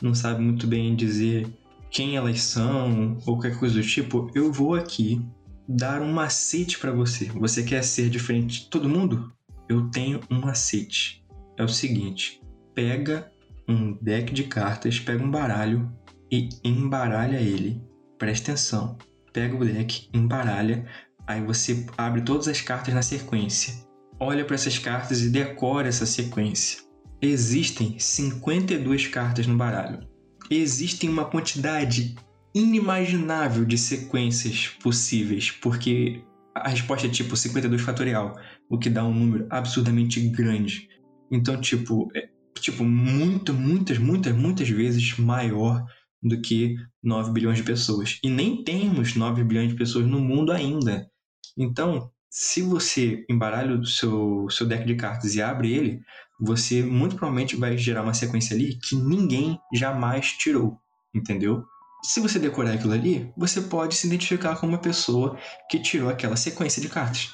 não 0.00 0.14
sabem 0.14 0.44
muito 0.44 0.66
bem 0.66 0.94
dizer 0.94 1.46
quem 1.90 2.16
elas 2.16 2.40
são 2.40 3.16
ou 3.26 3.34
qualquer 3.36 3.58
coisa 3.58 3.74
do 3.74 3.86
tipo, 3.86 4.30
eu 4.34 4.52
vou 4.52 4.74
aqui 4.74 5.20
dar 5.68 6.02
um 6.02 6.12
macete 6.12 6.78
para 6.78 6.92
você. 6.92 7.26
Você 7.26 7.62
quer 7.62 7.82
ser 7.82 8.08
diferente 8.08 8.60
de 8.60 8.70
todo 8.70 8.88
mundo? 8.88 9.32
Eu 9.68 9.88
tenho 9.90 10.20
um 10.30 10.40
macete. 10.40 11.24
É 11.56 11.62
o 11.62 11.68
seguinte: 11.68 12.40
pega 12.74 13.30
um 13.70 13.92
deck 14.00 14.32
de 14.32 14.44
cartas, 14.44 14.98
pega 14.98 15.22
um 15.22 15.30
baralho 15.30 15.90
e 16.30 16.48
embaralha 16.64 17.36
ele. 17.36 17.82
Presta 18.18 18.52
atenção. 18.52 18.98
Pega 19.32 19.56
o 19.56 19.64
deck, 19.64 20.08
embaralha, 20.12 20.86
aí 21.26 21.40
você 21.40 21.86
abre 21.96 22.22
todas 22.22 22.48
as 22.48 22.60
cartas 22.60 22.92
na 22.92 23.02
sequência. 23.02 23.74
Olha 24.18 24.44
para 24.44 24.56
essas 24.56 24.78
cartas 24.78 25.22
e 25.22 25.30
decora 25.30 25.88
essa 25.88 26.04
sequência. 26.04 26.82
Existem 27.22 27.98
52 27.98 29.06
cartas 29.06 29.46
no 29.46 29.56
baralho. 29.56 30.06
Existem 30.50 31.08
uma 31.08 31.24
quantidade 31.24 32.16
inimaginável 32.54 33.64
de 33.64 33.78
sequências 33.78 34.68
possíveis, 34.82 35.50
porque 35.50 36.24
a 36.54 36.68
resposta 36.68 37.06
é 37.06 37.10
tipo 37.10 37.36
52 37.36 37.80
fatorial, 37.80 38.36
o 38.68 38.76
que 38.76 38.90
dá 38.90 39.04
um 39.04 39.14
número 39.14 39.46
absurdamente 39.48 40.20
grande. 40.28 40.88
Então, 41.30 41.60
tipo, 41.60 42.10
é, 42.16 42.28
tipo 42.58 42.84
muito, 42.84 43.54
muitas, 43.54 43.98
muitas, 43.98 44.34
muitas 44.34 44.68
vezes 44.68 45.18
maior 45.18 45.84
do 46.22 46.40
que 46.40 46.76
9 47.02 47.32
bilhões 47.32 47.58
de 47.58 47.64
pessoas. 47.64 48.18
E 48.22 48.28
nem 48.28 48.62
temos 48.62 49.14
9 49.14 49.42
bilhões 49.44 49.70
de 49.70 49.76
pessoas 49.76 50.06
no 50.06 50.20
mundo 50.20 50.52
ainda. 50.52 51.08
Então, 51.56 52.10
se 52.30 52.62
você 52.62 53.24
embaralha 53.28 53.74
o 53.76 53.84
seu, 53.84 54.48
seu 54.50 54.66
deck 54.66 54.84
de 54.84 54.94
cartas 54.94 55.34
e 55.34 55.42
abre 55.42 55.72
ele, 55.72 56.00
você 56.40 56.82
muito 56.82 57.16
provavelmente 57.16 57.56
vai 57.56 57.76
gerar 57.76 58.02
uma 58.02 58.14
sequência 58.14 58.54
ali 58.54 58.78
que 58.78 58.96
ninguém 58.96 59.58
jamais 59.74 60.32
tirou, 60.32 60.78
entendeu? 61.14 61.64
Se 62.02 62.20
você 62.20 62.38
decorar 62.38 62.72
aquilo 62.72 62.94
ali, 62.94 63.30
você 63.36 63.60
pode 63.60 63.94
se 63.94 64.06
identificar 64.06 64.56
como 64.56 64.72
uma 64.72 64.78
pessoa 64.78 65.36
que 65.68 65.78
tirou 65.78 66.08
aquela 66.08 66.36
sequência 66.36 66.80
de 66.80 66.88
cartas. 66.88 67.28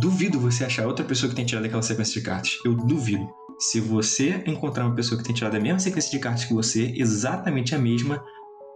Duvido 0.00 0.38
você 0.38 0.64
achar 0.64 0.86
outra 0.86 1.04
pessoa 1.04 1.30
que 1.30 1.36
tem 1.36 1.44
tirado 1.44 1.64
aquela 1.64 1.82
sequência 1.82 2.20
de 2.20 2.26
cartas. 2.26 2.52
Eu 2.64 2.74
duvido. 2.74 3.26
Se 3.58 3.80
você 3.80 4.42
encontrar 4.46 4.84
uma 4.84 4.94
pessoa 4.94 5.18
que 5.18 5.24
tem 5.24 5.34
tirado 5.34 5.56
a 5.56 5.60
mesma 5.60 5.78
sequência 5.78 6.10
de 6.10 6.18
cartas 6.18 6.44
que 6.44 6.52
você, 6.52 6.92
exatamente 6.96 7.74
a 7.74 7.78
mesma, 7.78 8.24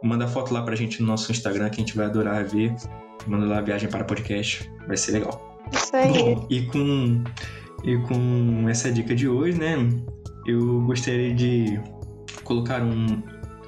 manda 0.03 0.26
foto 0.29 0.55
lá 0.55 0.62
pra 0.62 0.76
gente 0.76 1.01
no 1.01 1.07
nosso 1.07 1.31
Instagram 1.33 1.68
que 1.70 1.76
a 1.76 1.85
gente 1.85 1.97
vai 1.97 2.07
adorar 2.07 2.45
ver. 2.45 2.74
Manda 3.26 3.47
lá 3.47 3.59
a 3.59 3.61
viagem 3.61 3.89
para 3.89 4.05
podcast, 4.05 4.70
vai 4.87 4.97
ser 4.97 5.12
legal. 5.12 5.59
Isso 5.72 5.95
aí. 5.95 6.12
Bom, 6.12 6.47
e 6.49 6.62
com, 6.62 7.24
e 7.85 7.97
com 7.99 8.68
essa 8.68 8.91
dica 8.91 9.14
de 9.14 9.29
hoje, 9.29 9.59
né? 9.59 9.76
Eu 10.47 10.81
gostaria 10.83 11.35
de 11.35 11.81
colocar 12.45 12.83
um, 12.83 13.22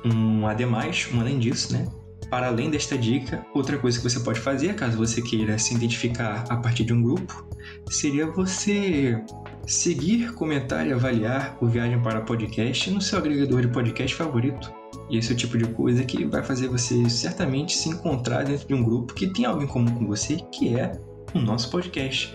um 0.05 0.47
ademais, 0.47 1.09
um 1.13 1.21
além 1.21 1.39
disso, 1.39 1.73
né? 1.73 1.87
Para 2.31 2.47
além 2.47 2.71
desta 2.71 2.97
dica, 2.97 3.45
outra 3.53 3.77
coisa 3.77 3.99
que 3.99 4.05
você 4.05 4.21
pode 4.21 4.41
fazer, 4.41 4.75
caso 4.77 4.97
você 4.97 5.21
queira 5.21 5.59
se 5.59 5.75
identificar 5.75 6.45
a 6.49 6.57
partir 6.57 6.85
de 6.85 6.95
um 6.95 7.03
grupo, 7.03 7.45
seria 7.91 8.27
você 8.27 9.21
seguir, 9.67 10.33
comentar 10.35 10.87
e 10.87 10.93
avaliar 10.93 11.57
o 11.61 11.67
Viagem 11.67 12.01
para 12.03 12.21
Podcast 12.21 12.91
no 12.91 13.01
seu 13.01 13.19
agregador 13.19 13.61
de 13.63 13.69
podcast 13.69 14.15
favorito. 14.15 14.73
E 15.09 15.19
esse 15.19 15.33
é 15.33 15.35
o 15.35 15.37
tipo 15.37 15.59
de 15.59 15.67
coisa 15.67 16.05
que 16.05 16.25
vai 16.25 16.43
fazer 16.43 16.69
você 16.69 17.09
certamente 17.09 17.77
se 17.77 17.89
encontrar 17.89 18.45
dentro 18.45 18.67
de 18.67 18.75
um 18.75 18.83
grupo 18.83 19.15
que 19.15 19.27
tem 19.27 19.45
algo 19.45 19.63
em 19.63 19.67
comum 19.67 19.93
com 19.95 20.07
você, 20.07 20.37
que 20.53 20.77
é 20.77 21.01
o 21.35 21.39
nosso 21.39 21.71
podcast. 21.71 22.35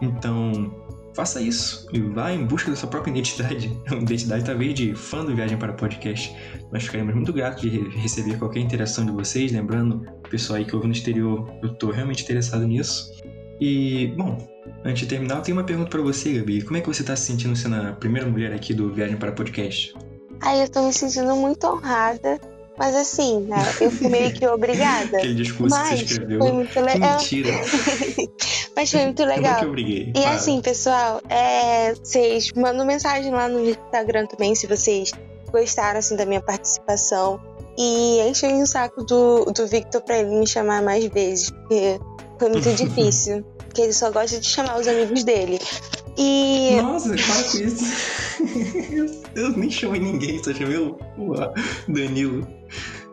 Então, 0.00 0.74
faça 1.14 1.40
isso 1.40 1.86
e 1.92 2.00
vá 2.00 2.32
em 2.32 2.44
busca 2.44 2.70
da 2.70 2.76
sua 2.76 2.88
própria 2.88 3.10
identidade, 3.10 3.68
uma 3.90 4.02
identidade 4.02 4.44
talvez 4.44 4.74
de 4.74 4.94
fã 4.94 5.24
do 5.24 5.34
Viagem 5.34 5.56
para 5.56 5.72
Podcast. 5.72 6.34
Nós 6.72 6.84
ficaremos 6.84 7.14
muito 7.14 7.32
gratos 7.32 7.62
de 7.62 7.88
receber 7.98 8.38
qualquer 8.38 8.60
interação 8.60 9.06
de 9.06 9.12
vocês, 9.12 9.52
lembrando, 9.52 10.04
pessoal 10.28 10.58
aí 10.58 10.64
que 10.64 10.74
ouve 10.74 10.88
no 10.88 10.92
exterior, 10.92 11.48
eu 11.62 11.72
estou 11.72 11.90
realmente 11.90 12.22
interessado 12.24 12.66
nisso. 12.66 13.10
E, 13.60 14.12
bom, 14.16 14.36
antes 14.84 15.02
de 15.02 15.06
terminar, 15.06 15.36
eu 15.36 15.42
tenho 15.42 15.56
uma 15.56 15.64
pergunta 15.64 15.90
para 15.90 16.02
você, 16.02 16.32
Gabi. 16.34 16.62
Como 16.62 16.76
é 16.76 16.80
que 16.80 16.86
você 16.86 17.02
está 17.02 17.14
se 17.16 17.26
sentindo 17.26 17.56
sendo 17.56 17.76
a 17.76 17.92
primeira 17.92 18.28
mulher 18.28 18.52
aqui 18.52 18.72
do 18.74 18.92
Viagem 18.92 19.16
para 19.16 19.32
Podcast? 19.32 19.94
Ai, 20.40 20.60
eu 20.60 20.64
estou 20.64 20.86
me 20.86 20.92
sentindo 20.92 21.34
muito 21.36 21.66
honrada 21.66 22.40
mas 22.76 22.96
assim, 22.96 23.40
né, 23.42 23.56
eu 23.80 23.90
fui 23.90 24.08
meio 24.08 24.32
que 24.32 24.46
obrigada. 24.46 25.18
Aquele 25.18 25.34
discurso 25.34 25.76
mas 25.76 25.88
que 25.90 25.96
você 25.96 26.04
escreveu. 26.04 26.38
Foi 26.40 26.52
muito 26.52 26.80
legal. 26.80 27.18
Mentira. 27.18 27.50
mas 28.74 28.90
foi 28.90 29.04
muito 29.04 29.24
legal. 29.24 29.62
Eu 29.62 29.68
obriguei. 29.68 30.12
E 30.14 30.24
assim, 30.24 30.60
pessoal, 30.60 31.20
é, 31.28 31.94
vocês 31.94 32.52
mandam 32.52 32.84
mensagem 32.84 33.30
lá 33.30 33.48
no 33.48 33.64
Instagram 33.64 34.26
também 34.26 34.54
se 34.54 34.66
vocês 34.66 35.12
gostaram 35.52 36.00
assim, 36.00 36.16
da 36.16 36.26
minha 36.26 36.40
participação. 36.40 37.40
E 37.78 38.20
enchem 38.28 38.62
o 38.62 38.66
saco 38.66 39.04
do, 39.04 39.44
do 39.46 39.66
Victor 39.66 40.00
pra 40.02 40.18
ele 40.18 40.36
me 40.36 40.46
chamar 40.46 40.82
mais 40.82 41.04
vezes, 41.06 41.50
porque 41.50 42.00
foi 42.38 42.48
muito 42.48 42.70
difícil. 42.74 43.44
Porque 43.74 43.82
ele 43.82 43.92
só 43.92 44.08
gosta 44.12 44.38
de 44.38 44.46
chamar 44.46 44.78
os 44.78 44.86
amigos 44.86 45.24
dele. 45.24 45.58
E. 46.16 46.80
Nossa, 46.80 47.08
para 47.08 47.50
com 47.50 47.58
isso. 47.58 49.20
eu 49.34 49.50
nem 49.50 49.68
chamei 49.68 50.00
ninguém, 50.00 50.40
só 50.40 50.54
chamei 50.54 50.76
o, 50.76 50.96
o 51.18 51.34
Danilo. 51.88 52.46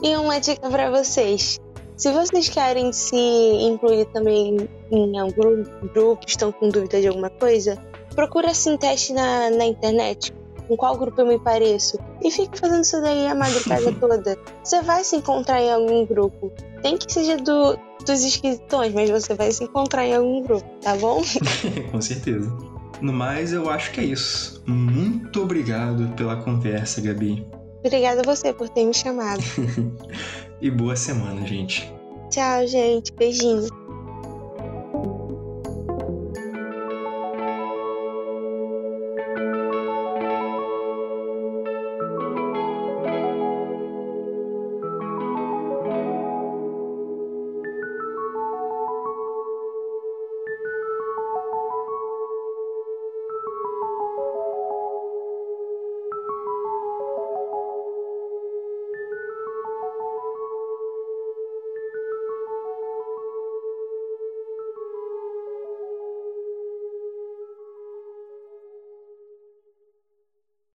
E 0.03 0.15
uma 0.15 0.39
dica 0.39 0.69
para 0.69 0.91
vocês. 0.91 1.59
Se 1.97 2.11
vocês 2.11 2.47
querem 2.47 2.93
se 2.93 3.15
incluir 3.15 4.05
também 4.13 4.69
em 4.91 5.17
algum 5.17 5.63
grupo, 5.95 6.23
estão 6.27 6.51
com 6.51 6.69
dúvida 6.69 7.01
de 7.01 7.07
alguma 7.07 7.31
coisa, 7.31 7.75
procura 8.13 8.51
assim 8.51 8.77
teste 8.77 9.13
na, 9.13 9.49
na 9.49 9.65
internet. 9.65 10.31
Com 10.67 10.77
qual 10.77 10.95
grupo 10.95 11.21
eu 11.21 11.25
me 11.25 11.39
pareço? 11.39 11.97
E 12.23 12.29
fique 12.29 12.59
fazendo 12.59 12.83
isso 12.83 13.01
daí 13.01 13.25
a 13.25 13.33
madrugada 13.33 13.91
toda. 13.99 14.37
Você 14.63 14.79
vai 14.83 15.03
se 15.03 15.15
encontrar 15.15 15.59
em 15.59 15.71
algum 15.71 16.05
grupo. 16.05 16.51
Tem 16.81 16.97
que 16.97 17.11
seja 17.11 17.37
do, 17.37 17.77
dos 18.05 18.23
esquisitões, 18.23 18.93
mas 18.93 19.09
você 19.09 19.33
vai 19.33 19.51
se 19.51 19.63
encontrar 19.63 20.05
em 20.05 20.15
algum 20.15 20.41
grupo, 20.41 20.67
tá 20.81 20.95
bom? 20.95 21.21
com 21.91 22.01
certeza. 22.01 22.51
No 23.01 23.11
mais, 23.11 23.51
eu 23.51 23.69
acho 23.69 23.91
que 23.91 23.99
é 23.99 24.03
isso. 24.03 24.63
Muito 24.67 25.41
obrigado 25.41 26.07
pela 26.15 26.35
conversa, 26.35 27.01
Gabi. 27.01 27.45
Obrigada 27.79 28.21
a 28.21 28.23
você 28.23 28.53
por 28.53 28.69
ter 28.69 28.85
me 28.85 28.93
chamado. 28.93 29.41
e 30.61 30.69
boa 30.69 30.95
semana, 30.95 31.45
gente. 31.47 31.91
Tchau, 32.29 32.67
gente. 32.67 33.11
Beijinho. 33.13 33.80